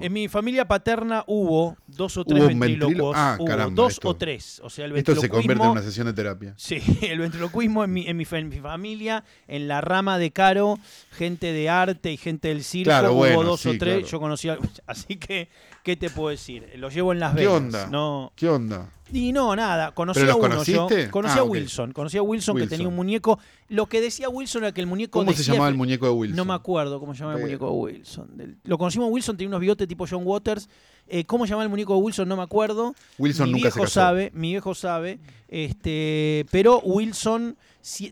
En 0.00 0.12
mi 0.12 0.28
familia 0.28 0.66
paterna 0.66 1.24
hubo 1.26 1.76
dos 1.86 2.16
o 2.16 2.24
tres 2.24 2.46
ventrílocos. 2.46 3.14
Ah, 3.16 3.38
dos 3.72 4.00
o 4.02 4.16
tres. 4.16 4.60
O 4.64 4.70
sea, 4.70 4.86
el 4.86 4.96
Esto 4.96 5.14
se 5.16 5.28
convierte 5.28 5.62
en 5.64 5.70
una 5.70 5.82
sesión 5.82 6.06
de 6.06 6.12
terapia. 6.12 6.54
Sí, 6.56 6.80
el 7.02 7.18
ventriloquismo 7.18 7.84
en 7.84 7.92
mi, 7.92 8.06
en 8.06 8.16
mi, 8.16 8.24
familia, 8.24 9.24
en 9.48 9.68
la 9.68 9.80
rama 9.80 10.18
de 10.18 10.30
Caro, 10.30 10.78
gente 11.12 11.52
de 11.52 11.68
arte 11.68 12.12
y 12.12 12.16
gente 12.16 12.48
del 12.48 12.64
circo, 12.64 12.92
hubo 13.12 13.44
dos 13.44 13.66
o 13.66 13.76
tres. 13.78 14.08
Yo 14.10 14.20
conocía. 14.20 14.58
Así 14.86 15.16
que, 15.16 15.48
¿qué 15.82 15.96
te 15.96 16.10
puedo 16.10 16.30
decir? 16.30 16.70
Lo 16.76 16.88
llevo 16.88 17.12
en 17.12 17.20
las 17.20 17.34
venas. 17.34 17.50
¿Qué 17.50 17.56
onda? 17.56 17.86
No, 17.88 18.32
¿Qué 18.34 18.48
onda? 18.48 18.90
Y 19.12 19.32
no, 19.32 19.54
nada, 19.54 19.92
conocí 19.92 20.20
a 20.20 20.34
uno 20.34 20.64
yo. 20.64 20.88
Conocí 21.10 21.38
a 21.38 21.42
ah, 21.42 21.44
Wilson, 21.44 21.92
conocí 21.92 22.18
a 22.18 22.22
Wilson, 22.22 22.56
que 22.56 22.66
tenía 22.66 22.88
un 22.88 22.96
muñeco. 22.96 23.38
Lo 23.68 23.86
que 23.86 24.00
decía 24.00 24.28
Wilson 24.28 24.64
era 24.64 24.72
que 24.72 24.80
el 24.80 24.86
muñeco. 24.86 25.20
¿Cómo 25.20 25.32
se 25.32 25.44
llamaba 25.44 25.68
el 25.68 25.76
muñeco 25.76 26.06
de 26.06 26.12
Wilson? 26.12 26.36
No 26.36 26.44
me 26.44 26.54
acuerdo 26.54 26.98
cómo 26.98 27.14
se 27.14 27.20
llamaba 27.20 27.38
el 27.38 27.44
muñeco 27.44 27.66
de 27.66 27.72
Wilson. 27.72 28.58
Lo 28.64 28.78
conocimos 28.78 29.08
a 29.08 29.10
Wilson, 29.10 29.36
tenía 29.36 29.48
unos 29.48 29.60
bigotes 29.60 29.86
tipo 29.86 30.06
John 30.08 30.22
Waters. 30.24 30.68
Eh, 31.08 31.24
¿Cómo 31.24 31.46
se 31.46 31.50
llamaba 31.50 31.64
el 31.64 31.70
muñeco 31.70 31.94
de 31.94 32.00
Wilson? 32.00 32.28
No 32.28 32.36
me 32.36 32.42
acuerdo. 32.42 32.94
Wilson 33.18 33.46
mi 33.46 33.52
nunca 33.52 33.68
viejo 33.68 33.86
sabe, 33.86 34.32
mi 34.34 34.50
viejo 34.50 34.74
sabe. 34.74 35.20
Este, 35.48 36.46
pero 36.50 36.80
Wilson 36.80 37.56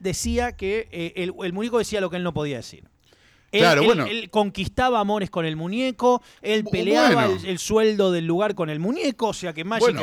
decía 0.00 0.52
que 0.52 0.88
eh, 0.92 1.12
el, 1.16 1.34
el 1.42 1.52
muñeco 1.52 1.78
decía 1.78 2.00
lo 2.00 2.08
que 2.08 2.18
él 2.18 2.22
no 2.22 2.32
podía 2.32 2.58
decir. 2.58 2.84
Él, 3.54 4.30
conquistaba 4.30 5.00
amores 5.00 5.30
con 5.30 5.44
el 5.44 5.56
muñeco, 5.56 6.22
él 6.42 6.64
peleaba 6.64 7.26
el, 7.26 7.58
sueldo 7.58 8.10
del 8.10 8.26
lugar 8.26 8.54
con 8.54 8.70
el 8.70 8.80
muñeco, 8.80 9.28
o 9.28 9.32
sea 9.32 9.52
que 9.52 9.64
Magic, 9.64 9.96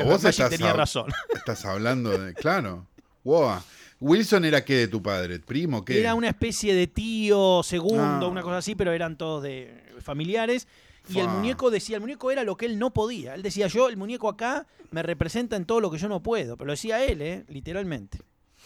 tenía 0.49 0.73
razón. 0.73 1.11
Estás 1.35 1.65
hablando 1.65 2.17
de. 2.17 2.33
Claro. 2.33 2.87
Wow. 3.23 3.59
Wilson 3.99 4.45
era 4.45 4.65
qué 4.65 4.75
de 4.75 4.87
tu 4.87 5.01
padre, 5.01 5.39
primo, 5.39 5.85
qué. 5.85 5.99
Era 5.99 6.15
una 6.15 6.29
especie 6.29 6.73
de 6.73 6.87
tío, 6.87 7.61
segundo, 7.63 8.25
ah. 8.25 8.29
una 8.29 8.41
cosa 8.41 8.57
así, 8.57 8.73
pero 8.73 8.93
eran 8.93 9.15
todos 9.15 9.43
de 9.43 9.83
familiares. 10.01 10.67
Y 11.09 11.19
el 11.19 11.27
muñeco 11.27 11.71
decía, 11.71 11.97
el 11.97 12.01
muñeco 12.01 12.31
era 12.31 12.43
lo 12.43 12.55
que 12.57 12.65
él 12.65 12.79
no 12.79 12.93
podía. 12.93 13.33
Él 13.33 13.41
decía, 13.41 13.67
yo, 13.67 13.89
el 13.89 13.97
muñeco 13.97 14.29
acá 14.29 14.67
me 14.91 15.03
representa 15.03 15.55
en 15.55 15.65
todo 15.65 15.81
lo 15.81 15.91
que 15.91 15.97
yo 15.97 16.07
no 16.07 16.21
puedo. 16.23 16.57
Pero 16.57 16.67
lo 16.67 16.73
decía 16.73 17.03
él, 17.03 17.21
¿eh? 17.21 17.43
literalmente. 17.47 18.19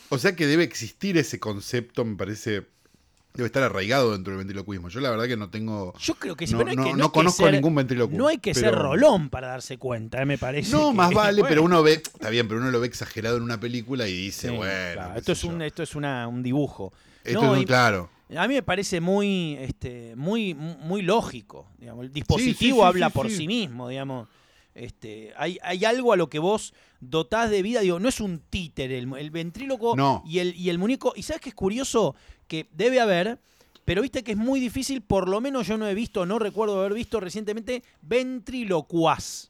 O 0.10 0.18
sea 0.18 0.36
que 0.36 0.46
debe 0.46 0.64
existir 0.64 1.18
ese 1.18 1.40
concepto, 1.40 2.06
me 2.06 2.16
parece, 2.16 2.68
debe 3.36 3.48
estar 3.48 3.64
arraigado 3.64 4.14
dentro 4.14 4.32
del 4.32 4.40
ventriloquismo. 4.40 4.90
Yo 4.90 5.00
la 5.00 5.10
verdad 5.10 5.26
que 5.26 5.38
no 5.38 5.50
tengo. 5.50 5.94
Yo 6.00 6.16
creo 6.16 6.36
que 6.36 6.48
sí, 6.48 6.54
no, 6.54 6.60
pero 6.60 6.74
no, 6.76 6.96
no, 6.96 7.12
conozco 7.12 7.50
ningún 7.50 7.76
ventriloquismo. 7.76 8.18
No 8.18 8.28
hay 8.28 8.38
que 8.38 8.54
ser 8.54 8.74
rolón 8.74 9.30
para 9.30 9.48
darse 9.48 9.78
cuenta, 9.78 10.22
eh, 10.22 10.26
me 10.26 10.38
parece. 10.38 10.72
No, 10.72 10.94
más 10.94 11.12
vale, 11.14 11.44
pero 11.48 11.64
uno 11.64 11.84
ve, 11.84 11.94
está 11.94 12.30
bien, 12.30 12.48
pero 12.48 12.60
uno 12.60 12.72
lo 12.72 12.80
ve 12.80 12.88
exagerado 12.88 13.38
en 13.38 13.44
una 13.44 13.60
película 13.60 14.08
y 14.08 14.16
dice, 14.16 14.50
bueno. 14.50 15.16
esto, 15.16 15.32
es 15.32 15.44
un, 15.44 15.62
esto 15.62 15.84
es 15.84 15.96
una, 15.96 16.28
un 16.28 16.42
dibujo. 16.42 16.94
Esto 17.24 17.42
es 17.42 17.58
muy 17.58 17.66
claro. 17.66 18.10
A 18.36 18.48
mí 18.48 18.56
me 18.56 18.64
parece 18.64 19.00
muy, 19.02 19.56
este, 19.60 20.16
muy, 20.16 20.54
muy 20.54 21.02
lógico. 21.04 21.68
Digamos. 21.78 22.06
El 22.06 22.12
dispositivo 22.12 22.86
habla 22.86 23.10
por 23.10 23.30
sí 23.30 23.48
mismo, 23.48 23.90
digamos. 23.90 24.28
Este, 24.76 25.34
hay, 25.38 25.58
hay, 25.64 25.86
algo 25.86 26.12
a 26.12 26.18
lo 26.18 26.30
que 26.30 26.38
vos 26.38 26.74
dotás 27.00 27.50
de 27.50 27.62
vida. 27.62 27.80
Digo, 27.80 28.00
no 28.00 28.10
es 28.10 28.20
un 28.20 28.40
títer 28.40 28.92
el, 28.92 29.12
el 29.18 29.32
ventríloco 29.32 29.96
y, 30.26 30.40
el, 30.40 30.54
y 30.56 30.70
el 30.70 30.78
muñeco. 30.78 31.14
¿Y 31.16 31.24
sabes 31.24 31.42
qué 31.42 31.50
es 31.50 31.56
curioso? 31.56 32.14
Que 32.48 32.68
debe 32.74 33.00
haber, 33.00 33.40
pero 33.86 34.02
viste 34.02 34.24
que 34.24 34.34
es 34.34 34.38
muy 34.38 34.60
difícil, 34.60 35.02
por 35.02 35.30
lo 35.30 35.40
menos 35.40 35.66
yo 35.66 35.78
no 35.78 35.88
he 35.88 35.94
visto, 35.94 36.26
no 36.26 36.40
recuerdo 36.40 36.80
haber 36.80 36.94
visto 36.94 37.20
recientemente 37.22 37.84
ventrilocuaz. 38.02 39.50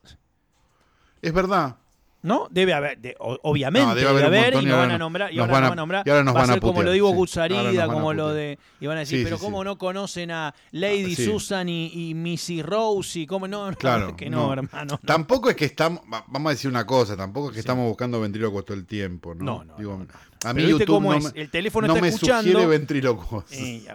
Es 1.21 1.33
verdad. 1.33 1.77
¿No? 2.25 2.47
Debe 2.49 2.73
haber, 2.73 2.97
obviamente 3.19 3.93
debe, 3.93 4.23
haber, 4.23 4.55
y 4.55 4.65
no 4.65 4.77
van 4.77 4.89
a 4.89 4.97
nombrar, 4.97 5.31
y 5.31 5.37
ahora, 5.37 5.53
van 5.53 5.63
a 5.65 5.75
nombrar, 5.75 6.03
va 6.07 6.41
a 6.41 6.47
ser 6.47 6.59
como 6.59 6.81
lo 6.81 6.91
digo 6.91 7.09
Guzarida, 7.11 7.87
como 7.87 8.13
lo 8.13 8.33
de, 8.33 8.57
y 8.79 8.87
van 8.87 8.97
a 8.97 9.01
decir, 9.01 9.23
pero 9.23 9.37
cómo 9.37 9.63
no 9.63 9.77
conocen 9.77 10.31
a 10.31 10.55
Lady 10.71 11.15
Susan 11.15 11.69
y, 11.69 11.91
y, 11.93 12.15
Missy 12.15 12.63
Rose 12.63 13.19
y 13.19 13.27
cómo 13.27 13.47
no, 13.47 13.71
claro, 13.73 14.15
que 14.15 14.29
no, 14.29 14.51
hermano. 14.51 14.99
Tampoco 15.05 15.51
es 15.51 15.55
que 15.55 15.65
estamos, 15.65 16.01
vamos 16.07 16.49
a 16.49 16.53
decir 16.53 16.69
una 16.69 16.85
cosa, 16.85 17.15
tampoco 17.15 17.49
es 17.49 17.53
que 17.53 17.59
estamos 17.59 17.87
buscando 17.87 18.19
ventrílocos 18.19 18.65
todo 18.65 18.75
el 18.75 18.87
tiempo, 18.87 19.35
¿no? 19.35 19.45
No, 19.45 19.63
no, 19.63 19.77
Digo, 19.77 20.05
a 20.43 20.53
mí 20.53 20.67
YouTube 20.67 21.01
no, 21.01 21.19
me, 21.19 21.41
el 21.41 21.49
teléfono 21.49 21.87
está 21.87 22.01
me 22.01 22.09
escuchando, 22.09 22.51
sugiere 22.51 22.67
ventrílocos. 22.67 23.45
Eh, 23.51 23.85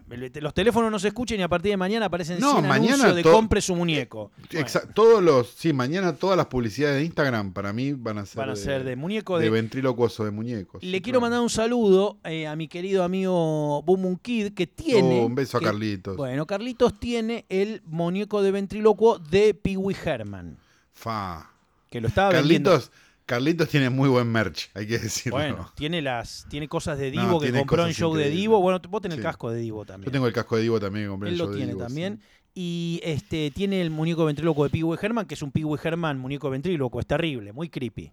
los 0.40 0.54
teléfonos 0.54 0.90
no 0.90 0.98
se 0.98 1.08
escuchan 1.08 1.38
y 1.38 1.42
a 1.42 1.48
partir 1.48 1.70
de 1.70 1.76
mañana 1.76 2.06
aparecen 2.06 2.40
no, 2.40 2.52
100 2.52 2.68
mañana 2.68 3.12
de 3.12 3.22
compre 3.22 3.60
su 3.60 3.74
muñeco. 3.76 4.32
Exacto, 4.50 4.90
todos 4.94 5.22
los, 5.22 5.50
sí, 5.50 5.72
mañana 5.72 6.14
todas 6.14 6.36
las 6.36 6.46
publicidades 6.46 6.96
de 6.96 7.04
Instagram 7.04 7.52
para 7.52 7.72
mí 7.72 7.92
van 7.92 8.18
a 8.18 8.26
ser, 8.26 8.38
van 8.38 8.50
a 8.50 8.56
ser 8.56 8.84
de, 8.84 8.96
muñeco 8.96 9.38
de, 9.38 9.50
de 9.50 9.60
de 9.60 10.30
muñecos. 10.30 10.82
Le 10.82 11.02
quiero 11.02 11.20
mandar 11.20 11.40
un 11.40 11.50
saludo 11.50 12.18
eh, 12.24 12.46
a 12.46 12.56
mi 12.56 12.68
querido 12.68 13.04
amigo 13.04 13.82
Boom 13.82 14.18
Kid 14.18 14.52
que 14.54 14.66
tiene. 14.66 15.20
Oh, 15.20 15.26
un 15.26 15.34
beso 15.34 15.58
a 15.58 15.60
Carlitos. 15.60 16.16
Bueno, 16.16 16.46
Carlitos 16.46 16.98
tiene 16.98 17.46
el 17.48 17.82
muñeco 17.86 18.42
de 18.42 18.50
ventrílocuo 18.50 19.18
de 19.18 19.54
Pee 19.54 19.76
Wee 19.76 19.96
Herman. 20.04 20.58
Fa. 20.92 21.50
Que 21.88 22.00
lo 22.00 22.08
estaba 22.08 22.30
Carlitos, 22.30 22.92
Carlitos 23.30 23.68
tiene 23.68 23.90
muy 23.90 24.08
buen 24.08 24.26
merch, 24.26 24.70
hay 24.74 24.88
que 24.88 24.98
decirlo. 24.98 25.38
Bueno, 25.38 25.72
tiene 25.76 26.02
las 26.02 26.46
tiene 26.50 26.66
cosas 26.66 26.98
de 26.98 27.12
Divo 27.12 27.38
que 27.38 27.52
compró 27.52 27.86
en 27.86 27.94
show 27.94 28.12
de 28.12 28.28
Divo. 28.28 28.60
Bueno, 28.60 28.80
vos 28.88 29.00
tenés 29.00 29.18
el 29.18 29.22
casco 29.22 29.52
de 29.52 29.60
Divo 29.60 29.84
también. 29.84 30.06
Yo 30.06 30.10
tengo 30.10 30.26
el 30.26 30.32
casco 30.32 30.56
de 30.56 30.62
Divo 30.62 30.80
también 30.80 31.04
que 31.04 31.10
compré 31.10 31.28
Él 31.28 31.34
en 31.34 31.38
show 31.38 31.48
lo 31.48 31.56
tiene 31.56 31.74
también. 31.76 32.20
Y 32.56 33.00
este 33.04 33.52
tiene 33.52 33.82
el 33.82 33.90
muñeco 33.90 34.24
ventríloco 34.24 34.64
de 34.64 34.70
Pee 34.70 34.82
Herman, 35.00 35.26
que 35.26 35.34
es 35.34 35.42
un 35.42 35.52
Pee 35.52 35.62
Herman 35.80 36.18
muñeco 36.18 36.50
ventríloco. 36.50 36.98
Es 36.98 37.06
terrible, 37.06 37.52
muy 37.52 37.68
creepy. 37.68 38.10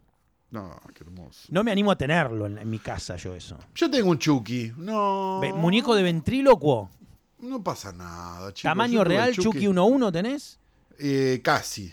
No, 0.51 0.79
qué 0.93 1.03
hermoso. 1.03 1.47
No 1.49 1.63
me 1.63 1.71
animo 1.71 1.89
a 1.89 1.95
tenerlo 1.95 2.45
en, 2.45 2.69
mi 2.69 2.77
casa 2.77 3.15
yo 3.15 3.33
eso. 3.33 3.57
Yo 3.73 3.89
tengo 3.89 4.11
un 4.11 4.19
Chucky. 4.19 4.73
No. 4.77 5.41
¿Muñeco 5.55 5.95
de 5.95 6.03
ventrílocuo? 6.03 6.91
No 7.39 7.63
pasa 7.63 7.91
nada, 7.91 8.53
¿Tamaño 8.53 9.03
real, 9.03 9.33
Chucky 9.33 9.65
1-1 9.65 10.11
tenés? 10.11 10.59
Eh, 10.99 11.41
casi. 11.43 11.91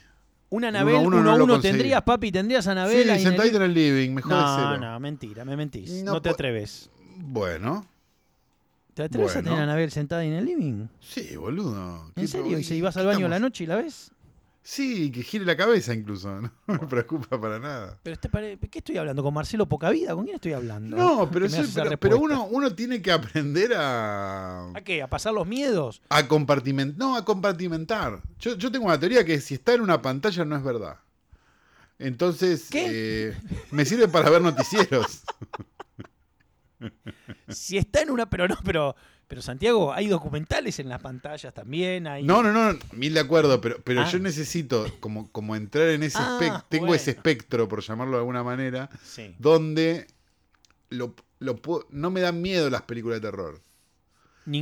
Una 0.54 0.68
Anabel, 0.68 0.94
uno, 0.94 1.18
uno, 1.18 1.34
uno, 1.34 1.60
tendrías, 1.60 2.00
papi, 2.02 2.30
tendrías 2.30 2.64
Anabel. 2.68 3.10
Sí, 3.18 3.24
sentadito 3.24 3.56
en 3.56 3.62
el 3.64 3.74
living, 3.74 4.10
mejor 4.12 4.30
No, 4.30 4.78
no, 4.78 5.00
mentira, 5.00 5.44
me 5.44 5.56
mentís. 5.56 6.04
No, 6.04 6.22
te 6.22 6.28
atreves. 6.28 6.88
Bueno. 7.16 7.84
¿Te 8.94 9.02
atreves 9.02 9.34
a 9.34 9.42
tener 9.42 9.58
a 9.58 9.64
Anabel 9.64 9.90
sentada 9.90 10.22
en 10.22 10.34
el 10.34 10.44
living? 10.44 10.86
Sí, 11.00 11.34
boludo. 11.34 12.12
¿En 12.14 12.28
serio? 12.28 12.56
¿Y 12.56 12.62
si 12.62 12.80
vas 12.80 12.96
al 12.96 13.06
baño 13.06 13.26
la 13.26 13.40
noche 13.40 13.64
y 13.64 13.66
la 13.66 13.74
ves? 13.74 14.12
Sí, 14.66 15.12
que 15.12 15.22
gire 15.22 15.44
la 15.44 15.58
cabeza 15.58 15.92
incluso, 15.92 16.40
no 16.40 16.50
me 16.66 16.78
preocupa 16.78 17.38
para 17.38 17.58
nada. 17.58 18.00
Pero 18.02 18.14
este 18.14 18.58
¿qué 18.70 18.78
estoy 18.78 18.96
hablando? 18.96 19.22
¿Con 19.22 19.34
Marcelo 19.34 19.68
Pocavida? 19.68 20.14
¿Con 20.14 20.24
quién 20.24 20.36
estoy 20.36 20.54
hablando? 20.54 20.96
No, 20.96 21.30
pero, 21.30 21.46
pero, 22.00 22.18
uno, 22.18 22.46
uno 22.46 22.74
tiene 22.74 23.02
que 23.02 23.12
aprender 23.12 23.74
a... 23.74 24.70
¿A 24.74 24.80
qué? 24.80 25.02
¿A 25.02 25.06
pasar 25.06 25.34
los 25.34 25.46
miedos? 25.46 26.00
A 26.08 26.26
compartimentar. 26.26 26.98
No, 26.98 27.14
a 27.14 27.26
compartimentar. 27.26 28.22
Yo, 28.38 28.56
yo 28.56 28.72
tengo 28.72 28.86
una 28.86 28.98
teoría 28.98 29.22
que 29.22 29.38
si 29.38 29.52
está 29.52 29.74
en 29.74 29.82
una 29.82 30.00
pantalla 30.00 30.46
no 30.46 30.56
es 30.56 30.64
verdad. 30.64 30.96
Entonces, 31.98 32.68
eh, 32.72 33.36
me 33.70 33.84
sirve 33.84 34.08
para 34.08 34.30
ver 34.30 34.40
noticieros. 34.40 35.24
si 37.48 37.76
está 37.76 38.00
en 38.00 38.10
una, 38.10 38.30
pero 38.30 38.48
no, 38.48 38.56
pero 38.64 38.96
pero 39.26 39.42
Santiago, 39.42 39.92
hay 39.92 40.06
documentales 40.06 40.78
en 40.78 40.88
las 40.88 41.00
pantallas 41.00 41.52
también. 41.54 42.06
Hay... 42.06 42.22
No, 42.22 42.42
no, 42.42 42.52
no, 42.52 42.78
mil 42.92 43.14
de 43.14 43.20
acuerdo, 43.20 43.60
pero, 43.60 43.78
pero 43.82 44.02
ah. 44.02 44.10
yo 44.10 44.18
necesito 44.18 44.86
como, 45.00 45.30
como 45.30 45.56
entrar 45.56 45.88
en 45.88 46.02
ese 46.02 46.18
ah, 46.18 46.32
espectro, 46.34 46.64
tengo 46.68 46.94
ese 46.94 47.12
espectro, 47.12 47.68
por 47.68 47.82
llamarlo 47.82 48.14
de 48.14 48.18
alguna 48.18 48.42
manera, 48.42 48.90
donde 49.38 50.06
lo, 50.90 51.14
lo 51.38 51.60
no 51.90 52.10
me 52.10 52.20
dan 52.20 52.42
miedo 52.42 52.70
las 52.70 52.82
películas 52.82 53.20
de 53.20 53.30
terror. 53.30 53.60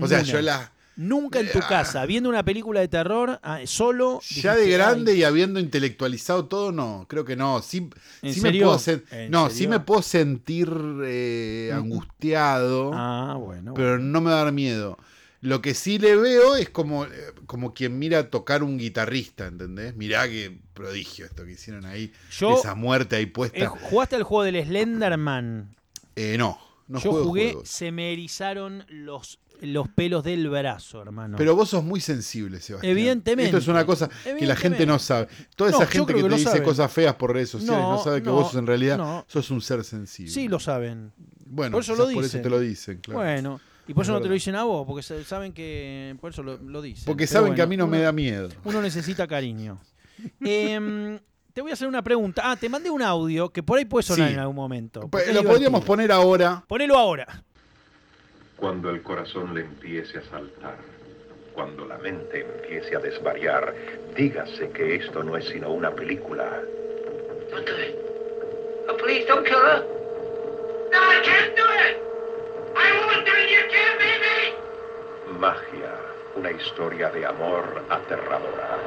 O 0.00 0.06
sea, 0.06 0.22
yo 0.22 0.40
las 0.40 0.70
Nunca 0.96 1.40
en 1.40 1.50
tu 1.50 1.58
ah. 1.58 1.66
casa, 1.68 2.04
viendo 2.04 2.28
una 2.28 2.44
película 2.44 2.80
de 2.80 2.88
terror 2.88 3.40
solo. 3.64 4.20
Ya 4.28 4.54
de 4.54 4.68
grande 4.70 5.14
y 5.16 5.24
habiendo 5.24 5.58
intelectualizado 5.58 6.46
todo, 6.46 6.72
no, 6.72 7.06
creo 7.08 7.24
que 7.24 7.36
no. 7.36 7.62
Sí, 7.62 7.88
me 8.22 8.52
puedo 8.52 8.78
no, 9.30 9.50
sí 9.50 9.66
me 9.66 9.80
puedo 9.80 10.02
sentir 10.02 10.70
eh, 11.04 11.70
angustiado. 11.72 12.90
Ah, 12.94 13.36
bueno. 13.38 13.74
Pero 13.74 13.98
no 13.98 14.20
me 14.20 14.30
va 14.30 14.40
a 14.40 14.44
dar 14.44 14.52
miedo. 14.52 14.98
Lo 15.40 15.60
que 15.60 15.74
sí 15.74 15.98
le 15.98 16.14
veo 16.14 16.54
es 16.54 16.68
como, 16.68 17.04
eh, 17.04 17.10
como 17.46 17.74
quien 17.74 17.98
mira 17.98 18.30
tocar 18.30 18.62
un 18.62 18.78
guitarrista, 18.78 19.46
¿entendés? 19.46 19.96
Mirá 19.96 20.28
qué 20.28 20.56
prodigio 20.72 21.24
esto 21.26 21.44
que 21.44 21.52
hicieron 21.52 21.84
ahí. 21.84 22.12
esa 22.30 22.76
muerte 22.76 23.16
ahí 23.16 23.26
puesta. 23.26 23.68
¿Jugaste 23.68 24.16
el 24.16 24.22
juego 24.22 24.44
del 24.44 24.64
Slenderman? 24.64 25.74
Eh, 26.14 26.36
no. 26.38 26.60
No 26.86 27.00
Yo 27.00 27.24
jugué, 27.24 27.56
se 27.64 27.90
me 27.90 28.12
erizaron 28.12 28.84
los 28.88 29.40
los 29.62 29.88
pelos 29.88 30.24
del 30.24 30.48
brazo, 30.48 31.00
hermano. 31.00 31.36
Pero 31.38 31.54
vos 31.54 31.68
sos 31.70 31.84
muy 31.84 32.00
sensible, 32.00 32.60
Sebastián. 32.60 32.90
Evidentemente. 32.90 33.50
Esto 33.50 33.58
es 33.58 33.68
una 33.68 33.86
cosa 33.86 34.08
que 34.24 34.46
la 34.46 34.56
gente 34.56 34.84
no 34.86 34.98
sabe. 34.98 35.28
Toda 35.56 35.70
esa 35.70 35.86
gente 35.86 36.14
que, 36.14 36.22
te 36.22 36.28
dice 36.28 36.62
cosas 36.62 36.92
feas 36.92 37.14
por 37.14 37.32
redes 37.32 37.50
sociales 37.50 37.80
no, 37.80 38.02
sabe 38.02 38.22
que 38.22 38.30
vos 38.30 38.54
en 38.54 38.66
realidad 38.66 39.24
sos 39.26 39.50
un 39.50 39.60
ser 39.60 39.84
sensible. 39.84 40.32
Sí, 40.32 40.48
lo 40.48 40.58
saben. 40.58 41.12
Bueno, 41.46 41.72
por 41.72 41.82
eso, 41.82 41.94
lo 41.94 42.10
por 42.10 42.24
eso 42.24 42.40
te 42.40 42.50
lo 42.50 42.58
dicen, 42.58 42.98
claro. 42.98 43.20
Bueno. 43.20 43.60
¿Y 43.86 43.94
por 43.94 44.04
eso 44.04 44.12
no 44.12 44.20
te 44.20 44.28
lo 44.28 44.34
dicen 44.34 44.54
a 44.54 44.64
vos? 44.64 44.86
Porque 44.86 45.02
saben 45.02 45.52
que. 45.52 46.16
Por 46.20 46.32
eso 46.32 46.42
lo, 46.42 46.82
dicen. 46.82 47.04
Porque 47.04 47.26
saben 47.26 47.54
que 47.54 47.62
a 47.62 47.66
mí 47.66 47.76
no 47.76 47.86
me 47.86 48.00
da 48.00 48.12
miedo. 48.12 48.48
Uno 48.64 48.80
necesita 48.82 49.26
cariño. 49.26 49.80
Em, 50.40 51.18
te 51.52 51.60
voy 51.60 51.72
a 51.72 51.74
hacer 51.74 51.88
una 51.88 52.02
pregunta. 52.02 52.42
Ah, 52.44 52.56
te 52.56 52.68
mandé 52.68 52.90
un 52.90 53.02
audio 53.02 53.50
que 53.50 53.62
por 53.62 53.78
ahí 53.78 53.84
puede 53.84 54.04
sonar 54.04 54.30
en 54.30 54.38
algún 54.38 54.56
momento. 54.56 55.10
Lo 55.32 55.44
podríamos 55.44 55.84
poner 55.84 56.10
ahora. 56.10 56.64
Ponelo 56.66 56.96
ahora 56.96 57.44
cuando 58.62 58.90
el 58.90 59.02
corazón 59.02 59.54
le 59.54 59.62
empiece 59.62 60.18
a 60.18 60.22
saltar, 60.22 60.76
cuando 61.52 61.84
la 61.84 61.98
mente 61.98 62.42
empiece 62.42 62.94
a 62.94 63.00
desvariar, 63.00 63.74
dígase 64.14 64.70
que 64.70 64.94
esto 64.94 65.24
no 65.24 65.36
es 65.36 65.46
sino 65.46 65.72
una 65.72 65.90
película. 65.90 66.62
Don't 67.50 67.66
do 67.66 67.76
it. 67.76 67.96
Oh, 68.88 68.96
please, 68.98 69.26
don't 69.26 69.44
kill 69.44 69.58
her. 69.58 69.84
No, 70.92 71.00
I 71.00 71.20
can't 71.24 71.56
do 71.56 71.64
it. 71.64 71.96
I 72.76 72.92
won't 73.00 73.26
do 73.26 73.32
it. 73.32 73.50
You 73.50 73.62
can't 73.68 73.98
me. 74.22 75.40
Magia, 75.40 75.96
una 76.36 76.52
historia 76.52 77.10
de 77.10 77.26
amor 77.26 77.84
aterradora. 77.90 78.78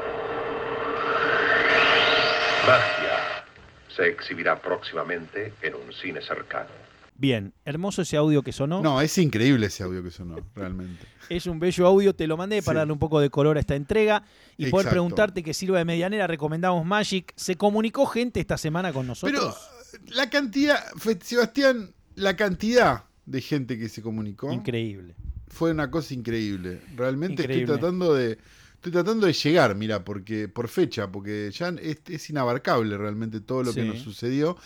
Magia 2.65 3.43
se 3.89 4.07
exhibirá 4.07 4.57
próximamente 4.57 5.51
en 5.61 5.75
un 5.75 5.91
cine 5.91 6.21
cercano. 6.21 6.94
Bien, 7.17 7.53
hermoso 7.63 8.01
ese 8.01 8.17
audio 8.17 8.43
que 8.43 8.51
sonó. 8.51 8.81
No, 8.81 8.99
es 8.99 9.17
increíble 9.17 9.67
ese 9.67 9.83
audio 9.83 10.03
que 10.03 10.11
sonó, 10.11 10.35
realmente. 10.53 11.05
es 11.29 11.45
un 11.45 11.59
bello 11.59 11.87
audio, 11.87 12.13
te 12.13 12.27
lo 12.27 12.35
mandé 12.35 12.61
para 12.61 12.79
darle 12.79 12.93
un 12.93 12.99
poco 12.99 13.19
de 13.19 13.29
color 13.29 13.55
a 13.57 13.61
esta 13.61 13.75
entrega 13.75 14.23
y 14.57 14.69
poder 14.69 14.89
preguntarte 14.89 15.41
que 15.41 15.53
sirva 15.53 15.77
de 15.77 15.85
medianera. 15.85 16.27
Recomendamos 16.27 16.85
Magic. 16.85 17.31
Se 17.35 17.55
comunicó 17.55 18.05
gente 18.05 18.41
esta 18.41 18.57
semana 18.57 18.91
con 18.91 19.07
nosotros. 19.07 19.55
Pero 19.91 20.05
la 20.15 20.29
cantidad, 20.29 20.83
Sebastián, 21.21 21.93
la 22.15 22.35
cantidad 22.35 23.05
de 23.25 23.41
gente 23.41 23.77
que 23.77 23.89
se 23.89 24.01
comunicó. 24.01 24.51
Increíble. 24.51 25.15
Fue 25.47 25.71
una 25.71 25.89
cosa 25.89 26.13
increíble. 26.13 26.81
Realmente 26.95 27.43
estoy 27.43 27.65
tratando 27.65 28.13
de. 28.13 28.37
Estoy 28.73 28.91
tratando 28.91 29.25
de 29.25 29.33
llegar, 29.33 29.73
mira, 29.75 30.03
porque 30.03 30.47
por 30.47 30.67
fecha, 30.67 31.11
porque 31.11 31.49
ya 31.51 31.69
es, 31.81 32.29
inabarcable 32.29 32.97
realmente 32.97 33.39
todo 33.39 33.63
lo 33.63 33.73
que 33.73 33.83
nos 33.83 33.99
sucedió. 33.99 34.57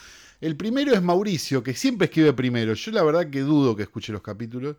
El 0.42 0.56
primero 0.56 0.94
es 0.94 1.02
Mauricio, 1.02 1.64
que 1.64 1.74
siempre 1.74 2.06
escribe 2.06 2.34
primero. 2.34 2.74
Yo 2.74 2.92
la 2.92 3.04
verdad 3.04 3.30
que 3.30 3.42
dudo 3.42 3.76
que 3.76 3.84
escuche 3.84 4.12
los 4.12 4.22
capítulos. 4.22 4.78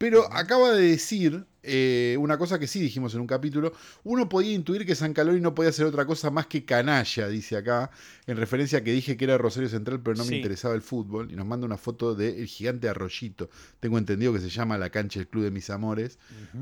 Pero 0.00 0.32
acaba 0.32 0.70
de 0.72 0.80
decir 0.82 1.44
eh, 1.62 2.16
una 2.18 2.38
cosa 2.38 2.58
que 2.58 2.66
sí 2.66 2.80
dijimos 2.80 3.14
en 3.14 3.20
un 3.20 3.26
capítulo. 3.26 3.74
Uno 4.02 4.30
podía 4.30 4.52
intuir 4.52 4.86
que 4.86 4.94
San 4.94 5.12
Calori 5.12 5.42
no 5.42 5.54
podía 5.54 5.68
hacer 5.68 5.84
otra 5.84 6.06
cosa 6.06 6.30
más 6.30 6.46
que 6.46 6.64
canalla, 6.64 7.28
dice 7.28 7.58
acá, 7.58 7.90
en 8.26 8.38
referencia 8.38 8.78
a 8.78 8.82
que 8.82 8.92
dije 8.92 9.18
que 9.18 9.26
era 9.26 9.36
Rosario 9.36 9.68
Central, 9.68 10.00
pero 10.02 10.16
no 10.16 10.24
me 10.24 10.36
interesaba 10.36 10.74
el 10.74 10.80
fútbol. 10.80 11.30
Y 11.30 11.36
nos 11.36 11.44
manda 11.44 11.66
una 11.66 11.76
foto 11.76 12.14
del 12.14 12.46
gigante 12.46 12.88
Arroyito. 12.88 13.50
Tengo 13.78 13.98
entendido 13.98 14.32
que 14.32 14.40
se 14.40 14.48
llama 14.48 14.78
la 14.78 14.88
cancha 14.88 15.20
del 15.20 15.28
Club 15.28 15.44
de 15.44 15.50
Mis 15.50 15.68
Amores, 15.68 16.18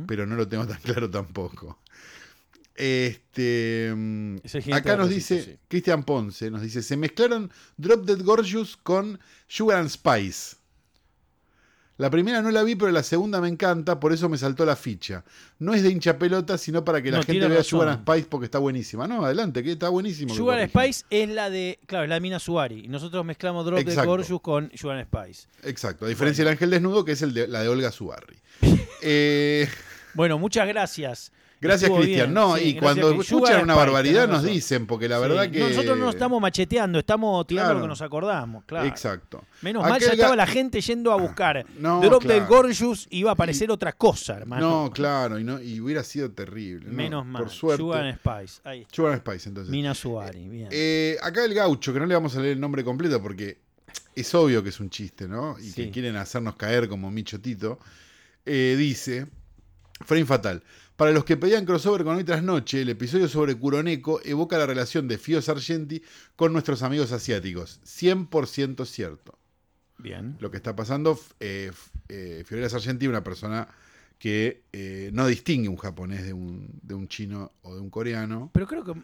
pero 0.08 0.26
no 0.26 0.34
lo 0.34 0.48
tengo 0.48 0.66
tan 0.66 0.80
claro 0.82 1.08
tampoco. 1.08 1.78
Este, 2.80 3.92
acá 4.72 4.96
nos 4.96 5.08
dice, 5.08 5.58
Cristian 5.66 6.04
Ponce, 6.04 6.48
nos 6.48 6.62
dice, 6.62 6.80
se 6.80 6.96
mezclaron 6.96 7.50
Drop 7.76 8.04
Dead 8.04 8.22
Gorgeous 8.22 8.76
con 8.76 9.18
Sugar 9.48 9.78
and 9.78 9.88
Spice. 9.88 10.56
La 11.96 12.08
primera 12.08 12.40
no 12.40 12.52
la 12.52 12.62
vi, 12.62 12.76
pero 12.76 12.92
la 12.92 13.02
segunda 13.02 13.40
me 13.40 13.48
encanta, 13.48 13.98
por 13.98 14.12
eso 14.12 14.28
me 14.28 14.38
saltó 14.38 14.64
la 14.64 14.76
ficha. 14.76 15.24
No 15.58 15.74
es 15.74 15.82
de 15.82 15.90
hincha 15.90 16.20
pelota, 16.20 16.56
sino 16.56 16.84
para 16.84 17.02
que 17.02 17.10
la 17.10 17.24
gente 17.24 17.48
vea 17.48 17.64
Sugar 17.64 17.88
and 17.88 18.02
Spice 18.02 18.28
porque 18.30 18.44
está 18.44 18.60
buenísima. 18.60 19.08
No, 19.08 19.24
adelante, 19.24 19.64
que 19.64 19.72
está 19.72 19.88
buenísimo. 19.88 20.32
Sugar 20.32 20.60
and 20.60 20.70
Spice 20.70 21.04
es 21.10 21.28
la 21.28 21.50
de, 21.50 21.80
claro, 21.86 22.04
es 22.04 22.10
la 22.10 22.20
mina 22.20 22.38
Suari. 22.38 22.84
Y 22.84 22.88
nosotros 22.88 23.24
mezclamos 23.24 23.66
Drop 23.66 23.80
Dead 23.80 24.04
Gorgeous 24.04 24.40
con 24.40 24.70
Sugar 24.76 24.98
and 24.98 25.08
Spice. 25.08 25.48
Exacto, 25.64 26.04
a 26.04 26.08
diferencia 26.08 26.44
del 26.44 26.52
Ángel 26.52 26.70
Desnudo, 26.70 27.04
que 27.04 27.10
es 27.10 27.22
el 27.22 27.34
de, 27.34 27.48
la 27.48 27.60
de 27.62 27.68
Olga 27.68 27.90
Suari. 27.90 28.36
Eh, 29.00 29.68
bueno, 30.14 30.40
muchas 30.40 30.66
gracias. 30.66 31.30
Gracias, 31.60 31.90
Cristian. 31.90 32.32
No, 32.32 32.56
y 32.56 32.74
cuando 32.74 33.20
escuchan 33.20 33.62
una 33.62 33.74
barbaridad 33.74 34.28
nos 34.28 34.44
dicen, 34.44 34.86
porque 34.86 35.08
la 35.08 35.18
verdad 35.18 35.50
que. 35.50 35.60
Nosotros 35.60 35.98
no 35.98 36.10
estamos 36.10 36.40
macheteando, 36.40 36.98
estamos 36.98 37.46
tirando 37.46 37.74
lo 37.74 37.82
que 37.82 37.88
nos 37.88 38.02
acordamos, 38.02 38.64
claro. 38.64 38.86
Exacto. 38.86 39.44
Menos 39.62 39.82
mal 39.82 40.00
ya 40.00 40.12
estaba 40.12 40.36
la 40.36 40.46
gente 40.46 40.80
yendo 40.80 41.12
a 41.12 41.16
buscar 41.16 41.66
Drop 41.78 42.22
del 42.24 42.46
Gorgeous 42.46 43.06
iba 43.10 43.30
a 43.30 43.32
aparecer 43.34 43.70
otra 43.70 43.92
cosa, 43.92 44.36
hermano. 44.36 44.84
No, 44.84 44.90
claro, 44.90 45.38
y, 45.38 45.44
no, 45.44 45.60
y 45.60 45.80
hubiera 45.80 46.02
sido 46.02 46.30
terrible. 46.30 46.90
Menos 46.90 47.26
mal. 47.26 47.42
Por 47.42 47.50
suerte. 47.50 47.82
Sugar 47.82 48.14
Spice. 48.14 48.60
Ahí 48.64 48.86
Sugar 48.90 49.18
Spice, 49.18 49.48
entonces. 49.48 49.70
Mina 49.70 49.94
Suari, 49.94 50.48
bien. 50.48 50.68
Eh, 50.70 51.16
acá 51.22 51.44
el 51.44 51.54
gaucho, 51.54 51.92
que 51.92 52.00
no 52.00 52.06
le 52.06 52.14
vamos 52.14 52.36
a 52.36 52.40
leer 52.40 52.52
el 52.52 52.60
nombre 52.60 52.84
completo 52.84 53.20
porque 53.22 53.58
es 54.14 54.34
obvio 54.34 54.62
que 54.62 54.68
es 54.68 54.80
un 54.80 54.90
chiste, 54.90 55.28
¿no? 55.28 55.56
Y 55.60 55.72
que 55.72 55.90
quieren 55.90 56.16
hacernos 56.16 56.56
caer 56.56 56.88
como 56.88 57.10
Michotito. 57.10 57.78
Eh, 58.44 58.76
dice: 58.78 59.26
Frame 60.04 60.24
Fatal. 60.24 60.62
Para 60.98 61.12
los 61.12 61.24
que 61.24 61.36
pedían 61.36 61.64
crossover 61.64 62.02
con 62.02 62.16
Hoy 62.16 62.24
Tras 62.24 62.42
Noche, 62.42 62.82
el 62.82 62.88
episodio 62.88 63.28
sobre 63.28 63.54
Kuroneko 63.54 64.20
evoca 64.24 64.58
la 64.58 64.66
relación 64.66 65.06
de 65.06 65.16
Fio 65.16 65.40
Sargenti 65.40 66.02
con 66.34 66.52
nuestros 66.52 66.82
amigos 66.82 67.12
asiáticos. 67.12 67.80
100% 67.84 68.84
cierto. 68.84 69.38
Bien. 69.98 70.36
Lo 70.40 70.50
que 70.50 70.56
está 70.56 70.74
pasando, 70.74 71.16
eh, 71.38 71.70
eh, 72.08 72.42
Fiorella 72.44 72.68
Sargenti, 72.68 73.06
una 73.06 73.22
persona 73.22 73.68
que 74.18 74.64
eh, 74.72 75.10
no 75.12 75.28
distingue 75.28 75.68
un 75.68 75.76
japonés 75.76 76.24
de 76.24 76.32
un, 76.32 76.68
de 76.82 76.94
un 76.94 77.06
chino 77.06 77.52
o 77.62 77.76
de 77.76 77.80
un 77.80 77.90
coreano. 77.90 78.50
Pero 78.52 78.66
creo 78.66 78.82
que. 78.82 78.94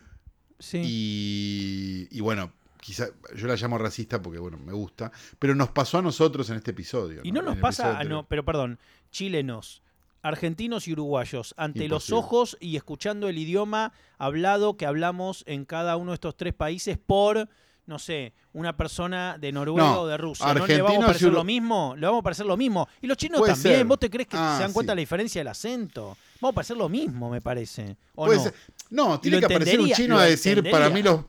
Sí. 0.59 0.83
Y, 0.85 2.09
y 2.11 2.21
bueno, 2.23 2.51
quizá 2.81 3.07
yo 3.37 3.47
la 3.47 3.55
llamo 3.55 3.79
racista 3.79 4.21
porque 4.21 4.41
bueno, 4.41 4.59
me 4.59 4.73
gusta, 4.73 5.13
pero 5.39 5.55
nos 5.55 5.71
pasó 5.71 5.99
a 5.99 6.03
nosotros 6.03 6.51
en 6.51 6.57
este 6.57 6.73
episodio. 6.73 7.21
Y 7.23 7.31
no, 7.31 7.41
nos 7.41 7.57
pasa, 7.59 8.03
no, 8.03 8.27
pero 8.27 8.45
perdón, 8.45 8.81
chilenos, 9.13 9.84
argentinos 10.25 10.89
y 10.89 10.93
uruguayos 10.93 11.55
ante 11.57 11.87
los 11.87 12.11
ojos 12.11 12.57
y 12.59 12.77
escuchando 12.77 13.29
el 13.29 13.39
idioma 13.39 13.93
hablado 14.19 14.77
que 14.77 14.87
hablamos 14.87 15.45
en 15.47 15.65
cada 15.67 15.97
uno 15.97 16.13
de 16.13 16.15
estos 16.15 16.37
tres 16.37 16.55
países 16.55 16.99
por 16.99 17.49
no 17.87 17.99
sé, 17.99 18.33
una 18.55 18.75
persona 18.75 19.37
de 19.39 19.53
Noruega 19.53 20.01
o 20.01 20.07
de 20.07 20.17
Rusia. 20.17 20.55
¿No 20.55 20.67
le 20.67 20.81
vamos 20.81 21.05
a 21.05 21.07
parecer 21.09 21.31
lo 21.31 21.45
mismo? 21.45 21.95
Le 21.99 22.07
vamos 22.07 22.21
a 22.21 22.23
parecer 22.23 22.47
lo 22.47 22.57
mismo. 22.57 22.89
Y 23.03 23.07
los 23.07 23.19
chinos 23.19 23.45
también. 23.45 23.87
¿Vos 23.87 23.99
te 23.99 24.09
crees 24.09 24.27
que 24.27 24.39
ah, 24.39 24.55
se 24.57 24.63
dan 24.63 24.73
cuenta 24.73 24.93
de 24.93 24.97
la 24.97 25.01
diferencia 25.01 25.41
del 25.41 25.49
acento? 25.49 26.17
Vamos 26.41 26.53
a 26.53 26.55
parecer 26.55 26.79
lo 26.79 26.89
mismo, 26.89 27.29
me 27.29 27.43
parece. 27.43 27.95
¿O 28.15 28.27
no? 28.27 28.43
no, 28.89 29.21
tiene 29.21 29.39
que 29.39 29.45
aparecer 29.45 29.79
un 29.79 29.91
chino 29.91 30.19
a 30.19 30.25
decir, 30.25 30.65
para 30.71 30.89
mí 30.89 31.03
los 31.03 31.21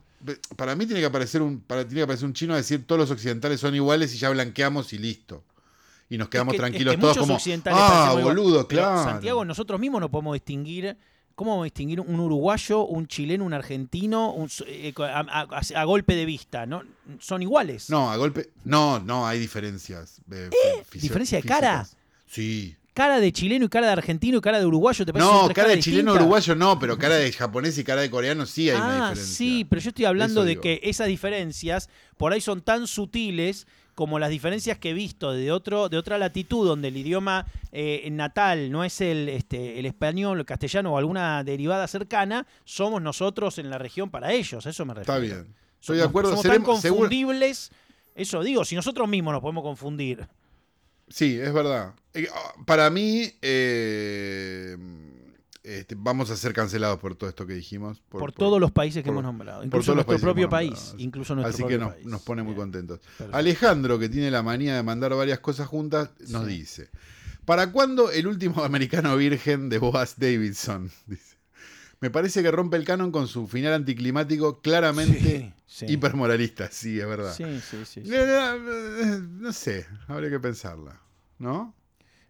para 0.56 0.76
mí 0.76 0.86
tiene 0.86 1.02
que 1.02 1.06
aparecer 1.06 1.42
un, 1.42 1.60
para, 1.60 1.84
tiene 1.84 2.00
que 2.00 2.04
aparecer 2.04 2.26
un 2.26 2.34
chino 2.34 2.54
a 2.54 2.58
decir 2.58 2.88
todos 2.88 3.00
los 3.00 3.12
occidentales 3.12 3.60
son 3.60 3.76
iguales 3.76 4.16
y 4.16 4.18
ya 4.18 4.30
blanqueamos 4.30 4.94
y 4.94 4.98
listo. 4.98 5.44
Y 6.10 6.18
nos 6.18 6.30
quedamos 6.30 6.54
Es 6.54 6.58
que- 6.58 6.68
tranquilos 6.68 6.94
es 6.94 6.98
que 6.98 7.02
todos 7.02 7.18
como, 7.18 7.34
ah, 7.36 7.40
parecemos 7.40 8.20
igual". 8.20 8.24
boludo, 8.24 8.68
claro. 8.68 9.04
Santiago, 9.04 9.44
nosotros 9.46 9.80
mismos 9.80 10.02
no 10.02 10.10
podemos 10.12 10.34
distinguir. 10.34 10.96
¿Cómo 11.34 11.52
vamos 11.52 11.64
a 11.64 11.66
distinguir 11.66 12.00
un 12.00 12.18
uruguayo, 12.20 12.86
un 12.86 13.08
chileno, 13.08 13.44
un 13.44 13.54
argentino 13.54 14.32
un 14.32 14.50
eh, 14.68 14.94
a, 15.00 15.20
a- 15.50 15.82
a 15.82 15.84
golpe 15.84 16.16
de 16.16 16.24
vista? 16.26 16.66
¿no? 16.66 16.84
Son 17.20 17.42
iguales. 17.42 17.90
No, 17.90 18.10
a 18.10 18.16
golpe. 18.16 18.52
No, 18.64 19.00
no, 19.00 19.28
hay 19.28 19.40
diferencias. 19.40 20.22
eh, 20.32 20.50
fí- 20.90 21.02
¿Diferencia 21.02 21.38
de 21.38 21.42
físicas. 21.42 21.60
cara? 21.60 21.88
Sí. 22.28 22.76
Cara 22.94 23.20
de 23.20 23.34
chileno 23.34 23.66
y 23.66 23.68
cara 23.70 23.88
de 23.88 23.92
argentino 23.94 24.38
y 24.38 24.42
cara 24.42 24.60
de 24.60 24.66
uruguayo. 24.66 25.06
¿te 25.06 25.12
parece 25.12 25.30
No, 25.30 25.50
cara 25.50 25.68
de 25.70 25.80
chileno 25.80 26.12
distintas? 26.14 26.22
uruguayo 26.22 26.56
no, 26.56 26.80
pero 26.80 26.98
cara 26.98 27.16
de 27.16 27.30
japonés 27.34 27.78
y 27.78 27.84
cara 27.84 28.00
de 28.00 28.10
coreano 28.10 28.46
sí 28.46 28.70
hay 28.70 28.78
una 28.78 29.08
Ah, 29.08 29.10
diferencia. 29.10 29.36
sí, 29.36 29.66
pero 29.66 29.82
yo 29.82 29.90
estoy 29.90 30.06
hablando 30.06 30.40
Eso 30.42 30.46
de 30.46 30.50
digo. 30.52 30.62
que 30.62 30.80
esas 30.84 31.08
diferencias 31.08 31.90
por 32.16 32.32
ahí 32.32 32.40
son 32.40 32.62
tan 32.62 32.88
sutiles 32.88 33.68
como 33.96 34.20
las 34.20 34.30
diferencias 34.30 34.78
que 34.78 34.90
he 34.92 34.94
visto 34.94 35.32
de 35.32 35.52
otro 35.52 35.90
de 35.90 35.98
otra 35.98 36.18
latitud 36.18 36.68
donde 36.68 36.90
el 36.90 36.98
idioma 36.98 37.48
eh, 37.72 38.08
natal 38.12 38.70
no 38.72 38.84
es 38.84 39.00
el 39.02 39.30
este 39.30 39.80
el 39.80 39.86
español, 39.86 40.40
el 40.40 40.46
castellano 40.46 40.94
o 40.94 40.98
alguna 40.98 41.44
derivada 41.44 41.88
cercana, 41.88 42.46
somos 42.66 43.02
nosotros 43.02 43.58
en 43.58 43.70
la 43.70 43.78
región 43.78 44.10
para 44.10 44.32
ellos, 44.34 44.66
a 44.66 44.70
eso 44.70 44.86
me 44.86 44.94
refiero. 44.94 45.24
Está 45.24 45.36
bien. 45.36 45.56
Estoy 45.80 45.98
de 45.98 46.04
acuerdo. 46.04 46.32
Somos 46.32 46.44
tan 46.44 46.54
seguro- 46.82 47.02
confundibles. 47.02 47.72
Eso 48.16 48.44
digo, 48.44 48.64
si 48.66 48.76
nosotros 48.76 49.08
mismos 49.08 49.34
nos 49.34 49.42
podemos 49.42 49.64
confundir. 49.64 50.28
Sí, 51.10 51.38
es 51.40 51.54
verdad. 51.54 51.94
Eh, 52.14 52.28
ah, 52.34 52.54
Para 52.66 52.90
mí, 52.90 53.30
eh, 53.42 54.76
este, 55.66 55.96
vamos 55.98 56.30
a 56.32 56.38
ser 56.38 56.54
cancelados 56.54 57.00
por 57.00 57.16
todo 57.16 57.30
esto 57.30 57.46
que 57.48 57.54
dijimos. 57.54 58.02
Por, 58.10 58.32
todos 58.32 58.60
los 58.62 58.72
países 58.72 59.04
que 59.04 59.08
por- 59.08 59.14
hemos 59.16 59.24
nombrado, 59.24 59.60
por 59.60 59.66
incluso 59.68 59.92
los 59.92 60.06
nuestro 60.06 60.16
que 60.18 60.22
propio 60.22 60.50
país, 60.50 60.94
incluso 60.98 61.36
nuestro 61.36 61.50
Así 61.50 61.58
que 61.64 61.78
propio 61.78 61.80
nos, 61.80 61.94
país. 61.96 62.06
nos 62.06 62.22
pone 62.22 62.44
muy 62.44 62.54
Bien. 62.54 62.64
contentos. 62.64 63.00
Perfecto. 63.00 63.36
Alejandro, 63.38 64.00
que 64.00 64.10
tiene 64.10 64.32
la 64.32 64.44
manía 64.44 64.76
de 64.76 64.84
mandar 64.84 65.14
varias 65.16 65.40
cosas 65.40 65.68
juntas, 65.68 66.12
nos 66.30 66.46
Sí. 66.48 66.58
dice: 66.58 66.90
¿Para 67.46 67.72
cuándo 67.72 68.12
el 68.12 68.28
último 68.28 68.64
americano 68.64 69.16
virgen 69.18 69.70
de 69.70 69.78
Boaz 69.80 70.16
Davidson? 70.18 70.92
Dice. 71.08 71.36
Me 72.02 72.10
parece 72.12 72.44
que 72.44 72.52
rompe 72.52 72.76
el 72.78 72.84
canon 72.84 73.10
con 73.12 73.26
su 73.28 73.48
final 73.48 73.74
anticlimático 73.74 74.62
claramente 74.62 75.54
Sí, 75.66 75.86
sí. 75.88 75.94
hipermoralista. 75.94 76.68
Sí, 76.72 77.00
es 77.00 77.08
verdad. 77.08 77.34
Sí, 77.34 77.46
sí, 77.62 77.78
sí, 77.86 78.04
No 79.40 79.52
sé, 79.54 79.88
habría 80.08 80.30
que 80.30 80.40
pensarla. 80.40 81.00
¿No? 81.40 81.74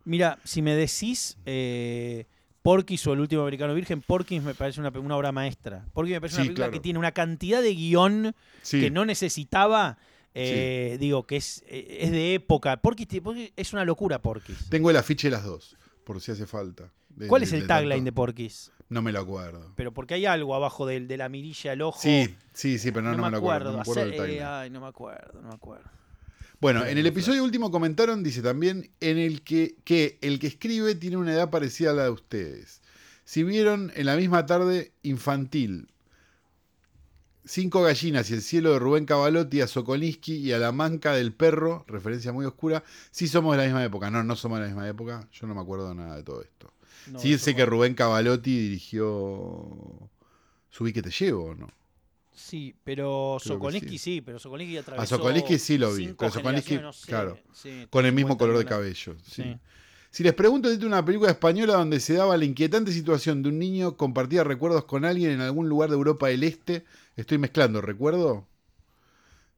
Mira, 0.06 0.38
si 0.44 0.62
me 0.62 0.76
decís 0.76 1.38
eh, 1.46 2.28
Porky's 2.66 3.06
o 3.06 3.14
el 3.14 3.20
último 3.20 3.44
americano 3.44 3.76
virgen, 3.76 4.02
Porky's 4.02 4.42
me 4.42 4.56
parece 4.56 4.80
una, 4.82 4.90
una 4.90 5.16
obra 5.16 5.32
maestra. 5.32 5.86
Porky's 5.94 6.14
me 6.16 6.22
parece 6.22 6.38
Sí, 6.38 6.42
una 6.42 6.46
película 6.48 6.66
claro. 6.66 6.72
que 6.74 6.80
tiene 6.80 6.98
una 7.00 7.12
cantidad 7.12 7.62
de 7.62 7.76
guion 7.76 8.36
Sí. 8.64 8.82
que 8.82 8.90
no 8.90 9.06
necesitaba. 9.06 9.98
eh, 10.34 10.98
Digo, 11.00 11.26
que 11.28 11.38
es, 11.38 11.64
eh, 11.68 12.00
es 12.02 12.12
de 12.12 12.34
época. 12.34 12.78
Porky's, 12.82 13.08
es 13.56 13.72
una 13.74 13.86
locura, 13.86 14.20
Porky's. 14.22 14.68
Tengo 14.70 14.90
el 14.90 14.98
afiche 14.98 15.28
de 15.30 15.32
las 15.36 15.46
dos, 15.46 15.78
por 16.04 16.20
si 16.20 16.32
hace 16.32 16.46
falta. 16.48 16.92
De- 17.10 17.28
¿Cuál 17.28 17.42
de- 17.42 17.46
es 17.46 17.54
el 17.54 17.62
de 17.62 17.68
tagline 17.68 17.92
tanto- 18.00 18.06
de 18.06 18.12
Porky's? 18.12 18.72
No 18.90 19.02
me 19.02 19.12
lo 19.14 19.20
acuerdo. 19.22 19.72
Pero 19.76 19.94
porque 19.94 20.16
hay 20.16 20.26
algo 20.26 20.54
abajo 20.56 20.86
del- 20.88 21.08
de, 21.08 21.18
la 21.18 21.30
mirilla, 21.30 21.72
el 21.74 21.82
ojo. 21.84 22.00
Sí, 22.02 22.36
sí, 22.52 22.78
sí, 22.80 22.92
pero 22.92 23.04
no, 23.04 23.12
no, 23.12 23.18
no 23.18 23.24
me 23.24 23.28
me 23.28 23.32
lo 23.32 23.38
acuerdo. 23.38 23.70
acuerdo. 23.70 23.72
No 23.72 23.78
me 23.78 23.82
acuerdo 23.82 24.24
Hacer- 24.24 24.38
eh, 24.40 24.44
ay, 24.44 24.70
no 24.72 24.82
me 24.82 24.88
acuerdo, 24.88 25.42
no 25.42 25.48
me 25.50 25.56
acuerdo. 25.56 25.90
Bueno, 26.66 26.84
en 26.84 26.98
el 26.98 27.06
episodio 27.06 27.44
último 27.44 27.70
comentaron, 27.70 28.24
dice 28.24 28.42
también, 28.42 28.90
en 29.00 29.20
el 29.20 29.44
que, 29.44 29.76
que 29.84 30.18
el 30.22 30.40
que 30.40 30.48
escribe 30.48 30.96
tiene 30.96 31.16
una 31.16 31.32
edad 31.32 31.52
parecida 31.52 31.92
a 31.92 31.94
la 31.94 32.06
de 32.06 32.10
ustedes. 32.10 32.82
Si 33.24 33.44
vieron 33.44 33.92
en 33.94 34.08
la 34.08 34.16
misma 34.16 34.48
tarde 34.48 34.92
infantil 35.04 35.90
Cinco 37.44 37.84
gallinas 37.84 38.32
y 38.32 38.34
el 38.34 38.42
cielo 38.42 38.74
de 38.74 38.80
Rubén 38.80 39.06
Cavalotti 39.06 39.62
a 39.62 39.68
Sokolinsky 39.68 40.38
y 40.38 40.54
a 40.54 40.58
la 40.58 40.72
manca 40.72 41.14
del 41.14 41.34
perro, 41.34 41.86
referencia 41.88 42.34
muy 42.34 42.48
oscura, 42.48 42.84
sí 43.12 43.28
somos 43.28 43.56
de 43.56 43.58
la 43.60 43.66
misma 43.66 43.84
época. 43.84 44.10
No, 44.10 44.24
no 44.24 44.36
somos 44.36 44.58
de 44.58 44.64
la 44.64 44.68
misma 44.70 44.90
época. 44.90 45.30
Yo 45.34 45.46
no 45.46 45.54
me 45.54 45.62
acuerdo 45.62 45.94
nada 45.94 46.16
de 46.16 46.24
todo 46.24 46.42
esto. 46.42 46.74
No, 47.12 47.20
sí 47.20 47.38
sé 47.38 47.56
que. 47.56 47.68
Rubén 47.68 47.94
Cavalotti 47.94 48.60
dirigió 48.60 50.10
Subí 50.72 50.94
que 50.94 51.04
te 51.04 51.12
llevo, 51.12 51.52
¿o 51.52 51.56
¿no? 51.56 51.68
Sí, 52.36 52.76
pero 52.84 53.38
Sokolinsky 53.40 53.98
sí. 53.98 54.16
sí. 54.16 54.22
pero 54.22 54.40
Sokolinsky 54.40 54.78
atravesó. 54.78 55.18
Sokolinsky 55.18 55.58
sí 55.58 55.78
lo 55.78 55.94
vi, 55.94 56.14
pero 56.14 56.32
Sokolinsky, 56.32 56.76
generaciones, 56.76 56.84
no 56.84 56.94
sé, 56.94 57.08
claro, 57.08 57.40
sí, 57.54 57.88
Con 57.90 58.06
el 58.06 58.14
mismo 58.14 58.34
50 58.34 58.38
color 58.44 58.58
de 58.58 58.66
cabello. 58.66 59.16
sí. 59.24 59.44
Sí. 59.44 59.58
Si 60.16 60.24
les 60.24 60.34
pregunto, 60.34 60.70
de 60.74 60.86
una 60.86 61.04
película 61.04 61.30
española 61.30 61.74
donde 61.74 62.00
se 62.00 62.14
daba 62.14 62.38
la 62.38 62.46
inquietante 62.46 62.94
situación 62.94 63.44
de 63.44 63.50
un 63.50 63.60
niño 63.60 63.98
compartía 63.98 64.46
recuerdos 64.46 64.86
con 64.86 65.04
alguien 65.04 65.32
en 65.32 65.42
algún 65.42 65.68
lugar 65.68 65.90
de 65.90 65.98
Europa 65.98 66.30
del 66.30 66.46
Este. 66.46 66.86
Estoy 67.18 67.38
mezclando, 67.38 67.82
¿recuerdo? 67.82 68.48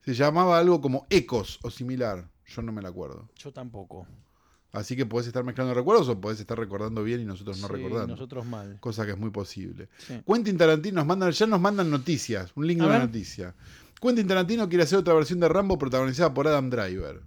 Se 0.04 0.16
llamaba 0.16 0.58
algo 0.58 0.82
como 0.82 1.06
Ecos 1.12 1.60
o 1.62 1.70
similar. 1.70 2.28
Yo 2.48 2.64
no 2.64 2.72
me 2.72 2.82
la 2.82 2.90
acuerdo. 2.90 3.30
Yo 3.36 3.54
tampoco. 3.54 4.08
Así 4.74 4.96
que 4.96 5.06
podés 5.06 5.28
estar 5.28 5.44
mezclando 5.44 5.74
recuerdos 5.74 6.08
o 6.10 6.20
podés 6.20 6.40
estar 6.40 6.58
recordando 6.60 7.04
bien 7.04 7.22
y 7.22 7.26
nosotros 7.26 7.60
no 7.60 7.68
Sí, 7.68 7.74
recordando. 7.74 8.08
Nosotros 8.08 8.46
mal. 8.46 8.78
Cosa 8.80 9.06
que 9.06 9.12
es 9.12 9.18
muy 9.18 9.30
posible. 9.32 9.90
Sí. 9.98 10.22
Quentin 10.28 10.58
Tarantino 10.58 10.96
nos 10.96 11.06
mandan, 11.06 11.32
ya 11.32 11.48
nos 11.48 11.60
mandan 11.62 11.90
noticias, 11.90 12.52
un 12.56 12.68
link 12.68 12.82
A 12.82 12.84
de 12.84 12.90
una 12.90 13.00
noticia. 13.00 13.56
Quentin 14.02 14.28
Tarantino 14.28 14.68
quiere 14.70 14.84
hacer 14.84 15.00
otra 15.00 15.14
versión 15.14 15.40
de 15.40 15.48
Rambo 15.48 15.78
protagonizada 15.78 16.34
por 16.34 16.48
Adam 16.48 16.70
Driver. 16.70 17.22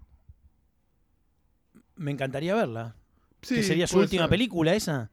Me 1.96 2.10
encantaría 2.10 2.54
verla. 2.54 2.94
Sí, 3.42 3.56
que 3.56 3.62
sería 3.62 3.86
su 3.86 3.98
última 3.98 4.24
ser. 4.24 4.30
película 4.30 4.74
esa. 4.74 5.10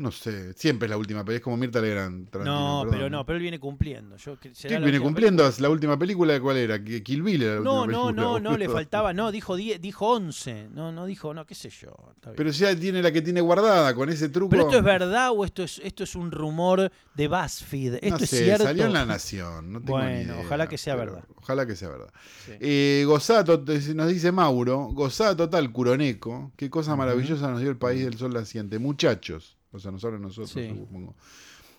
No 0.00 0.10
sé, 0.10 0.54
siempre 0.54 0.86
es 0.86 0.90
la 0.90 0.96
última 0.96 1.20
película, 1.24 1.36
es 1.36 1.42
como 1.42 1.56
Mirta 1.58 1.78
Legrand. 1.80 2.24
No, 2.24 2.30
perdón. 2.30 2.88
pero 2.90 3.10
no, 3.10 3.26
pero 3.26 3.36
él 3.36 3.42
viene 3.42 3.60
cumpliendo. 3.60 4.16
Yo, 4.16 4.40
que- 4.40 4.54
será 4.54 4.68
¿Qué 4.76 4.80
la 4.80 4.86
viene 4.86 4.96
última 4.98 5.04
cumpliendo? 5.04 5.52
¿La 5.58 5.68
última 5.68 5.98
película 5.98 6.40
cuál 6.40 6.56
era? 6.56 6.82
¿Que 6.82 7.02
Kill 7.02 7.22
Bill 7.22 7.42
era 7.42 7.54
la 7.56 7.60
No, 7.60 7.82
última 7.82 7.98
no, 7.98 8.06
película? 8.06 8.22
no, 8.26 8.40
no, 8.40 8.50
le 8.56 8.66
boludo? 8.66 8.76
faltaba, 8.78 9.12
no, 9.12 9.30
dijo 9.30 9.56
10, 9.56 9.80
dijo 9.80 10.06
11, 10.08 10.68
no, 10.72 10.90
no 10.90 11.04
dijo, 11.04 11.34
no, 11.34 11.44
qué 11.44 11.54
sé 11.54 11.68
yo. 11.68 11.94
Pero 12.34 12.50
ya 12.50 12.74
tiene 12.74 13.02
la 13.02 13.12
que 13.12 13.20
tiene 13.20 13.42
guardada 13.42 13.94
con 13.94 14.08
ese 14.08 14.30
truco. 14.30 14.48
Pero 14.50 14.62
esto 14.62 14.78
es 14.78 14.84
verdad 14.84 15.32
o 15.32 15.44
esto 15.44 15.62
es, 15.62 15.80
esto 15.84 16.04
es 16.04 16.14
un 16.14 16.30
rumor 16.32 16.90
de 17.14 17.28
BuzzFeed, 17.28 17.94
esto 17.96 18.08
no 18.08 18.16
es 18.16 18.30
cierto. 18.30 18.64
salió 18.64 18.86
en 18.86 18.92
La 18.94 19.04
Nación, 19.04 19.70
no 19.72 19.80
tengo 19.82 19.98
ni 19.98 20.04
Bueno, 20.06 20.32
idea, 20.34 20.44
ojalá 20.46 20.66
que 20.66 20.78
sea 20.78 20.96
pero 20.96 21.12
verdad. 21.12 21.28
Ojalá 21.36 21.66
que 21.66 21.76
sea 21.76 21.88
verdad. 21.90 22.12
Sí. 22.46 22.52
Eh, 22.58 23.04
gozada, 23.06 23.44
to- 23.44 23.64
nos 23.94 24.08
dice 24.08 24.32
Mauro, 24.32 24.78
gozada 24.92 25.36
total, 25.36 25.70
Curoneco. 25.72 26.52
Qué 26.56 26.70
cosa 26.70 26.96
maravillosa 26.96 27.50
nos 27.50 27.60
dio 27.60 27.68
el 27.70 27.76
país 27.76 28.02
del 28.04 28.16
sol 28.16 28.32
naciente. 28.32 28.78
Muchachos, 28.78 29.58
o 29.72 29.78
sea, 29.78 29.90
nos 29.90 30.04
hablan 30.04 30.22
nosotros, 30.22 30.50
Sí. 30.50 30.68
supongo. 30.68 31.14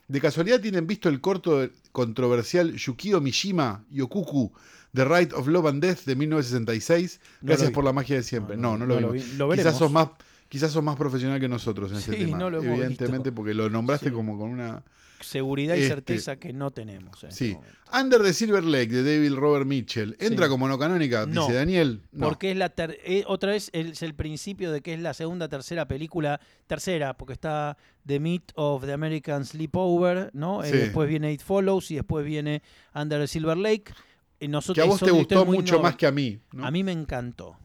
¿De 0.07 0.19
casualidad 0.19 0.59
tienen 0.59 0.87
visto 0.87 1.07
el 1.09 1.21
corto 1.21 1.69
controversial 1.91 2.73
Yukio 2.75 3.21
Mishima 3.21 3.85
Yokuku, 3.91 4.51
The 4.93 5.05
Right 5.05 5.31
of 5.33 5.47
Love 5.47 5.67
and 5.67 5.81
Death 5.83 5.99
de 6.05 6.15
1966? 6.15 7.19
No 7.41 7.47
Gracias 7.47 7.71
por 7.71 7.83
la 7.85 7.93
magia 7.93 8.17
de 8.17 8.23
siempre. 8.23 8.57
No, 8.57 8.77
no, 8.77 8.85
lo 8.85 8.99
no 8.99 9.11
vimos. 9.11 9.33
Lo 9.35 9.49
quizás 9.51 9.77
sos 9.77 9.91
más 9.91 10.09
quizás 10.49 10.71
sos 10.73 10.83
más 10.83 10.97
profesional 10.97 11.39
que 11.39 11.47
nosotros 11.47 11.91
en 11.91 11.97
este 11.99 12.11
Sí, 12.17 12.25
tema. 12.25 12.37
no 12.37 12.49
lo 12.49 12.57
hemos 12.61 12.77
evidentemente, 12.77 13.29
visto. 13.29 13.35
porque 13.35 13.53
lo 13.53 13.69
nombraste 13.69 14.07
Sí. 14.09 14.11
como 14.13 14.37
con 14.37 14.49
una. 14.49 14.83
Seguridad 15.23 15.75
y 15.75 15.79
Este- 15.79 15.89
certeza 15.95 16.35
que 16.37 16.53
no 16.53 16.71
tenemos. 16.71 17.23
en 17.23 17.29
este 17.29 17.45
Sí. 17.47 17.53
momento. 17.53 17.75
Under 17.99 18.21
the 18.21 18.33
Silver 18.33 18.63
Lake 18.63 18.87
de 18.89 19.03
David 19.03 19.33
Robert 19.35 19.65
Mitchell. 19.65 20.15
¿Entra 20.19 20.45
Sí. 20.45 20.49
como 20.49 20.67
no 20.67 20.79
canónica? 20.79 21.25
No. 21.25 21.41
Dice 21.41 21.53
Daniel. 21.53 22.01
No. 22.11 22.27
Porque 22.29 22.51
es 22.51 22.57
la 22.57 22.69
ter- 22.69 22.97
eh, 23.03 23.23
otra 23.27 23.51
vez 23.51 23.69
es 23.73 24.01
el 24.01 24.13
principio 24.15 24.71
de 24.71 24.81
que 24.81 24.93
es 24.93 24.99
la 25.01 25.13
segunda, 25.13 25.47
tercera 25.49 25.87
película, 25.87 26.39
tercera, 26.67 27.17
porque 27.17 27.33
está 27.33 27.77
The 28.05 28.19
Meat 28.19 28.51
of 28.55 28.85
the 28.85 28.93
American 28.93 29.45
Sleepover, 29.45 30.29
¿no? 30.33 30.63
Eh, 30.63 30.71
después 30.71 31.09
viene 31.09 31.31
It 31.33 31.41
Follows 31.41 31.91
y 31.91 31.95
después 31.95 32.25
viene 32.25 32.61
Under 32.95 33.19
the 33.21 33.27
Silver 33.27 33.57
Lake. 33.57 33.93
Y 34.39 34.47
nosotros, 34.47 34.75
que 34.75 34.81
a 34.81 34.91
vos 34.91 34.99
te 34.99 35.11
gustó 35.11 35.45
mucho 35.45 35.75
no- 35.75 35.83
más 35.83 35.95
que 35.95 36.07
a 36.07 36.11
mí. 36.11 36.39
A 36.61 36.71
mí 36.71 36.83
me 36.83 36.91
encantó. 36.91 37.57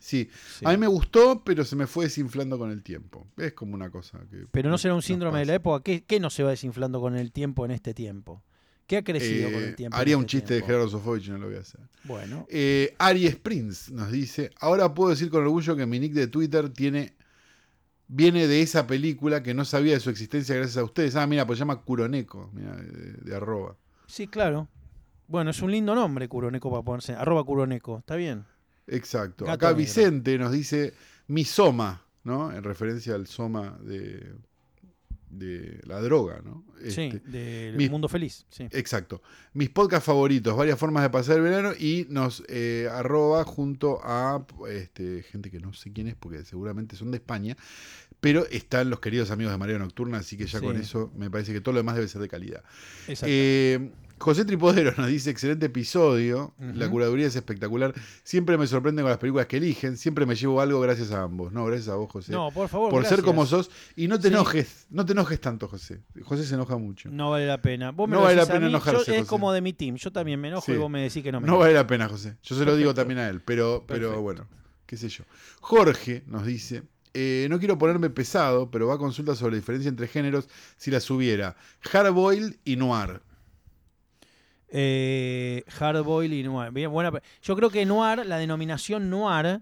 Sí. 0.00 0.28
sí. 0.58 0.64
A 0.64 0.70
mí 0.70 0.76
me 0.76 0.86
gustó, 0.86 1.42
pero 1.44 1.64
se 1.64 1.76
me 1.76 1.86
fue 1.86 2.06
desinflando 2.06 2.58
con 2.58 2.70
el 2.70 2.82
tiempo. 2.82 3.26
Es 3.36 3.52
como 3.52 3.74
una 3.74 3.90
cosa 3.90 4.18
que. 4.30 4.46
Pero 4.50 4.70
no 4.70 4.78
será 4.78 4.94
un 4.94 5.02
síndrome 5.02 5.38
de 5.40 5.46
la 5.46 5.54
época. 5.54 5.82
¿Qué, 5.82 6.04
qué 6.04 6.18
no 6.20 6.30
se 6.30 6.42
va 6.42 6.50
desinflando 6.50 7.00
con 7.00 7.16
el 7.16 7.32
tiempo 7.32 7.64
en 7.64 7.70
este 7.70 7.94
tiempo? 7.94 8.42
¿Qué 8.86 8.96
ha 8.96 9.04
crecido 9.04 9.52
con 9.52 9.62
Eh, 9.62 9.68
el 9.68 9.76
tiempo? 9.76 9.96
en 9.96 10.00
haría 10.00 10.16
un 10.16 10.24
este 10.24 10.30
chiste 10.38 10.54
de 10.54 10.60
tiempo? 10.60 10.66
Gerardo 10.66 10.88
Sofovich, 10.88 11.28
no 11.28 11.38
lo 11.38 11.46
voy 11.46 11.56
a 11.56 11.60
hacer. 11.60 11.80
Bueno, 12.04 12.46
Eh, 12.50 12.94
Aries 12.98 13.36
Prince 13.36 13.92
nos 13.92 14.10
dice: 14.10 14.50
Ahora 14.58 14.92
puedo 14.94 15.10
decir 15.10 15.30
con 15.30 15.42
orgullo 15.42 15.76
que 15.76 15.86
mi 15.86 16.00
nick 16.00 16.12
de 16.12 16.26
Twitter 16.26 16.68
tiene. 16.70 17.14
Viene 18.12 18.48
de 18.48 18.60
esa 18.62 18.88
película 18.88 19.40
que 19.44 19.54
no 19.54 19.64
sabía 19.64 19.92
de 19.94 20.00
su 20.00 20.10
existencia 20.10 20.56
gracias 20.56 20.78
a 20.78 20.82
ustedes. 20.84 21.14
Ah, 21.14 21.28
mira, 21.28 21.46
pues 21.46 21.58
se 21.58 21.60
llama 21.60 21.80
Curoneco, 21.82 22.50
mira, 22.52 22.74
de, 22.74 23.12
de 23.12 23.36
arroba. 23.36 23.76
sí, 24.08 24.26
claro. 24.26 24.68
Bueno, 25.28 25.52
es 25.52 25.62
un 25.62 25.70
lindo 25.70 25.94
nombre, 25.94 26.28
Curoneco, 26.28 26.70
para 26.72 26.82
ponerse. 26.82 27.12
Arroba 27.12 27.44
Curoneco, 27.44 27.98
está 27.98 28.16
bien. 28.16 28.44
Exacto. 28.90 29.44
Gato 29.44 29.54
Acá 29.54 29.66
negro. 29.68 29.78
Vicente 29.78 30.38
nos 30.38 30.52
dice 30.52 30.92
mi 31.28 31.44
soma, 31.44 32.04
¿no? 32.24 32.52
En 32.52 32.62
referencia 32.64 33.14
al 33.14 33.26
soma 33.26 33.78
de, 33.82 34.32
de 35.30 35.80
la 35.84 36.00
droga, 36.00 36.40
¿no? 36.44 36.64
sí, 36.88 37.02
Este, 37.02 37.20
del 37.30 37.76
mi- 37.76 37.88
mundo 37.88 38.08
feliz. 38.08 38.46
Sí. 38.50 38.66
Exacto. 38.72 39.22
Mis 39.52 39.70
podcasts 39.70 40.04
favoritos, 40.06 40.56
varias 40.56 40.78
formas 40.78 41.02
de 41.04 41.10
pasar 41.10 41.36
el 41.36 41.42
verano 41.42 41.72
y 41.78 42.06
nos 42.10 42.42
eh, 42.48 42.88
arroba 42.90 43.44
junto 43.44 44.00
a 44.02 44.44
este, 44.68 45.22
gente 45.22 45.50
que 45.50 45.60
no 45.60 45.72
sé 45.72 45.92
quién 45.92 46.08
es 46.08 46.16
porque 46.16 46.44
seguramente 46.44 46.96
son 46.96 47.10
de 47.12 47.18
España, 47.18 47.56
pero 48.20 48.44
están 48.46 48.90
los 48.90 48.98
queridos 49.00 49.30
amigos 49.30 49.52
de 49.52 49.58
Marea 49.58 49.78
Nocturna, 49.78 50.18
así 50.18 50.36
que 50.36 50.46
ya 50.46 50.58
Sí. 50.58 50.64
con 50.64 50.76
eso 50.76 51.12
me 51.16 51.30
parece 51.30 51.52
que 51.52 51.60
todo 51.60 51.74
lo 51.74 51.78
demás 51.80 51.94
debe 51.94 52.08
ser 52.08 52.20
de 52.22 52.28
calidad. 52.28 52.64
Exacto. 53.06 53.26
Eh, 53.30 53.92
José 54.20 54.44
Tripodero 54.44 54.92
nos 54.98 55.06
dice, 55.06 55.30
excelente 55.30 55.66
episodio, 55.66 56.52
la 56.58 56.90
curaduría 56.90 57.26
es 57.26 57.36
espectacular, 57.36 57.94
siempre 58.22 58.58
me 58.58 58.66
sorprenden 58.66 59.02
con 59.04 59.10
las 59.10 59.18
películas 59.18 59.46
que 59.46 59.56
eligen, 59.56 59.96
siempre 59.96 60.26
me 60.26 60.34
llevo 60.34 60.60
algo 60.60 60.78
gracias 60.78 61.10
a 61.12 61.22
ambos. 61.22 61.52
No, 61.52 61.64
gracias 61.64 61.88
a 61.88 61.94
vos, 61.96 62.12
José. 62.12 62.30
No, 62.32 62.50
por 62.50 62.68
favor. 62.68 62.90
Por 62.90 63.06
ser 63.06 63.22
como 63.22 63.46
sos. 63.46 63.70
Y 63.96 64.08
no 64.08 64.18
te 64.20 64.28
Sí. 64.28 64.34
enojes, 64.34 64.86
no 64.90 65.06
te 65.06 65.12
enojes 65.12 65.40
tanto, 65.40 65.68
José. 65.68 66.00
José 66.22 66.44
se 66.44 66.54
enoja 66.54 66.76
mucho. 66.76 67.08
No 67.10 67.30
vale 67.30 67.46
la 67.46 67.62
pena. 67.62 67.92
Vos 67.92 68.08
me 68.10 68.16
No 68.16 68.22
vale 68.22 68.36
la 68.36 68.44
pena 68.46 68.66
enojarse, 68.66 69.06
yo- 69.06 69.12
es 69.14 69.18
José. 69.20 69.28
como 69.28 69.52
de 69.52 69.62
mi 69.62 69.72
team. 69.72 69.96
Yo 69.96 70.12
también 70.12 70.38
me 70.38 70.48
enojo 70.48 70.66
Sí. 70.66 70.72
y 70.72 70.76
vos 70.76 70.90
me 70.90 71.00
decís 71.00 71.22
que 71.22 71.32
no 71.32 71.40
me 71.40 71.46
No 71.46 71.52
enojo. 71.54 71.60
vale 71.62 71.74
la 71.74 71.86
pena, 71.86 72.06
José. 72.08 72.36
Yo 72.42 72.56
se 72.56 72.64
lo 72.66 72.76
digo 72.76 72.92
también 72.92 73.20
a 73.20 73.28
él, 73.28 73.40
pero, 73.40 73.84
pero 73.86 74.00
Perfecto. 74.08 74.20
bueno, 74.22 74.46
qué 74.84 74.96
sé 74.98 75.08
yo. 75.08 75.24
Jorge 75.62 76.24
nos 76.26 76.44
dice, 76.44 76.82
eh, 77.14 77.46
no 77.48 77.58
quiero 77.58 77.78
ponerme 77.78 78.10
pesado, 78.10 78.70
pero 78.70 78.86
va 78.86 78.96
a 78.96 78.98
consulta 78.98 79.34
sobre 79.34 79.52
la 79.52 79.60
diferencia 79.60 79.88
entre 79.88 80.08
géneros 80.08 80.46
si 80.76 80.90
las 80.90 81.10
hubiera. 81.10 81.56
Hardboiled 81.90 82.56
y 82.66 82.76
noir. 82.76 83.22
Eh, 84.72 85.64
Hardboil 85.68 86.32
y 86.32 86.42
Noir. 86.42 86.70
Bien, 86.72 86.90
buena. 86.90 87.12
Yo 87.42 87.56
creo 87.56 87.70
que 87.70 87.84
Noir, 87.84 88.24
la 88.26 88.38
denominación 88.38 89.10
Noir. 89.10 89.60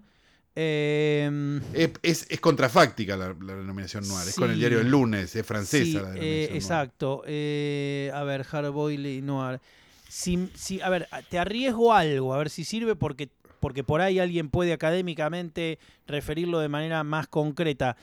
eh, 0.55 1.59
Es, 1.73 1.89
es- 2.03 2.27
es 2.29 2.39
contrafáctica 2.39 3.15
la, 3.17 3.35
la 3.41 3.55
denominación 3.55 4.07
noir. 4.07 4.27
Es 4.27 4.35
con 4.35 4.51
el 4.51 4.59
diario 4.59 4.79
El 4.81 4.89
Lunes, 4.89 5.35
es 5.35 5.45
francesa 5.45 5.83
sí, 5.85 5.93
la 5.93 5.99
eh, 5.99 6.03
denominación 6.13 6.49
noir. 6.49 6.55
exacto. 6.55 7.23
Eh, 7.25 8.11
a 8.13 8.23
ver, 8.23 8.43
Hardboil 8.43 9.05
y 9.05 9.21
Noir. 9.21 9.59
Si, 10.07 10.49
si- 10.55 10.81
a 10.81 10.89
ver, 10.89 11.07
te 11.29 11.39
arriesgo 11.39 11.93
algo, 11.93 12.33
a 12.33 12.37
ver 12.39 12.49
si 12.49 12.63
sirve 12.63 12.95
porque, 12.95 13.29
porque 13.59 13.83
por 13.83 14.01
ahí 14.01 14.19
alguien 14.19 14.49
puede 14.49 14.73
académicamente 14.73 15.79
referirlo 16.07 16.59
de 16.59 16.69
manera 16.69 17.03
más 17.03 17.27
concreta. 17.27 17.95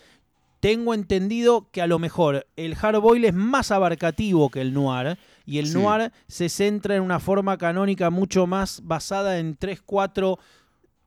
Tengo 0.61 0.95
entendido 0.95 1.69
que 1.71 1.83
a 1.83 1.87
lo 1.87 1.99
mejor 1.99 2.47
el 2.57 2.75
hardboil 2.77 3.25
es 3.27 3.35
más 3.35 3.71
abarcativo 3.71 4.51
que 4.51 4.61
el 4.63 4.73
noir 4.73 5.19
y 5.47 5.59
el 5.59 5.69
Sí. 5.69 5.75
noir 5.79 6.13
se 6.29 6.49
centra 6.49 6.97
en 6.97 7.03
una 7.03 7.21
forma 7.21 7.57
canónica 7.57 8.11
mucho 8.11 8.47
más 8.47 8.81
basada 8.85 9.39
en 9.39 9.57
3, 9.57 9.81
4 9.87 10.39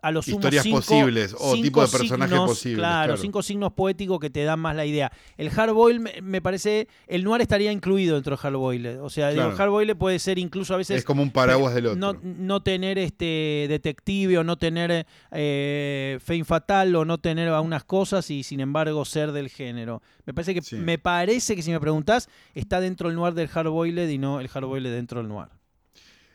a 0.01 0.11
los 0.11 0.27
Historias 0.27 0.63
cinco- 0.63 0.77
posibles 0.77 1.33
o 1.37 1.51
cinco 1.53 1.61
tipo 1.63 1.81
de 1.81 1.87
personajes 1.89 2.29
signos, 2.31 2.49
posibles, 2.49 2.77
Claro, 2.79 3.05
claro. 3.13 3.21
cinco 3.21 3.43
signos 3.43 3.73
poéticos 3.73 4.19
que 4.19 4.29
te 4.29 4.43
dan 4.43 4.59
más 4.59 4.75
la 4.75 4.85
idea. 4.85 5.11
El 5.37 5.49
hardboil 5.49 5.99
me, 5.99 6.21
me 6.21 6.41
parece, 6.41 6.87
el 7.07 7.23
noir 7.23 7.41
estaría 7.41 7.71
incluido 7.71 8.15
dentro 8.15 8.31
del 8.31 8.37
hardboil. 8.39 8.87
O 9.01 9.09
sea, 9.09 9.31
Claro. 9.33 9.51
el 9.51 9.55
hardboil 9.57 9.95
puede 9.97 10.19
ser 10.19 10.39
incluso 10.39 10.73
a 10.73 10.77
veces 10.77 10.97
Es 10.97 11.03
como 11.03 11.21
un 11.21 11.31
paraguas 11.31 11.73
del 11.75 11.87
otro. 11.87 11.99
no, 11.99 12.19
no 12.23 12.61
tener 12.63 12.97
este 12.97 13.65
detective 13.67 14.37
o 14.37 14.43
no 14.43 14.57
tener 14.57 15.05
eh, 15.31 16.19
fame 16.23 16.43
fatal 16.45 16.95
o 16.95 17.05
no 17.05 17.17
tener 17.17 17.49
algunas 17.49 17.83
cosas 17.83 18.29
y 18.31 18.43
sin 18.43 18.59
embargo 18.59 19.03
ser 19.05 19.31
del 19.31 19.49
género. 19.49 20.01
Me 20.25 20.33
parece 20.33 20.53
que 20.53 20.61
Sí. 20.61 20.75
me 20.77 20.97
parece 20.97 21.55
que 21.55 21.61
si 21.61 21.71
me 21.71 21.79
preguntás 21.79 22.29
está 22.53 22.79
dentro 22.79 23.09
del 23.09 23.15
noir 23.17 23.33
del 23.33 23.47
hardboiled 23.47 24.09
y 24.09 24.17
no 24.17 24.39
el 24.39 24.47
hardboiled 24.47 24.91
dentro 24.91 25.19
del 25.19 25.27
noir. 25.29 25.47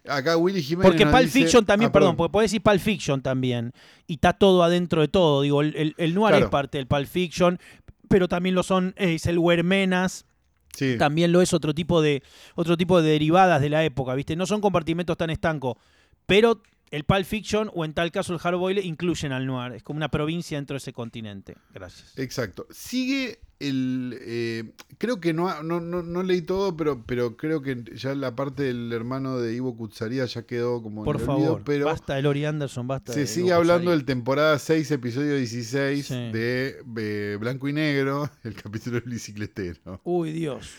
Acá 0.08 0.36
Willy 0.36 0.62
Jiménez. 0.62 0.90
Porque 0.90 1.06
Pulp 1.06 1.22
dice- 1.24 1.40
Fiction 1.40 1.64
también, 1.64 1.88
Ah, 1.88 1.92
perdón, 1.92 2.16
porque 2.16 2.30
podés 2.32 2.50
decir 2.50 2.62
Pulp 2.62 2.80
Fiction 2.80 3.22
también 3.22 3.72
y 4.06 4.14
está 4.14 4.32
todo 4.34 4.62
adentro 4.62 5.00
de 5.00 5.08
todo. 5.08 5.42
Digo, 5.42 5.62
el, 5.62 5.74
el, 5.76 5.94
el 5.96 6.14
noir 6.14 6.32
Claro. 6.32 6.44
es 6.46 6.50
parte 6.50 6.78
del 6.78 6.86
Pulp 6.86 7.06
Fiction, 7.06 7.58
pero 8.08 8.28
también 8.28 8.54
lo 8.54 8.62
son 8.62 8.94
eh, 8.96 9.14
es 9.14 9.26
el 9.26 9.38
Huermenas, 9.38 10.26
Sí. 10.76 10.96
también 10.98 11.30
lo 11.32 11.40
es 11.40 11.52
otro 11.54 11.72
tipo 11.72 12.02
de 12.02 12.22
otro 12.56 12.76
tipo 12.76 13.00
de 13.00 13.08
derivadas 13.12 13.60
de 13.62 13.70
la 13.70 13.84
época, 13.84 14.14
¿viste? 14.14 14.34
No 14.36 14.44
son 14.44 14.60
compartimentos 14.60 15.16
tan 15.16 15.30
estancos, 15.30 15.76
pero 16.26 16.60
el 16.90 17.04
Pulp 17.04 17.24
Fiction 17.24 17.70
o 17.74 17.84
en 17.84 17.92
tal 17.94 18.12
caso 18.12 18.32
el 18.32 18.38
Hardboiled 18.38 18.82
incluyen 18.84 19.32
al 19.32 19.46
noir, 19.46 19.72
es 19.72 19.82
como 19.82 19.96
una 19.96 20.10
provincia 20.10 20.58
dentro 20.58 20.74
de 20.74 20.78
ese 20.78 20.92
continente. 20.92 21.56
Gracias. 21.72 22.12
Exacto. 22.18 22.66
Sigue 22.70 23.40
el. 23.58 24.16
eh, 24.20 24.72
creo 24.98 25.20
que 25.20 25.32
no, 25.32 25.62
no, 25.62 25.80
no, 25.80 26.02
no 26.02 26.22
leí 26.22 26.42
todo, 26.42 26.76
pero, 26.76 27.02
pero 27.06 27.36
creo 27.36 27.62
que 27.62 27.82
ya 27.94 28.14
la 28.14 28.34
parte 28.36 28.62
del 28.64 28.92
hermano 28.92 29.38
de 29.38 29.54
Ivo 29.54 29.76
Kutsaría 29.76 30.24
ya 30.26 30.42
quedó 30.42 30.82
como. 30.82 31.00
en 31.00 31.04
Por 31.04 31.16
el 31.16 31.22
olvido, 31.22 31.46
favor, 31.48 31.62
pero 31.64 31.86
basta 31.86 32.14
de 32.14 32.22
Lori 32.22 32.44
Anderson, 32.44 32.86
basta 32.86 33.12
se 33.12 33.20
de 33.20 33.26
sigue 33.26 33.52
hablando 33.52 33.90
del 33.90 34.04
temporada 34.04 34.58
6, 34.58 34.90
episodio 34.92 35.36
16 35.36 36.06
Sí. 36.06 36.14
de 36.14 36.76
eh, 36.98 37.36
Blanco 37.40 37.68
y 37.68 37.72
Negro, 37.72 38.30
el 38.44 38.54
capítulo 38.54 39.00
del 39.00 39.10
bicicletero. 39.10 40.00
Uy, 40.04 40.32
Dios. 40.32 40.70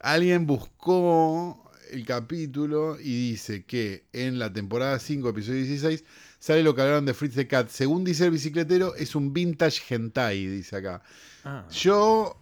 Alguien 0.00 0.46
buscó 0.46 1.65
el 1.90 2.04
capítulo 2.04 2.98
y 3.00 3.30
dice 3.30 3.64
que 3.64 4.04
en 4.12 4.38
la 4.38 4.52
temporada 4.52 4.98
5, 4.98 5.28
episodio 5.30 5.58
16, 5.62 6.04
sale 6.38 6.62
lo 6.62 6.74
que 6.74 6.82
hablaron 6.82 7.04
de 7.06 7.14
Fritz 7.14 7.34
the 7.34 7.46
Cat. 7.46 7.68
Según 7.68 8.04
dice 8.04 8.24
el 8.26 8.30
bicicletero, 8.32 8.94
es 8.96 9.14
un 9.14 9.32
vintage 9.32 9.82
hentai, 9.94 10.46
dice 10.46 10.76
acá. 10.76 11.02
Ah. 11.44 11.66
Yo. 11.70 12.36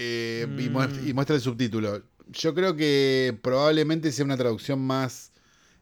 eh, 0.00 0.46
y, 0.58 0.68
Mm. 0.68 0.72
muestra, 0.72 1.02
y 1.08 1.12
muestra 1.12 1.34
el 1.36 1.42
subtítulo. 1.42 2.02
Yo 2.30 2.54
creo 2.54 2.76
que 2.76 3.36
probablemente 3.42 4.12
sea 4.12 4.24
una 4.24 4.36
traducción 4.36 4.80
más 4.80 5.32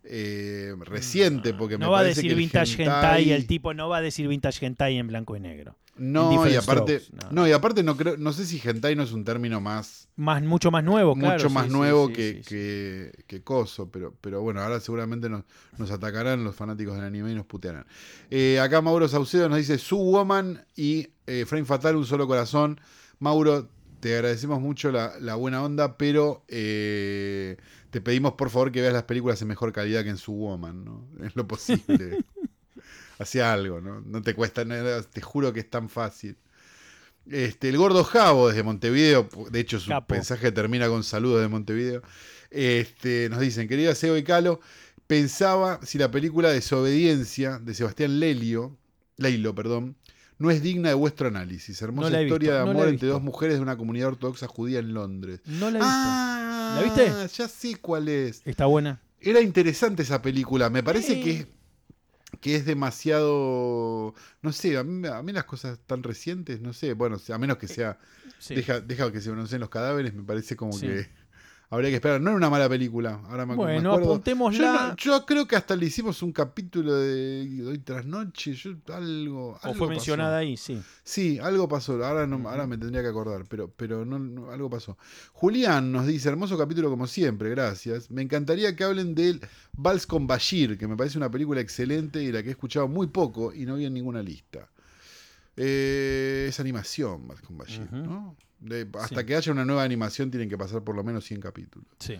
eh, 0.04 0.72
reciente, 0.82 1.52
porque 1.52 1.76
me 1.76 1.84
no 1.84 1.90
va 1.90 1.98
a 1.98 2.02
parece 2.02 2.20
decir 2.20 2.30
que 2.30 2.36
vintage 2.36 2.82
hentai, 2.84 3.32
el 3.32 3.46
tipo 3.46 3.74
no 3.74 3.88
va 3.88 3.98
a 3.98 4.00
decir 4.00 4.26
vintage 4.28 4.64
hentai 4.64 4.96
en 4.98 5.08
blanco 5.08 5.36
y 5.36 5.40
negro. 5.40 5.76
No, 5.98 6.46
y 6.48 6.54
aparte, 6.54 7.02
no. 7.12 7.30
no. 7.30 7.48
y 7.48 7.52
aparte 7.52 7.82
no 7.82 7.96
creo, 7.96 8.16
no 8.16 8.32
sé 8.32 8.44
si 8.44 8.60
hentai 8.62 8.94
no 8.94 9.02
es 9.02 9.12
un 9.12 9.24
término 9.24 9.60
más 9.60 10.08
Más, 10.16 10.42
mucho 10.42 10.70
más 10.70 10.84
nuevo, 10.84 11.16
mucho 11.16 11.48
más 11.48 11.66
sí, 11.66 11.72
nuevo 11.72 12.08
sí, 12.08 12.12
que, 12.12 12.34
sí. 12.34 12.42
que, 12.48 13.24
que 13.26 13.42
coso, 13.42 13.90
pero, 13.90 14.14
pero 14.20 14.42
bueno, 14.42 14.60
ahora 14.60 14.78
seguramente 14.80 15.28
nos, 15.28 15.44
nos 15.78 15.90
atacarán 15.90 16.44
los 16.44 16.54
fanáticos 16.54 16.94
del 16.96 17.04
anime 17.04 17.32
y 17.32 17.34
nos 17.34 17.46
putearán. 17.46 17.86
Eh, 18.30 18.60
acá 18.60 18.82
Mauro 18.82 19.08
Saucedo 19.08 19.48
nos 19.48 19.58
dice 19.58 19.78
Su 19.78 19.96
Woman 19.96 20.64
y 20.76 21.08
eh, 21.26 21.44
Frame 21.46 21.64
Fatal, 21.64 21.96
un 21.96 22.04
solo 22.04 22.26
corazón. 22.26 22.80
Mauro, 23.18 23.68
te 24.00 24.14
agradecemos 24.14 24.60
mucho 24.60 24.92
la, 24.92 25.14
la 25.20 25.34
buena 25.34 25.62
onda, 25.62 25.96
pero 25.96 26.44
eh, 26.48 27.56
te 27.90 28.00
pedimos 28.00 28.32
por 28.34 28.50
favor 28.50 28.70
que 28.70 28.80
veas 28.80 28.92
las 28.92 29.04
películas 29.04 29.40
en 29.42 29.48
mejor 29.48 29.72
calidad 29.72 30.04
que 30.04 30.10
en 30.10 30.18
Su 30.18 30.32
Woman, 30.32 30.84
¿no? 30.84 31.08
Es 31.24 31.34
lo 31.34 31.46
posible. 31.48 32.18
Hacía 33.18 33.52
algo, 33.52 33.80
¿no? 33.80 34.00
No 34.02 34.22
te 34.22 34.34
cuesta 34.34 34.64
nada, 34.64 35.02
te 35.02 35.20
juro 35.20 35.52
que 35.52 35.60
es 35.60 35.70
tan 35.70 35.88
fácil. 35.88 36.36
Este, 37.30 37.68
el 37.70 37.76
gordo 37.78 38.04
Javo 38.04 38.48
desde 38.48 38.62
Montevideo, 38.62 39.28
de 39.50 39.60
hecho 39.60 39.80
su 39.80 39.88
Capo. 39.88 40.14
mensaje 40.14 40.52
termina 40.52 40.88
con 40.88 41.02
saludos 41.02 41.40
de 41.40 41.48
Montevideo. 41.48 42.02
Este, 42.50 43.28
nos 43.30 43.40
dicen, 43.40 43.66
querida 43.68 43.94
Seo 43.94 44.16
y 44.16 44.22
Calo, 44.22 44.60
pensaba 45.06 45.80
si 45.82 45.98
la 45.98 46.10
película 46.10 46.50
Desobediencia 46.50 47.58
de 47.58 47.74
Sebastián 47.74 48.20
Lelio, 48.20 48.76
Leilo, 49.16 49.54
perdón, 49.54 49.96
no 50.38 50.50
es 50.50 50.62
digna 50.62 50.90
de 50.90 50.94
vuestro 50.94 51.28
análisis. 51.28 51.80
Hermosa 51.82 52.10
No 52.10 52.22
historia 52.22 52.50
visto, 52.52 52.64
de 52.64 52.70
amor 52.70 52.88
entre 52.88 53.08
dos 53.08 53.22
mujeres 53.22 53.56
de 53.56 53.62
una 53.62 53.76
comunidad 53.76 54.08
ortodoxa 54.08 54.46
judía 54.46 54.78
en 54.78 54.92
Londres. 54.94 55.40
No 55.46 55.70
la 55.70 55.78
he 55.78 55.80
visto. 55.80 55.86
Ah, 55.90 56.72
¿La 56.76 56.82
viste? 56.82 57.36
Ya 57.36 57.48
sé 57.48 57.76
cuál 57.76 58.08
es. 58.08 58.42
Está 58.44 58.66
buena. 58.66 59.00
Era 59.20 59.40
interesante 59.40 60.02
esa 60.02 60.20
película. 60.22 60.68
Me 60.70 60.82
parece 60.82 61.14
Sí. 61.14 61.22
que, 61.22 61.30
es, 61.32 61.46
que 62.40 62.56
es 62.56 62.64
demasiado. 62.64 64.14
No 64.42 64.52
sé, 64.52 64.76
a 64.76 64.84
mí, 64.84 65.06
a 65.08 65.22
mí 65.22 65.32
las 65.32 65.44
cosas 65.44 65.78
tan 65.86 66.02
recientes, 66.02 66.60
no 66.60 66.72
sé. 66.72 66.94
Bueno, 66.94 67.18
a 67.32 67.38
menos 67.38 67.58
que 67.58 67.68
sea. 67.68 67.98
Sí. 68.38 68.54
Deja, 68.54 68.80
deja 68.80 69.10
que 69.12 69.20
se 69.20 69.30
pronuncien 69.30 69.60
los 69.60 69.70
cadáveres, 69.70 70.14
me 70.14 70.22
parece 70.22 70.56
como 70.56 70.72
Sí. 70.72 70.86
que. 70.86 71.08
Habría 71.68 71.90
que 71.90 71.96
esperar. 71.96 72.20
No 72.20 72.30
era 72.30 72.36
una 72.36 72.48
mala 72.48 72.68
película. 72.68 73.20
Ahora 73.28 73.44
me, 73.44 73.52
me 73.52 73.56
Bueno, 73.56 73.90
acuerdo. 73.92 74.10
apuntémosla. 74.12 74.58
Yo, 74.58 74.72
no- 74.72 74.96
yo 74.96 75.26
creo 75.26 75.48
que 75.48 75.56
hasta 75.56 75.74
le 75.74 75.86
hicimos 75.86 76.22
un 76.22 76.30
capítulo 76.32 76.94
de 76.94 77.64
hoy 77.66 77.78
tras 77.78 78.06
noche. 78.06 78.54
Yo, 78.54 78.70
algo. 78.94 79.50
o 79.50 79.58
fue 79.58 79.72
pasó. 79.72 79.86
mencionada 79.88 80.38
ahí, 80.38 80.56
sí. 80.56 80.80
Sí, 81.02 81.40
algo 81.40 81.68
pasó. 81.68 81.94
Ahora, 82.04 82.24
no, 82.26 82.48
ahora 82.48 82.68
me 82.68 82.78
tendría 82.78 83.02
que 83.02 83.08
acordar, 83.08 83.44
pero, 83.48 83.68
pero 83.76 84.04
no, 84.04 84.18
no, 84.20 84.50
algo 84.52 84.70
pasó. 84.70 84.96
Julián 85.32 85.90
nos 85.90 86.06
dice, 86.06 86.28
hermoso 86.28 86.56
capítulo 86.56 86.88
como 86.88 87.08
siempre, 87.08 87.50
gracias. 87.50 88.10
Me 88.12 88.22
encantaría 88.22 88.76
que 88.76 88.84
hablen 88.84 89.16
del 89.16 89.40
Vals 89.72 90.06
con 90.06 90.28
Bashir, 90.28 90.78
que 90.78 90.86
me 90.86 90.96
parece 90.96 91.18
una 91.18 91.30
película 91.32 91.60
excelente 91.60 92.22
y 92.22 92.30
la 92.30 92.42
que 92.44 92.48
he 92.50 92.52
escuchado 92.52 92.86
muy 92.86 93.08
poco 93.08 93.52
y 93.52 93.66
no 93.66 93.74
vi 93.74 93.86
en 93.86 93.94
ninguna 93.94 94.22
lista. 94.22 94.68
Eh, 95.56 96.46
es 96.48 96.60
animación, 96.60 97.26
Vals 97.26 97.40
con 97.40 97.58
Bashir. 97.58 97.90
¿no? 97.92 98.36
De- 98.58 98.88
hasta 98.98 99.20
Sí. 99.20 99.26
que 99.26 99.36
haya 99.36 99.52
una 99.52 99.64
nueva 99.64 99.82
animación 99.82 100.30
tienen 100.30 100.48
que 100.48 100.56
pasar 100.58 100.82
por 100.82 100.94
lo 100.96 101.04
menos 101.04 101.24
100 101.24 101.40
capítulos. 101.40 101.88
Sí. 101.98 102.14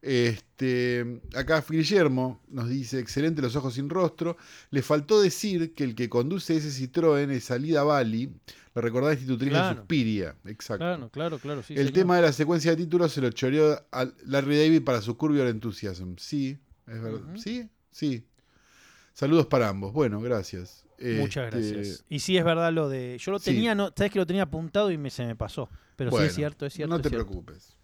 Este, 0.00 1.20
acá 1.34 1.64
Guillermo 1.68 2.40
nos 2.48 2.68
dice, 2.68 2.98
excelente 3.00 3.42
los 3.42 3.56
ojos 3.56 3.74
sin 3.74 3.88
rostro. 3.90 4.36
Le 4.70 4.82
faltó 4.82 5.20
decir 5.20 5.74
que 5.74 5.84
el 5.84 5.94
que 5.94 6.08
conduce 6.08 6.56
ese 6.56 6.68
Citroën 6.70 7.30
es 7.30 7.44
Salida 7.44 7.82
Bali, 7.82 8.30
la 8.74 8.82
recordada 8.82 9.12
institutriz 9.14 9.52
de 9.52 9.58
Claro. 9.58 9.76
Suspiria. 9.80 10.36
Exacto. 10.44 10.78
Claro, 10.84 11.10
claro, 11.10 11.38
claro. 11.38 11.62
Sí, 11.62 11.72
el 11.74 11.78
señor. 11.80 11.92
tema 11.94 12.16
de 12.16 12.22
la 12.22 12.32
secuencia 12.32 12.70
de 12.72 12.76
títulos 12.76 13.12
se 13.12 13.20
lo 13.20 13.30
choreó 13.30 13.84
a 13.90 14.06
Larry 14.24 14.56
David 14.58 14.82
para 14.84 15.00
su 15.02 15.16
Curvior 15.16 15.46
Enthusiasm. 15.48 16.14
Sí, 16.18 16.58
es 16.86 17.02
verdad. 17.02 17.34
Sí, 17.36 17.68
sí. 17.90 18.24
Saludos 19.14 19.46
para 19.46 19.68
ambos. 19.68 19.92
Bueno, 19.92 20.20
gracias. 20.20 20.84
Muchas 21.00 21.54
Este, 21.54 21.74
gracias. 21.74 22.04
Y 22.08 22.18
sí 22.20 22.36
es 22.36 22.44
verdad 22.44 22.72
lo 22.72 22.88
de. 22.88 23.16
Yo 23.18 23.30
lo 23.32 23.38
Sí. 23.38 23.46
tenía, 23.52 23.74
no, 23.74 23.92
sabes 23.96 24.12
que 24.12 24.18
lo 24.18 24.26
tenía 24.26 24.42
apuntado 24.44 24.90
y 24.90 24.98
me, 24.98 25.10
se 25.10 25.24
me 25.26 25.36
pasó. 25.36 25.68
Pero 25.96 26.10
sí 26.10 26.24
es 26.24 26.34
cierto, 26.34 26.66
es 26.66 26.72
cierto. 26.74 26.94
No 26.94 27.00
te 27.00 27.10
preocupes. 27.10 27.74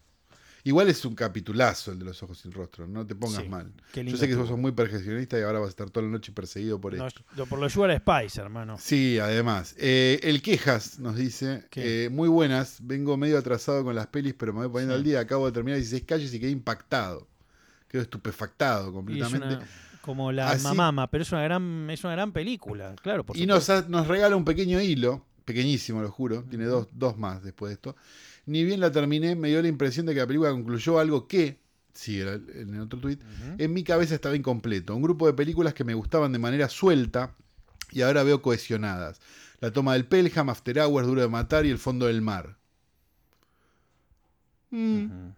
Igual 0.66 0.88
es 0.88 1.04
un 1.04 1.14
capitulazo 1.14 1.92
el 1.92 1.98
de 1.98 2.06
los 2.06 2.22
ojos 2.22 2.38
sin 2.38 2.50
rostro, 2.50 2.86
no 2.86 3.06
te 3.06 3.14
pongas 3.14 3.42
Sí, 3.42 3.48
mal. 3.50 3.70
qué 3.92 4.02
Yo 4.02 4.16
sé 4.16 4.26
que 4.26 4.34
vos 4.34 4.44
estuvo. 4.44 4.46
sos 4.46 4.58
muy 4.58 4.72
perfeccionista 4.72 5.38
y 5.38 5.42
ahora 5.42 5.58
vas 5.58 5.66
a 5.66 5.70
estar 5.70 5.90
toda 5.90 6.06
la 6.06 6.12
noche 6.12 6.32
perseguido 6.32 6.80
por 6.80 6.94
No, 6.94 7.06
esto. 7.06 7.20
lo- 7.36 7.44
por 7.44 7.58
lo 7.58 7.68
Sugar 7.68 7.94
Spice, 7.98 8.40
hermano. 8.40 8.78
Sí, 8.80 9.18
además. 9.18 9.74
Eh, 9.78 10.20
el 10.22 10.40
Quejas 10.40 10.98
nos 11.00 11.16
dice, 11.16 11.66
eh, 11.76 12.08
muy 12.10 12.30
buenas, 12.30 12.78
vengo 12.80 13.18
medio 13.18 13.36
atrasado 13.36 13.84
con 13.84 13.94
las 13.94 14.06
pelis, 14.06 14.32
pero 14.38 14.54
me 14.54 14.60
voy 14.60 14.68
poniendo 14.70 14.94
Sí. 14.94 14.98
al 15.00 15.04
día, 15.04 15.20
acabo 15.20 15.44
de 15.44 15.52
terminar 15.52 15.76
16 15.76 16.04
calles 16.04 16.32
y 16.32 16.40
quedé 16.40 16.50
impactado. 16.50 17.28
quedó 17.86 18.00
estupefactado 18.02 18.90
completamente. 18.92 19.58
Como 20.04 20.32
la 20.32 20.50
Así- 20.50 20.62
mamama, 20.62 21.10
pero 21.10 21.22
es 21.22 21.32
una 21.32 21.42
gran, 21.42 21.88
es 21.90 22.04
una 22.04 22.12
gran 22.12 22.32
película, 22.32 22.94
claro. 23.02 23.24
Por 23.24 23.36
Y 23.36 23.46
nos, 23.46 23.68
nos 23.88 24.06
regala 24.06 24.36
un 24.36 24.44
pequeño 24.44 24.80
hilo, 24.80 25.24
pequeñísimo, 25.46 26.02
lo 26.02 26.10
juro, 26.10 26.44
tiene 26.44 26.66
dos, 26.66 26.88
dos 26.92 27.16
más 27.16 27.42
después 27.42 27.70
de 27.70 27.74
esto. 27.74 27.96
Ni 28.46 28.64
bien 28.64 28.80
la 28.80 28.92
terminé, 28.92 29.34
me 29.34 29.48
dio 29.48 29.62
la 29.62 29.68
impresión 29.68 30.04
de 30.04 30.12
que 30.12 30.20
la 30.20 30.26
película 30.26 30.50
concluyó 30.50 30.98
algo 30.98 31.26
que, 31.26 31.58
sí, 31.94 32.20
era 32.20 32.34
en 32.34 32.74
el 32.74 32.80
otro 32.82 33.00
tweet, 33.00 33.18
en 33.56 33.72
mi 33.72 33.82
cabeza 33.82 34.14
estaba 34.14 34.36
incompleto. 34.36 34.94
Un 34.94 35.02
grupo 35.02 35.26
de 35.26 35.32
películas 35.32 35.72
que 35.72 35.84
me 35.84 35.94
gustaban 35.94 36.30
de 36.32 36.38
manera 36.38 36.68
suelta 36.68 37.34
y 37.90 38.02
ahora 38.02 38.22
veo 38.22 38.42
cohesionadas. 38.42 39.20
La 39.60 39.72
toma 39.72 39.94
del 39.94 40.04
Pelham, 40.04 40.50
After 40.50 40.78
Hours, 40.80 41.06
Duro 41.06 41.22
de 41.22 41.28
Matar 41.28 41.64
y 41.64 41.70
El 41.70 41.78
Fondo 41.78 42.06
del 42.06 42.20
Mar. 42.20 42.56
Mm. 44.70 45.30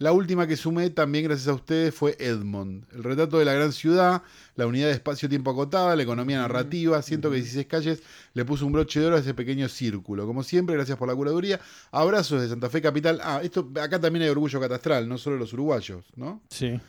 La 0.00 0.12
última 0.12 0.46
que 0.46 0.56
sumé 0.56 0.88
también 0.88 1.24
gracias 1.24 1.48
a 1.48 1.52
ustedes 1.52 1.94
fue 1.94 2.16
Edmond. 2.18 2.86
El 2.94 3.04
retrato 3.04 3.38
de 3.38 3.44
la 3.44 3.52
gran 3.52 3.70
ciudad, 3.70 4.22
la 4.56 4.66
unidad 4.66 4.86
de 4.86 4.94
espacio-tiempo 4.94 5.50
acotada, 5.50 5.94
la 5.94 6.02
economía 6.02 6.38
narrativa. 6.38 7.02
Siento 7.02 7.28
que 7.28 7.36
16 7.36 7.66
calles 7.66 8.02
le 8.32 8.46
puso 8.46 8.64
un 8.64 8.72
broche 8.72 8.98
de 8.98 9.08
oro 9.08 9.16
a 9.16 9.18
ese 9.18 9.34
pequeño 9.34 9.68
círculo. 9.68 10.26
Como 10.26 10.42
siempre, 10.42 10.74
gracias 10.74 10.96
por 10.96 11.06
la 11.06 11.14
curaduría. 11.14 11.60
Abrazos 11.90 12.40
de 12.40 12.48
Santa 12.48 12.70
Fe 12.70 12.80
Capital. 12.80 13.20
Ah, 13.22 13.40
esto 13.42 13.70
acá 13.78 14.00
también 14.00 14.22
hay 14.22 14.30
orgullo 14.30 14.58
catastral, 14.58 15.06
no 15.06 15.18
solo 15.18 15.36
los 15.36 15.52
uruguayos, 15.52 16.06
¿no? 16.16 16.40
Sí. 16.48 16.80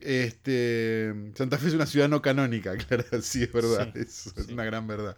Este, 0.00 1.14
Santa 1.36 1.56
Fe 1.56 1.68
es 1.68 1.74
una 1.74 1.86
ciudad 1.86 2.10
no 2.10 2.20
canónica, 2.20 2.76
claro, 2.86 3.22
sí, 3.22 3.44
es 3.44 3.52
verdad. 3.52 3.94
Sí, 3.94 4.30
es, 4.36 4.48
una 4.50 4.66
gran 4.66 4.86
verdad. 4.86 5.16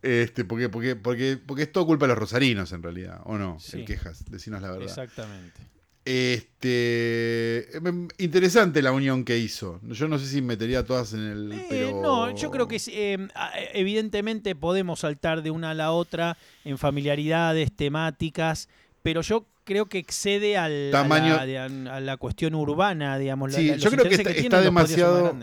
Este, 0.00 0.46
porque, 0.46 0.70
porque, 0.70 0.96
porque, 0.96 1.38
porque 1.44 1.64
es 1.64 1.70
todo 1.70 1.84
culpa 1.84 2.06
de 2.06 2.14
los 2.14 2.18
rosarinos, 2.18 2.72
en 2.72 2.82
realidad, 2.82 3.20
¿o 3.24 3.36
no? 3.36 3.60
Sí. 3.60 3.80
El 3.80 3.84
quejas, 3.84 4.24
decinos 4.30 4.62
la 4.62 4.70
verdad. 4.70 4.88
Exactamente. 4.88 5.60
Este 6.08 7.76
em, 7.76 8.08
interesante 8.18 8.82
la 8.82 8.92
unión 8.92 9.24
que 9.24 9.38
hizo. 9.38 9.80
Yo 9.82 10.08
no 10.08 10.18
sé 10.18 10.26
si 10.26 10.42
metería 10.42 10.84
todas 10.84 11.12
en 11.12 11.20
el. 11.20 11.52
Eh, 11.52 11.66
pero- 11.68 12.00
No, 12.02 12.34
yo 12.34 12.50
creo 12.50 12.66
que 12.68 12.80
eh, 12.88 13.28
a- 13.34 13.52
evidentemente 13.74 14.54
podemos 14.54 15.00
saltar 15.00 15.42
de 15.42 15.50
una 15.50 15.70
a 15.70 15.74
la 15.74 15.92
otra 15.92 16.36
en 16.64 16.78
familiaridades, 16.78 17.72
temáticas, 17.72 18.68
pero 19.02 19.20
yo 19.22 19.46
creo 19.64 19.86
que 19.86 19.98
excede 19.98 20.56
al, 20.56 20.90
Tamaño- 20.92 21.34
a, 21.34 21.36
la, 21.38 21.46
de- 21.46 21.58
a 21.90 22.00
la 22.00 22.16
cuestión 22.16 22.54
urbana, 22.54 23.18
digamos. 23.18 23.54
Sí, 23.54 23.68
la- 23.68 23.76
yo 23.76 23.90
creo 23.90 24.04
que 24.08 24.14
está- 24.14 24.60
demasiado-. 24.62 25.36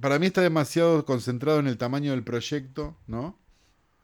Para 0.00 0.18
mí 0.18 0.26
está 0.26 0.40
demasiado 0.40 1.04
concentrado 1.04 1.60
en 1.60 1.66
el 1.66 1.76
tamaño 1.76 2.12
del 2.12 2.22
proyecto, 2.24 2.96
¿no? 3.06 3.38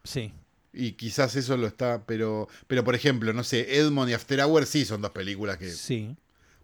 Sí, 0.04 0.32
Y 0.78 0.92
quizás 0.92 1.34
eso 1.36 1.56
lo 1.56 1.66
está, 1.66 2.04
pero, 2.06 2.48
pero 2.66 2.84
por 2.84 2.94
ejemplo, 2.94 3.32
no 3.32 3.42
sé, 3.44 3.78
Edmond 3.78 4.10
y 4.10 4.12
After 4.12 4.40
Hours 4.40 4.68
sí 4.68 4.84
son 4.84 5.00
dos 5.00 5.10
películas 5.12 5.56
que 5.56 5.70
sí. 5.70 6.14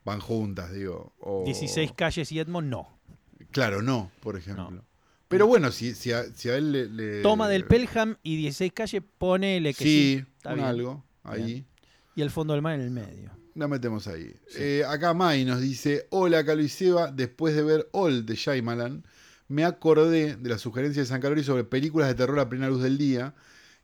van 0.05 0.21
juntas, 0.21 0.71
digo. 0.73 1.15
o- 1.21 1.45
16 1.47 1.93
calles 1.93 2.31
y 2.31 2.39
Edmond 2.39 2.69
no. 2.69 2.99
Claro, 3.51 3.81
no, 3.83 4.11
por 4.21 4.37
ejemplo. 4.37 4.71
No. 4.71 4.85
Pero 5.29 5.47
bueno, 5.47 5.73
si, 5.73 5.95
si, 5.95 6.13
a, 6.13 6.25
si 6.35 6.51
a 6.51 6.57
él 6.57 6.73
le, 6.73 6.87
le- 6.89 7.23
Toma 7.23 7.49
del 7.49 7.65
Pelham 7.65 8.17
y 8.23 8.37
16 8.37 8.73
calles, 8.75 9.03
ponele 9.19 9.73
que 9.73 9.83
sí. 9.85 10.15
Sí, 10.19 10.25
está 10.37 10.51
un 10.51 10.57
bien. 10.57 10.67
algo 10.69 11.05
ahí. 11.23 11.45
Bien. 11.45 11.67
Y 12.15 12.21
el 12.21 12.31
fondo 12.31 12.53
del 12.53 12.61
mar 12.61 12.75
en 12.75 12.83
el 12.83 12.91
medio. 12.91 13.31
La 13.55 13.67
metemos 13.69 14.07
ahí. 14.09 14.35
Eh, 14.57 14.83
acá 14.87 15.15
Mai 15.15 15.45
nos 15.47 15.61
dice: 15.63 16.07
Hola, 16.11 16.45
Calo 16.45 16.61
y 16.63 16.69
Seba. 16.69 17.11
Después 17.11 17.55
de 17.55 17.63
ver 17.63 17.89
All 17.93 18.27
de 18.27 18.35
Shyamalan, 18.35 19.05
me 19.49 19.65
acordé 19.65 20.37
de 20.37 20.49
la 20.51 20.59
sugerencia 20.59 21.01
de 21.03 21.07
San 21.09 21.21
Calori 21.23 21.43
sobre 21.45 21.65
películas 21.65 22.09
de 22.09 22.15
terror 22.15 22.39
a 22.39 22.49
plena 22.51 22.69
luz 22.69 22.83
del 22.83 22.99
día. 22.99 23.35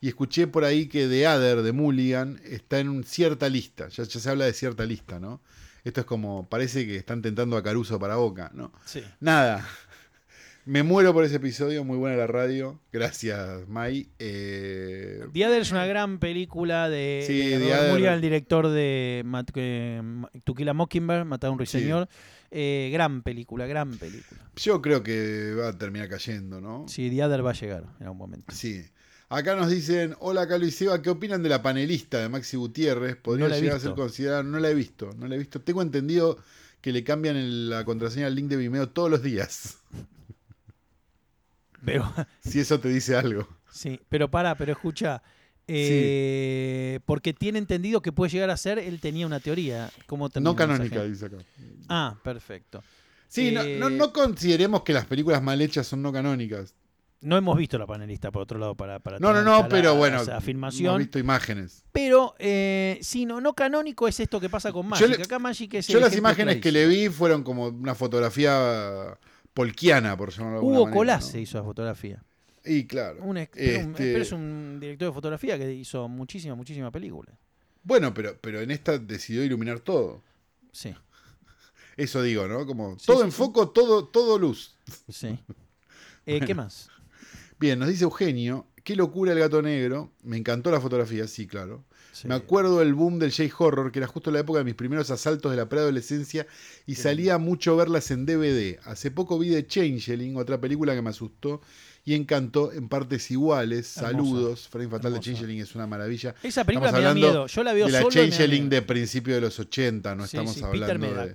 Y 0.00 0.08
escuché 0.08 0.46
por 0.46 0.64
ahí 0.64 0.86
que 0.86 1.08
The 1.08 1.26
Other 1.26 1.62
de 1.62 1.72
Mulligan 1.72 2.40
está 2.44 2.78
en 2.78 3.02
cierta 3.04 3.48
lista. 3.48 3.88
Ya, 3.88 4.04
ya 4.04 4.20
se 4.20 4.30
habla 4.30 4.44
de 4.44 4.52
cierta 4.52 4.84
lista, 4.84 5.18
¿no? 5.18 5.40
Esto 5.84 6.00
es 6.00 6.06
como, 6.06 6.48
parece 6.48 6.86
que 6.86 6.96
están 6.96 7.22
tentando 7.22 7.56
a 7.56 7.62
Caruso 7.62 7.98
para 7.98 8.16
Boca, 8.16 8.50
¿no? 8.54 8.72
Sí. 8.84 9.02
Nada. 9.20 9.66
Me 10.66 10.82
muero 10.82 11.14
por 11.14 11.24
ese 11.24 11.36
episodio, 11.36 11.82
muy 11.82 11.96
buena 11.96 12.16
la 12.16 12.26
radio. 12.26 12.78
Gracias, 12.92 13.66
Mai. 13.68 14.08
Eh, 14.18 15.20
The 15.32 15.46
Other 15.46 15.62
es 15.62 15.70
una 15.72 15.86
gran 15.86 16.18
película 16.18 16.90
de, 16.90 17.24
Sí, 17.26 17.38
de 17.48 17.58
The 17.58 17.74
Other. 17.74 17.90
Mulligan, 17.92 18.14
el 18.14 18.20
director 18.20 18.68
de 18.68 19.22
Mat- 19.24 19.50
eh, 19.54 20.00
Ma- 20.04 20.30
To 20.44 20.54
Kill 20.54 20.68
a 20.68 20.74
Mockingbird, 20.74 21.24
Matar 21.24 21.48
a 21.48 21.50
un 21.52 21.58
ruiseñor. 21.58 22.06
Eh, 22.50 22.90
gran 22.92 23.22
película, 23.22 23.66
gran 23.66 23.96
película. 23.98 24.40
yo 24.56 24.80
creo 24.82 25.02
que 25.02 25.54
va 25.58 25.68
a 25.68 25.78
terminar 25.78 26.08
cayendo, 26.08 26.60
¿no? 26.60 26.86
Sí, 26.88 27.08
The 27.10 27.24
Other 27.24 27.44
va 27.44 27.50
a 27.50 27.54
llegar 27.54 27.84
en 27.98 28.04
algún 28.04 28.18
momento. 28.18 28.54
Sí. 28.54 28.84
Acá 29.30 29.54
nos 29.56 29.68
dicen, 29.68 30.16
hola 30.20 30.48
Calo 30.48 30.64
y 30.66 30.70
Seba, 30.70 31.02
¿qué 31.02 31.10
opinan 31.10 31.42
de 31.42 31.50
la 31.50 31.60
panelista 31.60 32.18
de 32.18 32.30
Maxi 32.30 32.56
Gutiérrez? 32.56 33.16
Podría 33.16 33.48
No 33.48 33.54
llegar 33.54 33.76
a 33.76 33.80
ser 33.80 33.94
considerada, 33.94 34.42
no 34.42 34.58
la 34.58 34.70
he 34.70 34.74
visto, 34.74 35.10
no 35.18 35.26
la 35.28 35.34
he 35.34 35.38
visto. 35.38 35.60
Tengo 35.60 35.82
entendido 35.82 36.38
que 36.80 36.92
le 36.92 37.04
cambian 37.04 37.36
el- 37.36 37.68
la 37.68 37.84
contraseña 37.84 38.26
al 38.26 38.34
link 38.34 38.48
de 38.48 38.56
Vimeo 38.56 38.88
todos 38.88 39.10
los 39.10 39.22
días. 39.22 39.78
Pero, 41.84 42.12
Si 42.40 42.58
eso 42.58 42.80
te 42.80 42.88
dice 42.88 43.16
algo. 43.16 43.46
sí, 43.70 44.00
pero 44.08 44.28
para, 44.30 44.56
pero 44.56 44.72
escucha. 44.72 45.22
eh, 45.68 46.98
Porque 47.06 47.32
tiene 47.32 47.58
entendido 47.60 48.02
que 48.02 48.10
puede 48.10 48.32
llegar 48.32 48.50
a 48.50 48.56
ser, 48.56 48.78
él 48.80 49.00
tenía 49.00 49.26
una 49.26 49.38
teoría. 49.40 49.90
¿Cómo 50.06 50.28
termina 50.28 50.50
No 50.50 50.56
canónica, 50.56 51.04
dice 51.04 51.26
acá. 51.26 51.36
Ah, 51.88 52.18
perfecto. 52.24 52.82
Sí, 53.28 53.52
no- 53.52 53.62
Eh, 53.62 53.76
no, 53.78 53.90
no 53.90 54.12
consideremos 54.12 54.82
que 54.82 54.92
las 54.92 55.06
películas 55.06 55.40
mal 55.42 55.60
hechas 55.60 55.86
son 55.86 56.02
no 56.02 56.12
canónicas. 56.12 56.74
No 57.20 57.36
hemos 57.36 57.58
visto 57.58 57.76
la 57.78 57.86
panelista, 57.86 58.30
por 58.30 58.42
otro 58.42 58.58
lado, 58.60 58.76
para, 58.76 59.00
para 59.00 59.18
No, 59.18 59.32
no, 59.32 59.42
no, 59.42 59.68
pero 59.68 59.96
bueno, 59.96 60.18
esa 60.22 60.32
hemos 60.32 60.42
afirmación. 60.42 60.98
visto 60.98 61.18
imágenes. 61.18 61.82
Pero, 61.90 62.36
eh, 62.38 62.98
sí, 63.02 63.26
no, 63.26 63.40
no 63.40 63.54
canónico 63.54 64.06
es 64.06 64.20
esto 64.20 64.38
que 64.38 64.48
pasa 64.48 64.70
con 64.72 64.86
Magic. 64.86 65.08
le- 65.18 65.24
Acá 65.24 65.40
Magic 65.40 65.74
es 65.74 65.88
Yo 65.88 65.98
el 65.98 66.04
las 66.04 66.16
imágenes 66.16 66.60
que 66.60 66.70
le 66.70 66.86
vi 66.86 67.08
fueron 67.08 67.42
como 67.42 67.66
una 67.68 67.96
fotografía 67.96 69.18
polquiana, 69.52 70.16
por 70.16 70.30
llamarlo 70.30 70.60
Hugo 70.62 70.72
manera, 70.84 70.92
Colás 70.92 71.24
¿no? 71.24 71.30
se 71.32 71.40
hizo 71.40 71.58
la 71.58 71.64
fotografía. 71.64 72.22
Y 72.64 72.84
claro. 72.86 73.20
Un 73.22 73.36
Este- 73.38 73.84
pero 73.96 74.22
es 74.22 74.30
un 74.32 74.78
director 74.80 75.08
de 75.08 75.14
fotografía 75.14 75.58
que 75.58 75.72
hizo 75.72 76.06
muchísima, 76.08 76.54
muchísima 76.54 76.92
película. 76.92 77.32
Bueno, 77.82 78.14
pero, 78.14 78.36
pero 78.40 78.60
en 78.60 78.70
esta 78.70 78.96
decidió 78.98 79.42
iluminar 79.42 79.80
todo. 79.80 80.22
Sí, 80.70 80.94
Eso 81.96 82.22
digo, 82.22 82.46
¿no? 82.46 82.64
Como 82.64 82.96
Sí, 82.96 83.06
todo 83.06 83.18
sí, 83.18 83.24
en 83.24 83.32
foco, 83.32 83.70
todo, 83.70 84.04
todo 84.06 84.38
luz. 84.38 84.76
sí. 85.08 85.36
Eh, 86.26 86.40
¿Qué 86.46 86.54
más? 86.54 86.90
Bien, 87.58 87.78
nos 87.78 87.88
dice 87.88 88.04
Eugenio, 88.04 88.66
qué 88.84 88.94
locura 88.96 89.32
el 89.32 89.38
gato 89.38 89.60
negro. 89.62 90.12
Me 90.22 90.36
encantó 90.36 90.70
la 90.70 90.80
fotografía, 90.80 91.26
sí, 91.26 91.46
claro. 91.46 91.84
Sí. 92.12 92.26
Me 92.26 92.34
acuerdo 92.34 92.78
del 92.80 92.94
boom 92.94 93.18
del 93.18 93.32
J-Horror, 93.32 93.92
que 93.92 93.98
era 94.00 94.08
justo 94.08 94.30
la 94.30 94.40
época 94.40 94.58
de 94.58 94.64
mis 94.64 94.74
primeros 94.74 95.10
asaltos 95.10 95.50
de 95.50 95.56
la 95.56 95.68
preadolescencia 95.68 96.46
y 96.86 96.96
salía 96.96 97.38
mucho 97.38 97.76
verlas 97.76 98.10
en 98.10 98.26
DVD. 98.26 98.78
Hace 98.84 99.10
poco 99.10 99.38
vi 99.38 99.50
The 99.50 99.66
Changeling, 99.66 100.36
otra 100.36 100.60
película 100.60 100.94
que 100.94 101.02
me 101.02 101.10
asustó 101.10 101.60
y 102.04 102.14
encantó 102.14 102.72
en 102.72 102.88
partes 102.88 103.30
iguales. 103.30 103.96
Hermosa. 103.98 104.12
Saludos. 104.12 104.68
Frame 104.68 104.88
Fatal 104.88 105.12
de. 105.12 105.20
Changeling 105.20 105.60
es 105.60 105.74
una 105.74 105.86
maravilla. 105.86 106.34
Esa 106.42 106.64
película 106.64 106.88
Estamos 106.88 107.14
me 107.14 107.20
da 107.20 107.28
miedo. 107.28 107.46
Yo 107.46 107.62
la 107.62 107.72
veo 107.72 107.86
de 107.86 107.92
la 107.92 108.00
solo. 108.00 108.10
Changeling 108.10 108.68
de 108.68 108.82
principio 108.82 109.34
de 109.34 109.42
los 109.42 109.58
80, 109.60 110.14
no 110.14 110.26
Sí, 110.26 110.36
estamos 110.36 110.54
sí, 110.54 110.64
hablando 110.64 111.06
Peter 111.06 111.18
de... 111.18 111.34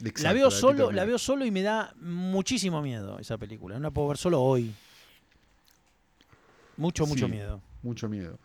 La 0.00 0.08
exacto, 0.08 0.34
veo 0.34 0.50
solo, 0.50 0.92
la 0.92 1.04
veo 1.04 1.18
solo 1.18 1.44
y 1.46 1.50
me 1.50 1.62
da 1.62 1.94
muchísimo 2.00 2.82
miedo 2.82 3.18
esa 3.18 3.38
película. 3.38 3.76
No 3.76 3.82
la 3.82 3.90
puedo 3.90 4.08
ver 4.08 4.16
solo 4.18 4.42
hoy. 4.42 4.72
Mucho, 6.76 7.06
mucho 7.06 7.28
miedo. 7.28 7.60
Mucho 7.82 8.08
miedo. 8.08 8.38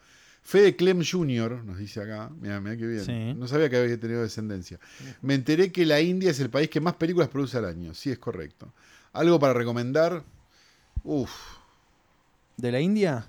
Fede 0.43 0.75
Clem 0.75 1.03
Jr. 1.05 1.63
nos 1.63 1.77
dice 1.77 2.01
acá, 2.01 2.32
mira, 2.39 2.59
mira 2.59 2.75
qué 2.77 2.88
bien. 2.88 3.05
Sí. 3.05 3.34
No 3.39 3.47
sabía 3.47 3.69
que 3.69 3.77
había 3.77 3.99
tenido 3.99 4.21
descendencia. 4.23 4.79
Me 5.21 5.36
enteré 5.36 5.71
que 5.71 5.86
la 5.86 6.01
India 6.01 6.32
es 6.32 6.39
el 6.39 6.49
país 6.49 6.69
que 6.69 6.82
más 6.82 6.95
películas 6.95 7.29
produce 7.29 7.57
al 7.57 7.65
año. 7.65 7.93
Sí, 7.93 8.09
es 8.11 8.17
correcto. 8.17 8.73
¿Algo 9.13 9.39
para 9.39 9.53
recomendar? 9.53 10.23
Uf. 11.03 11.32
¿De 12.57 12.71
la 12.71 12.79
India? 12.79 13.27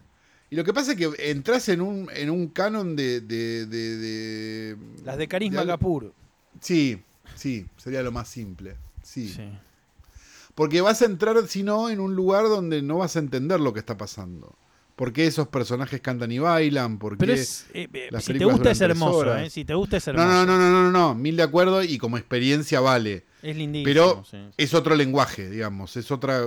Y 0.50 0.56
lo 0.56 0.64
que 0.64 0.72
pasa 0.72 0.92
es 0.92 0.98
que 0.98 1.10
entras 1.30 1.68
en 1.68 1.80
un, 1.80 2.08
en 2.14 2.30
un 2.30 2.48
canon 2.48 2.94
de, 2.96 3.20
de, 3.20 3.66
de- 3.66 3.96
de- 3.96 4.76
Las 5.04 5.16
de 5.18 5.26
Carisma 5.28 5.66
Kapoor. 5.66 6.12
Sí, 6.60 7.02
sí, 7.34 7.66
sería 7.76 8.02
lo 8.02 8.12
más 8.12 8.28
simple. 8.28 8.76
Sí. 9.02 9.28
Sí. 9.28 9.48
Porque 10.54 10.80
vas 10.82 11.00
a 11.02 11.06
entrar, 11.06 11.46
si 11.48 11.62
no, 11.62 11.88
en 11.88 12.00
un 12.00 12.14
lugar 12.14 12.44
donde 12.44 12.82
no 12.82 12.98
vas 12.98 13.16
a 13.16 13.20
entender 13.20 13.60
lo 13.60 13.72
que 13.72 13.80
está 13.80 13.96
pasando. 13.96 14.54
¿Por 14.96 15.12
qué 15.12 15.26
esos 15.26 15.48
personajes 15.48 16.00
cantan 16.00 16.30
y 16.32 16.38
bailan? 16.38 16.98
¿Por 16.98 17.16
Pero 17.16 17.34
qué- 17.34 17.40
es, 17.40 17.66
eh, 17.72 17.88
eh, 17.92 18.08
las 18.10 18.24
si 18.24 18.34
te 18.34 18.44
gusta 18.44 18.70
es 18.70 18.80
hermoso. 18.80 19.36
¿eh? 19.36 19.48
Si 19.50 19.64
te 19.64 19.74
gusta 19.74 19.96
es 19.96 20.06
No, 20.08 20.12
hermoso. 20.12 20.28
no, 20.28 20.46
no, 20.46 20.58
no, 20.58 20.70
no, 20.70 20.82
no, 20.84 20.90
no, 20.92 21.14
mil 21.14 21.36
de 21.36 21.42
acuerdo 21.42 21.82
y 21.82 21.98
como 21.98 22.18
experiencia 22.18 22.80
vale. 22.80 23.24
Es 23.42 23.56
lindísimo. 23.56 23.84
Pero 23.84 24.24
sí. 24.30 24.36
es 24.56 24.74
otro 24.74 24.94
lenguaje, 24.94 25.48
digamos, 25.48 25.96
es 25.96 26.10
otra, 26.10 26.42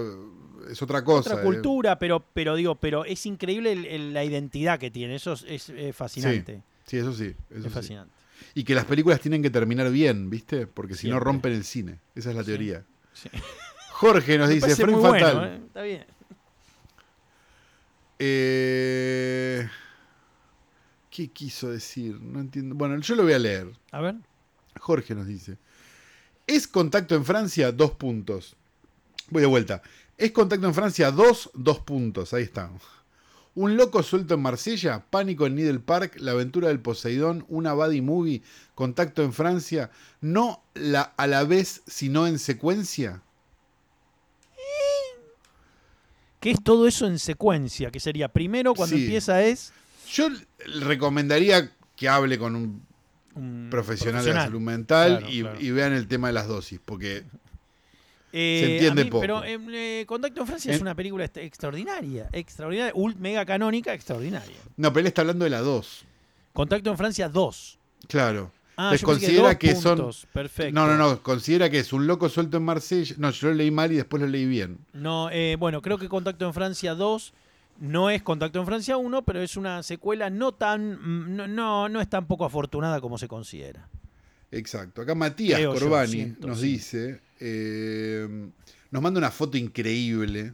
es 0.72 0.82
otra 0.82 1.04
cosa. 1.04 1.32
Otra 1.32 1.42
eh. 1.42 1.46
cultura, 1.46 2.00
pero, 2.00 2.24
pero 2.34 2.56
digo, 2.56 2.76
pero 2.76 3.04
es 3.04 3.26
increíble 3.26 3.72
el- 3.72 3.86
el- 3.88 4.14
la 4.14 4.24
identidad 4.24 4.80
que 4.80 4.92
tiene. 4.92 5.16
Eso 5.16 5.34
es, 5.34 5.70
es, 5.70 5.96
fascinante. 5.96 6.62
Sí, 6.86 6.98
eso 6.98 7.14
sí. 7.14 7.34
eso 7.50 7.68
es 7.68 7.74
fascinante. 7.74 8.14
Y 8.54 8.64
que 8.64 8.76
las 8.76 8.86
películas 8.86 9.20
tienen 9.20 9.42
que 9.42 9.50
terminar 9.50 9.90
bien, 9.92 10.30
¿viste? 10.30 10.68
Porque 10.68 10.94
si 10.94 11.10
no 11.10 11.20
rompen 11.20 11.52
el 11.52 11.64
cine. 11.64 12.00
Esa 12.14 12.30
es 12.30 12.36
la 12.36 12.44
teoría. 12.44 12.84
Jorge 13.92 14.38
nos 14.38 14.50
Me 14.50 14.56
dice, 14.56 14.86
muy 14.86 15.02
Fatal. 15.02 15.36
bueno. 15.36 15.66
Está 15.66 15.82
bien. 15.82 16.06
Eh, 18.20 19.68
¿Qué 21.10 21.30
quiso 21.30 21.70
decir? 21.70 22.20
No 22.22 22.40
entiendo. 22.40 22.76
Bueno, 22.76 23.00
yo 23.00 23.16
lo 23.16 23.24
voy 23.24 23.34
a 23.34 23.40
leer. 23.40 23.72
A 23.92 24.02
ver. 24.02 24.16
Jorge 24.80 25.16
nos 25.16 25.28
dice. 25.28 25.58
¿Es 26.48 26.68
contacto 26.68 27.16
en 27.16 27.26
Francia? 27.26 27.72
Dos 27.72 27.92
puntos. 27.92 28.56
Voy 29.30 29.42
de 29.42 29.48
vuelta. 29.48 29.82
¿Es 30.18 30.32
contacto 30.32 30.68
en 30.68 30.74
Francia? 30.74 31.12
Dos, 31.12 31.50
dos 31.54 31.80
puntos. 31.80 32.34
Ahí 32.34 32.44
está. 32.44 32.70
Un 33.56 33.78
loco 33.78 34.04
suelto 34.04 34.34
en 34.34 34.42
Marsella, 34.42 35.06
Pánico 35.10 35.46
en 35.46 35.56
Needle 35.56 35.80
Park, 35.80 36.18
La 36.20 36.32
aventura 36.32 36.68
del 36.68 36.82
Poseidón, 36.82 37.46
una 37.48 37.72
body 37.72 38.02
movie, 38.02 38.44
Contacto 38.76 39.24
en 39.24 39.32
Francia, 39.32 39.92
no 40.20 40.62
la, 40.74 41.14
a 41.16 41.26
la 41.26 41.46
vez, 41.46 41.82
sino 41.88 42.28
en 42.28 42.38
secuencia. 42.38 43.22
¿Qué 46.46 46.52
es 46.52 46.64
todo 46.64 46.88
eso 46.88 47.08
en 47.08 47.18
secuencia? 47.18 47.90
Que 47.90 48.00
sería 48.00 48.28
primero 48.28 48.76
cuando 48.76 48.96
Sí. 48.96 49.02
empieza 49.06 49.42
es 49.42 49.74
Yo 50.14 50.28
recomendaría 50.80 51.72
que 51.96 52.08
hable 52.08 52.38
con 52.38 52.56
un 52.56 52.86
un 53.34 53.68
profesional, 53.72 54.24
de 54.24 54.30
la 54.30 54.34
profesional. 54.34 54.48
salud 54.48 54.62
mental 54.62 55.18
Claro, 55.18 55.34
y, 55.34 55.42
claro. 55.42 55.60
y 55.60 55.72
vean 55.72 55.94
el 55.94 56.08
tema 56.08 56.28
de 56.28 56.34
las 56.34 56.48
dosis, 56.48 56.80
porque 56.86 57.24
Eh, 58.38 58.60
Se 58.64 58.74
entiende 58.74 59.06
mí- 59.06 59.10
poco. 59.10 59.22
Pero 59.22 59.44
eh, 59.46 59.58
eh, 59.72 60.06
Contacto 60.06 60.42
en 60.42 60.48
Francia 60.48 60.70
es 60.72 60.76
En- 60.78 60.82
una 60.84 60.94
película 60.94 61.24
extraordinaria, 61.24 62.28
extraordinaria, 62.34 62.94
mega 63.18 63.46
canónica, 63.46 63.94
extraordinaria. 63.94 64.58
no, 64.78 64.92
pero 64.92 65.00
él 65.02 65.08
está 65.08 65.22
hablando 65.22 65.46
de 65.46 65.50
la 65.52 65.62
2. 65.62 66.04
Contacto 66.54 66.92
en 66.92 66.98
Francia 66.98 67.28
2. 67.30 67.80
Claro. 68.10 68.52
Ah, 68.78 68.92
Entonces 68.94 69.02
yo 69.02 69.08
considera 69.08 69.48
dos 69.50 69.58
que 69.58 69.76
son-. 69.76 70.12
Perfecto. 70.34 70.74
No, 70.74 70.88
no, 70.88 70.98
no, 70.98 71.24
considera 71.24 71.70
que 71.70 71.80
es 71.80 71.94
un 71.94 72.08
loco 72.08 72.28
suelto 72.30 72.58
en 72.58 72.64
Marsella. 72.64 73.16
No, 73.18 73.32
yo 73.32 73.50
lo 73.50 73.54
leí 73.54 73.72
mal 73.72 73.92
y 73.92 73.96
después 73.96 74.22
lo 74.22 74.28
leí 74.28 74.46
bien. 74.46 74.80
No, 74.94 75.30
eh, 75.32 75.56
bueno, 75.58 75.82
creo 75.82 75.98
que 75.98 76.10
Contacto 76.10 76.46
en 76.46 76.54
Francia 76.54 76.94
2 76.94 77.34
no 77.80 78.10
es 78.10 78.22
Contacto 78.22 78.60
en 78.60 78.66
Francia 78.66 78.98
1, 78.98 79.24
pero 79.24 79.42
es 79.42 79.58
una 79.58 79.84
secuela 79.84 80.30
no 80.30 80.54
tan 80.54 81.36
no, 81.36 81.48
no, 81.48 81.90
no 81.90 82.02
es 82.02 82.10
tan 82.10 82.28
poco 82.28 82.46
afortunada 82.46 83.02
como 83.02 83.18
se 83.18 83.28
considera. 83.28 83.88
Exacto. 84.52 85.02
Acá 85.02 85.16
Matías 85.16 85.60
Creo 85.60 85.74
Corbani 85.74 86.12
siento, 86.12 86.48
nos 86.48 86.60
sí. 86.60 86.74
dice, 86.74 87.22
eh, 87.40 88.28
nos 88.92 89.02
manda 89.02 89.18
una 89.18 89.32
foto 89.32 89.58
increíble 89.58 90.54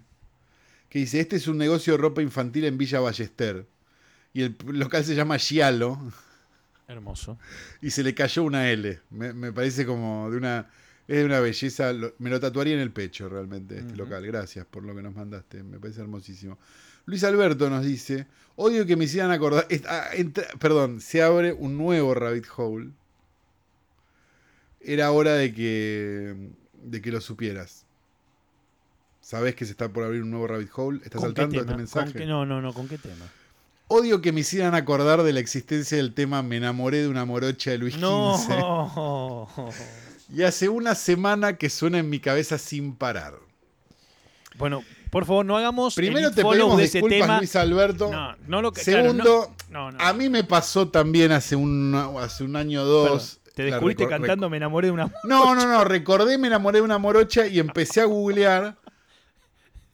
que 0.90 1.00
dice, 1.00 1.20
este 1.22 1.38
es 1.38 1.48
un 1.48 1.58
negocio 1.58 1.94
de 1.94 1.98
ropa 1.98 2.22
infantil 2.22 2.66
en 2.66 2.78
Villa 2.78 3.00
Ballester. 3.00 3.66
Y 4.34 4.44
el 4.44 4.56
local 4.66 5.04
se 5.04 5.16
llama 5.16 5.38
Gialo 5.38 5.98
Hermoso. 6.92 7.38
y 7.82 7.90
se 7.92 8.04
le 8.04 8.14
cayó 8.14 8.44
una 8.44 8.70
L. 8.70 9.00
Me, 9.10 9.34
me 9.34 9.52
parece 9.54 9.86
como 9.86 10.30
de 10.32 10.38
una... 10.38 10.70
Es 11.08 11.18
de 11.18 11.26
una 11.26 11.40
belleza, 11.40 11.92
lo- 11.94 12.14
me 12.20 12.30
lo 12.30 12.40
tatuaría 12.40 12.74
en 12.76 12.80
el 12.80 12.92
pecho 12.92 13.28
realmente 13.28 13.80
este 13.80 13.96
local. 13.98 14.26
Gracias 14.26 14.66
por 14.66 14.84
lo 14.84 14.96
que 14.96 15.02
nos 15.02 15.14
mandaste, 15.16 15.62
me 15.64 15.78
parece 15.80 16.00
hermosísimo. 16.02 16.58
Luis 17.06 17.24
Alberto 17.24 17.70
nos 17.70 17.84
dice, 17.84 18.28
odio 18.56 18.86
que 18.86 18.96
me 18.96 19.06
hicieran 19.06 19.32
acordar... 19.32 19.66
es- 19.70 19.84
ah, 19.88 20.10
entra- 20.14 20.48
perdón, 20.60 21.02
se 21.02 21.22
abre 21.22 21.52
un 21.54 21.78
nuevo 21.78 22.14
rabbit 22.14 22.46
hole. 22.56 22.92
Era 24.80 25.12
hora 25.12 25.34
de 25.34 25.54
que, 25.54 26.36
de 26.84 27.02
que 27.02 27.12
lo 27.12 27.20
supieras. 27.22 27.86
¿Sabés 29.22 29.56
que 29.56 29.66
se 29.66 29.72
está 29.72 29.90
por 29.90 30.04
abrir 30.04 30.24
un 30.24 30.32
nuevo 30.32 30.48
rabbit 30.48 30.70
hole? 30.76 31.00
¿Estás 31.04 31.20
¿Con 31.20 31.30
al 31.30 31.34
qué 31.34 31.42
tanto 31.42 31.56
de 31.56 31.62
este 31.62 31.76
mensaje? 31.78 32.14
qué- 32.14 32.26
no, 32.26 32.46
no, 32.46 32.62
no, 32.62 32.74
¿con 32.74 32.88
qué 32.88 32.98
tema? 32.98 33.26
Odio 33.94 34.22
que 34.22 34.32
me 34.32 34.40
hicieran 34.40 34.74
acordar 34.74 35.22
de 35.24 35.34
la 35.34 35.42
existencia 35.42 35.98
del 35.98 36.14
tema 36.14 36.42
Me 36.44 36.56
enamoré 36.56 37.02
de 37.02 37.10
una 37.10 37.26
morocha 37.26 37.72
de 37.72 37.78
Luis 37.78 37.96
XV. 37.96 38.02
No. 38.02 39.48
Y 40.34 40.44
hace 40.44 40.70
una 40.70 40.96
semana 40.96 41.58
que 41.58 41.70
suena 41.70 42.00
en 42.00 42.10
mi 42.10 42.22
cabeza 42.22 42.58
sin 42.58 42.96
parar. 42.96 43.34
Bueno, 44.58 44.82
por 45.10 45.26
favor, 45.26 45.46
no 45.46 45.58
hagamos 45.58 45.96
Primero 45.96 46.30
el 46.30 46.34
te 46.36 46.42
pedimos 46.42 46.78
de 46.78 46.86
ese 46.86 47.00
disculpas, 47.00 47.20
tema. 47.20 47.38
Luis 47.40 47.56
Alberto. 47.58 48.10
No, 48.10 48.36
no 48.48 48.62
lo 48.62 48.72
que 48.72 48.82
Segundo, 48.82 49.54
no, 49.70 49.90
a 50.00 50.14
mí 50.14 50.30
me 50.30 50.46
pasó 50.46 50.88
también 50.88 51.34
hace 51.34 51.58
un, 51.58 51.94
hace 52.18 52.46
un 52.46 52.56
año 52.56 52.84
o 52.84 52.86
dos. 52.86 53.10
Perdón, 53.10 53.54
te 53.56 53.64
descubriste 53.64 54.08
cantando 54.08 54.50
Me 54.50 54.56
enamoré 54.56 54.88
de 54.88 54.92
una 54.94 55.08
rec- 55.08 55.14
No, 55.26 55.54
no, 55.54 55.68
no. 55.68 55.84
Recordé, 55.84 56.38
me 56.38 56.48
enamoré 56.48 56.78
de 56.78 56.84
una 56.84 56.98
morocha 56.98 57.46
y 57.46 57.60
empecé 57.60 58.00
a 58.00 58.06
googlear. 58.06 58.78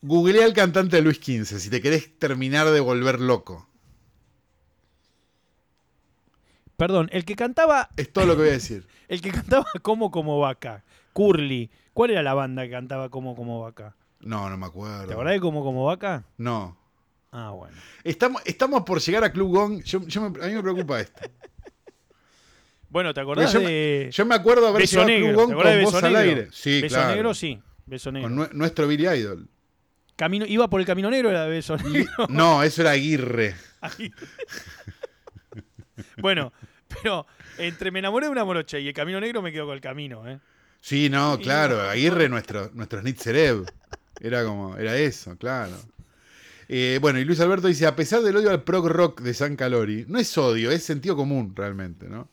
Googleé 0.04 0.43
al 0.43 0.54
cantante 0.54 0.98
de 0.98 1.02
Luis 1.02 1.18
XV, 1.18 1.58
si 1.58 1.72
te 1.72 1.82
querés 1.82 2.20
terminar 2.20 2.70
de 2.70 2.80
volver 2.80 3.20
loco. 3.20 3.68
Perdón, 6.78 7.10
el 7.12 7.26
que 7.26 7.36
cantaba, 7.36 7.90
Es 7.98 8.12
todo 8.14 8.26
lo 8.26 8.36
que 8.36 8.42
voy 8.44 8.50
a 8.50 8.54
decir. 8.54 8.88
el 9.08 9.22
que 9.22 9.32
cantaba 9.32 9.66
como 9.82 10.12
como 10.12 10.40
vaca, 10.40 10.84
Curly. 11.14 11.70
¿Cuál 11.94 12.12
era 12.12 12.22
la 12.24 12.34
banda 12.36 12.64
que 12.64 12.70
cantaba 12.72 13.10
como 13.10 13.36
como 13.36 13.60
vaca? 13.62 13.96
No, 14.20 14.50
no 14.50 14.58
me 14.58 14.66
acuerdo. 14.68 15.08
¿Te 15.08 15.14
acordás 15.14 15.34
de 15.34 15.40
como 15.40 15.64
como 15.64 15.86
vaca? 15.86 16.24
No. 16.38 16.78
Ah, 17.32 17.52
bueno. 17.52 17.76
Estamos, 18.04 18.42
estamos 18.46 18.84
por 18.84 19.00
llegar 19.02 19.24
a 19.24 19.32
Club 19.32 19.52
Gong. 19.54 19.84
Yo, 19.84 20.02
yo 20.08 20.30
me- 20.30 20.44
a 20.44 20.48
mí 20.48 20.54
me 20.54 20.62
preocupa 20.62 21.00
esto. 21.02 21.22
Bueno, 22.90 23.14
¿te 23.14 23.20
acordás 23.20 23.52
yo, 23.52 23.60
de 23.60 24.06
me, 24.06 24.12
yo 24.12 24.26
me 24.26 24.34
acuerdo 24.34 24.66
haber 24.66 24.84
Beso 24.84 25.06
llegado 25.06 25.28
a 25.28 25.32
Club? 25.34 25.36
Gong 25.36 25.50
¿Te 25.50 25.56
con 25.56 25.66
de 25.66 25.84
voz 25.84 25.94
Beso 25.94 26.06
al 26.08 26.14
Negro? 26.14 26.30
aire. 26.30 26.48
Sí, 26.54 26.82
Beso 26.82 26.96
claro. 26.96 27.12
Negro, 27.14 27.34
sí. 27.34 27.62
Beso 27.86 28.12
Negro. 28.14 28.30
Con 28.30 28.38
nue- 28.38 28.52
nuestro 28.54 28.88
Billy 28.88 29.08
Idol. 29.10 29.50
Camino, 30.16 30.46
¿Iba 30.46 30.70
por 30.70 30.80
el 30.80 30.88
Camino 30.88 31.10
Negro 31.10 31.30
era 31.30 31.46
Beso 31.48 31.76
Negro? 31.78 32.10
No, 32.30 32.64
eso 32.64 32.82
era 32.82 32.92
Aguirre. 32.92 33.56
Ahí. 33.82 34.10
bueno, 36.20 36.54
pero 36.88 37.26
entre 37.58 37.92
Me 37.92 38.00
enamoré 38.00 38.28
de 38.28 38.32
una 38.32 38.46
morocha 38.46 38.80
y 38.80 38.88
el 38.88 38.94
Camino 38.94 39.20
Negro 39.20 39.42
me 39.42 39.52
quedo 39.52 39.66
con 39.66 39.76
el 39.76 39.82
camino, 39.82 40.28
¿eh? 40.28 40.40
Sí, 40.82 41.10
no, 41.10 41.38
claro. 41.40 41.82
Aguirre, 41.82 42.30
nuestro, 42.30 42.70
nuestro 42.74 43.02
Snitzerev. 43.02 43.66
Era 44.20 44.44
como, 44.46 44.78
era 44.78 44.98
eso, 44.98 45.36
claro. 45.38 45.76
Eh, 46.70 47.00
bueno, 47.02 47.20
y 47.20 47.26
Luis 47.26 47.40
Alberto 47.40 47.68
dice, 47.68 47.86
a 47.86 47.96
pesar 47.96 48.22
del 48.22 48.36
odio 48.36 48.50
al 48.50 48.64
prog 48.64 48.88
rock 48.88 49.22
de 49.22 49.34
San 49.34 49.56
Calori, 49.56 50.06
no 50.08 50.20
es 50.20 50.38
odio, 50.38 50.72
es 50.72 50.84
sentido 50.84 51.16
común 51.16 51.54
realmente, 51.56 52.08
¿no? 52.08 52.30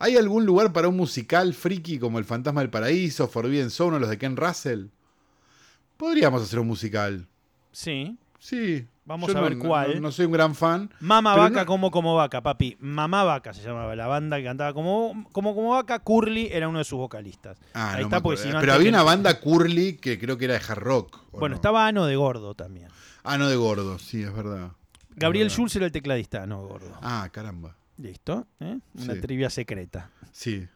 ¿Hay 0.00 0.16
algún 0.16 0.46
lugar 0.46 0.72
para 0.72 0.88
un 0.88 0.96
musical 0.96 1.54
friki 1.54 1.98
como 1.98 2.18
El 2.18 2.24
Fantasma 2.24 2.60
del 2.60 2.70
Paraíso, 2.70 3.28
Forbidden 3.28 3.70
Zone 3.70 3.96
o 3.96 4.00
los 4.00 4.10
de 4.10 4.18
Ken 4.18 4.36
Russell? 4.36 4.86
Podríamos 5.96 6.42
hacer 6.42 6.60
un 6.60 6.68
musical. 6.68 7.26
Sí. 7.72 8.16
Sí. 8.38 8.86
Vamos 9.08 9.32
Yo 9.32 9.38
a 9.38 9.40
ver 9.40 9.56
no- 9.56 9.64
cuál. 9.64 9.94
No, 9.94 10.00
no 10.02 10.12
soy 10.12 10.26
un 10.26 10.32
gran 10.32 10.54
fan. 10.54 10.90
Mama 11.00 11.34
Vaca 11.34 11.60
no- 11.60 11.66
como 11.66 11.90
como 11.90 12.14
vaca, 12.14 12.42
papi. 12.42 12.76
Mamá 12.78 13.24
Vaca 13.24 13.54
se 13.54 13.62
llamaba 13.62 13.96
la 13.96 14.06
banda 14.06 14.36
que 14.36 14.44
cantaba 14.44 14.74
como 14.74 15.26
como 15.32 15.54
como 15.54 15.70
vaca. 15.70 15.98
Curly 16.00 16.50
era 16.52 16.68
uno 16.68 16.78
de 16.78 16.84
sus 16.84 16.98
vocalistas. 16.98 17.56
Ah, 17.72 17.94
Ahí 17.94 18.02
no 18.04 18.08
está, 18.08 18.20
no, 18.20 18.60
Pero 18.60 18.74
había 18.74 18.84
que- 18.84 18.88
una 18.90 19.02
banda 19.02 19.40
curly 19.40 19.94
que 19.96 20.18
creo 20.18 20.36
que 20.36 20.44
era 20.44 20.54
de 20.58 20.60
hard 20.68 20.78
rock. 20.78 21.20
¿o 21.32 21.40
Bueno, 21.40 21.54
no? 21.54 21.56
estaba 21.56 21.86
Ano 21.86 22.04
de 22.04 22.16
Gordo 22.16 22.54
también. 22.54 22.88
Ah, 23.24 23.38
no 23.38 23.48
de 23.48 23.56
gordo, 23.56 23.98
sí, 23.98 24.22
es 24.22 24.32
verdad. 24.34 24.72
Gabriel. 25.16 25.48
Schulz 25.50 25.74
era 25.76 25.86
el 25.86 25.92
tecladista, 25.92 26.46
no 26.46 26.66
Gordo. 26.66 26.92
Ah, 27.02 27.28
caramba. 27.32 27.76
Listo. 27.96 28.46
¿eh? 28.60 28.78
Una 28.94 29.14
Sí. 29.14 29.20
trivia 29.20 29.48
secreta. 29.50 30.10
Sí. 30.32 30.68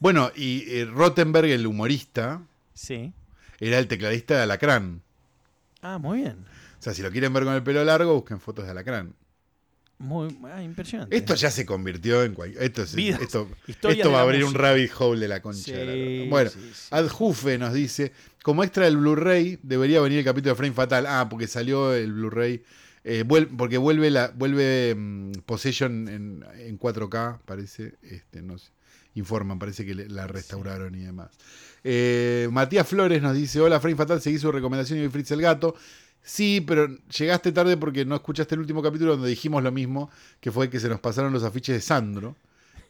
Bueno, 0.00 0.30
y 0.36 0.64
eh, 0.68 0.84
Rottenberg, 0.84 1.48
el 1.50 1.66
humorista, 1.66 2.42
Sí. 2.74 3.12
era 3.58 3.78
el 3.78 3.88
tecladista 3.88 4.36
de 4.36 4.42
Alacrán. 4.42 5.00
Ah, 5.82 5.98
muy 5.98 6.18
bien. 6.20 6.44
O 6.84 6.86
sea, 6.86 6.92
si 6.92 7.00
lo 7.00 7.10
quieren 7.10 7.32
ver 7.32 7.44
con 7.44 7.54
el 7.54 7.62
pelo 7.62 7.82
largo, 7.82 8.12
busquen 8.14 8.38
fotos 8.40 8.66
de 8.66 8.72
Alacrán. 8.72 9.14
Muy 9.96 10.36
ah, 10.52 10.62
impresionante. 10.62 11.16
Esto 11.16 11.34
ya 11.34 11.50
se 11.50 11.64
convirtió 11.64 12.22
en 12.24 12.34
cualquier. 12.34 12.62
Esto, 12.62 12.82
es- 12.82 12.94
esto, 12.94 13.48
esto 13.66 14.10
va 14.12 14.18
a 14.18 14.22
abrir 14.22 14.44
un 14.44 14.52
rabbit 14.52 14.90
hole 14.98 15.20
de 15.20 15.28
la 15.28 15.40
concha. 15.40 15.62
Sí, 15.64 15.72
de 15.72 16.24
la 16.24 16.28
bueno, 16.30 16.50
sí, 16.50 16.58
sí. 16.74 16.88
Adjufe 16.90 17.56
nos 17.56 17.72
dice: 17.72 18.12
como 18.42 18.62
extra 18.64 18.84
del 18.84 18.98
Blu-ray, 18.98 19.58
debería 19.62 20.02
venir 20.02 20.18
el 20.18 20.24
capítulo 20.26 20.50
de 20.52 20.56
Frame 20.56 20.74
Fatal. 20.74 21.06
Ah, 21.06 21.26
porque 21.30 21.46
salió 21.46 21.94
el 21.94 22.12
Blu-ray. 22.12 22.62
eh, 23.04 23.24
vuel- 23.26 23.48
porque 23.56 23.78
vuelve 23.78 24.10
la 24.10 24.28
vuelve 24.34 24.94
mm, 24.94 25.32
Possession 25.46 26.08
en, 26.08 26.44
en 26.58 26.78
4K, 26.78 27.38
parece. 27.46 27.94
Este, 28.02 28.42
no 28.42 28.58
sé, 28.58 28.72
informan, 29.14 29.58
parece 29.58 29.86
que 29.86 29.94
le- 29.94 30.08
la 30.10 30.26
restauraron 30.26 30.94
y 30.96 31.04
demás. 31.04 31.30
Eh, 31.84 32.48
Matías 32.50 32.86
Flores 32.86 33.22
nos 33.22 33.34
dice: 33.36 33.60
Hola, 33.60 33.78
Frame 33.80 33.96
Fatal, 33.96 34.20
seguí 34.20 34.38
su 34.38 34.50
recomendación 34.50 35.02
y 35.02 35.08
Fritz 35.08 35.30
el 35.30 35.40
gato. 35.40 35.74
Sí, 36.26 36.62
pero 36.66 36.88
llegaste 37.16 37.52
tarde 37.52 37.76
porque 37.76 38.04
no 38.06 38.14
escuchaste 38.14 38.54
el 38.54 38.62
último 38.62 38.82
capítulo 38.82 39.12
donde 39.12 39.28
dijimos 39.28 39.62
lo 39.62 39.70
mismo, 39.70 40.10
que 40.40 40.50
fue 40.50 40.70
que 40.70 40.80
se 40.80 40.88
nos 40.88 40.98
pasaron 40.98 41.32
los 41.34 41.44
afiches 41.44 41.74
de 41.74 41.80
Sandro 41.82 42.34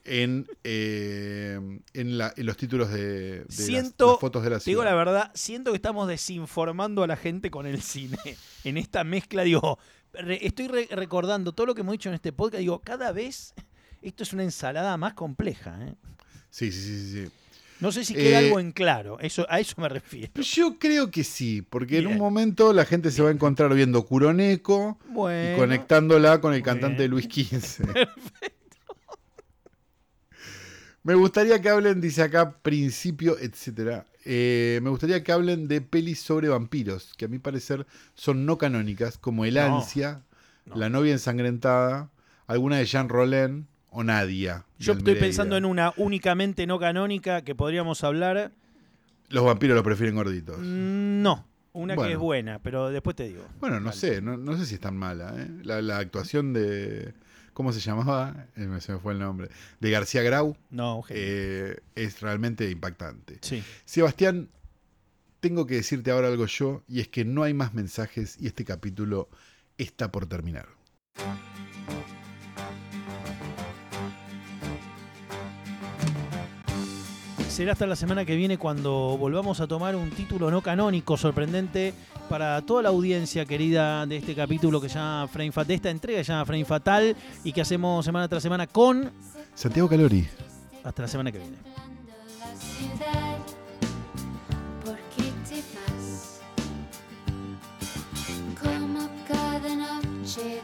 en, 0.04 0.46
eh, 0.62 1.58
en, 1.94 2.18
la- 2.18 2.32
en 2.36 2.46
los 2.46 2.56
títulos 2.56 2.90
de, 2.90 3.02
de 3.40 3.44
las- 3.46 3.54
Siento, 3.56 4.12
las, 4.12 4.20
fotos 4.20 4.44
de 4.44 4.50
la 4.50 4.58
Te 4.60 4.66
digo 4.70 4.82
ciudad. 4.82 4.92
la 4.92 4.96
verdad, 4.96 5.30
siento 5.34 5.72
que 5.72 5.76
estamos 5.76 6.06
desinformando 6.08 7.02
a 7.02 7.06
la 7.08 7.16
gente 7.16 7.50
con 7.50 7.66
el 7.66 7.82
cine. 7.82 8.18
En 8.64 8.76
esta 8.78 9.02
mezcla, 9.04 9.42
digo, 9.42 9.78
re- 10.12 10.46
estoy 10.46 10.68
re- 10.68 10.88
recordando 10.92 11.52
todo 11.52 11.66
lo 11.66 11.74
que 11.74 11.80
hemos 11.82 11.92
dicho 11.92 12.08
en 12.10 12.14
este 12.14 12.32
podcast. 12.32 12.60
Digo, 12.60 12.80
cada 12.80 13.10
vez 13.12 13.52
esto 14.00 14.22
es 14.22 14.32
una 14.32 14.44
ensalada 14.44 14.96
más 14.96 15.14
compleja. 15.14 15.76
¿eh? 15.86 15.94
Sí, 16.50 16.70
sí, 16.70 16.80
sí, 16.80 16.98
sí, 16.98 17.24
sí. 17.26 17.30
No 17.80 17.90
sé 17.92 18.04
si 18.04 18.14
queda 18.14 18.40
Eh, 18.40 18.46
algo 18.46 18.60
en 18.60 18.72
claro. 18.72 19.18
Eso, 19.20 19.46
a 19.50 19.58
eso 19.60 19.74
me 19.80 19.88
refiero. 19.88 20.30
Yo 20.42 20.78
creo 20.78 21.10
que 21.10 21.24
sí, 21.24 21.60
porque 21.62 21.98
en 21.98 22.06
un 22.06 22.18
momento 22.18 22.72
la 22.72 22.84
gente 22.84 23.10
se 23.10 23.22
va 23.22 23.28
a 23.30 23.32
encontrar 23.32 23.74
viendo 23.74 24.04
Curoneco 24.06 24.98
Bueno. 25.08 25.54
y 25.54 25.58
conectándola 25.58 26.40
con 26.40 26.54
el 26.54 26.62
cantante 26.62 27.02
de. 27.02 27.08
Luis 27.08 27.26
XV. 27.26 27.84
Me 31.02 31.14
gustaría 31.14 31.60
que 31.60 31.68
hablen, 31.68 32.00
dice 32.00 32.22
acá, 32.22 32.58
principio, 32.62 33.36
etcétera. 33.38 34.06
Eh, 34.24 34.80
me 34.82 34.88
gustaría 34.88 35.22
que 35.22 35.32
hablen 35.32 35.68
de 35.68 35.82
pelis 35.82 36.20
sobre 36.20 36.48
vampiros, 36.48 37.12
que 37.18 37.26
a 37.26 37.28
mi 37.28 37.38
parecer 37.38 37.86
son 38.14 38.46
no 38.46 38.56
canónicas, 38.56 39.18
como 39.18 39.44
El 39.44 39.54
No, 39.56 39.60
Ansia, 39.80 40.22
no. 40.64 40.76
La 40.76 40.88
novia 40.88 41.12
ensangrentada, 41.12 42.10
alguna 42.46 42.78
de 42.78 42.86
Jean 42.86 43.10
Rollin 43.10 43.66
o 43.94 44.02
Nadia. 44.04 44.66
Yo 44.78 44.92
estoy 44.92 45.12
Almereira. 45.12 45.20
pensando 45.20 45.56
en 45.56 45.64
una 45.64 45.92
únicamente 45.96 46.66
no 46.66 46.78
canónica 46.78 47.42
que 47.42 47.54
podríamos 47.54 48.04
hablar. 48.04 48.52
Los 49.28 49.44
vampiros 49.44 49.74
los 49.74 49.84
prefieren 49.84 50.14
gorditos. 50.16 50.58
Mm, 50.58 51.22
No, 51.22 51.46
una 51.72 51.96
que 51.96 52.12
es 52.12 52.18
buena, 52.18 52.58
pero 52.58 52.90
después 52.90 53.16
te 53.16 53.28
digo. 53.28 53.44
Bueno, 53.60 53.78
no 53.80 53.86
Vale. 53.86 53.96
sé, 53.96 54.20
no, 54.20 54.36
no 54.36 54.56
sé 54.56 54.66
si 54.66 54.74
es 54.74 54.80
tan 54.80 54.96
mala. 54.96 55.32
¿eh? 55.36 55.48
La, 55.62 55.80
la 55.80 55.98
actuación 55.98 56.52
de. 56.52 57.14
¿Cómo 57.52 57.72
se 57.72 57.78
llamaba? 57.80 58.46
Eh, 58.56 58.68
se 58.80 58.92
me 58.92 58.98
fue 58.98 59.12
el 59.12 59.20
nombre. 59.20 59.48
De 59.78 59.90
García 59.90 60.22
Grau 60.22 60.56
No, 60.70 61.04
eh, 61.08 61.76
es 61.94 62.20
realmente 62.20 62.68
impactante. 62.68 63.38
Sí. 63.42 63.62
Sebastián, 63.84 64.48
tengo 65.38 65.64
que 65.66 65.74
decirte 65.76 66.10
ahora 66.10 66.26
algo 66.28 66.46
yo, 66.46 66.82
y 66.88 66.98
es 67.00 67.06
que 67.08 67.24
no 67.24 67.44
hay 67.44 67.54
más 67.54 67.72
mensajes 67.72 68.36
y 68.40 68.48
este 68.48 68.64
capítulo 68.64 69.28
está 69.78 70.10
por 70.10 70.26
terminar. 70.26 70.66
será 77.54 77.70
hasta 77.70 77.86
la 77.86 77.94
semana 77.94 78.24
que 78.24 78.34
viene 78.34 78.58
cuando 78.58 79.16
volvamos 79.16 79.60
a 79.60 79.68
tomar 79.68 79.94
un 79.94 80.10
título 80.10 80.50
no 80.50 80.60
canónico 80.60 81.16
sorprendente 81.16 81.94
para 82.28 82.60
toda 82.62 82.82
la 82.82 82.88
audiencia 82.88 83.46
querida 83.46 84.06
de 84.06 84.16
este 84.16 84.34
capítulo 84.34 84.80
que 84.80 84.88
llama 84.88 85.28
Frame 85.28 85.52
Fatal, 85.52 85.68
de 85.68 85.74
esta 85.74 85.90
entrega 85.90 86.18
que 86.18 86.24
llama 86.24 86.44
Frame 86.46 86.64
Fatal 86.64 87.16
y 87.44 87.52
que 87.52 87.60
hacemos 87.60 88.04
semana 88.04 88.26
tras 88.26 88.42
semana 88.42 88.66
con 88.66 89.08
Santiago 89.54 89.88
Calori. 89.88 90.26
Hasta 90.82 91.02
la 91.02 91.08
semana 91.08 91.30
que 91.30 91.38
viene. 91.38 91.56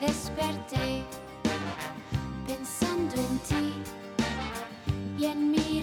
desperté 0.01 1.05
pensando 2.49 3.15
en 3.15 3.39
ti 3.39 3.73
y 5.21 5.25
en 5.27 5.51
mí. 5.53 5.80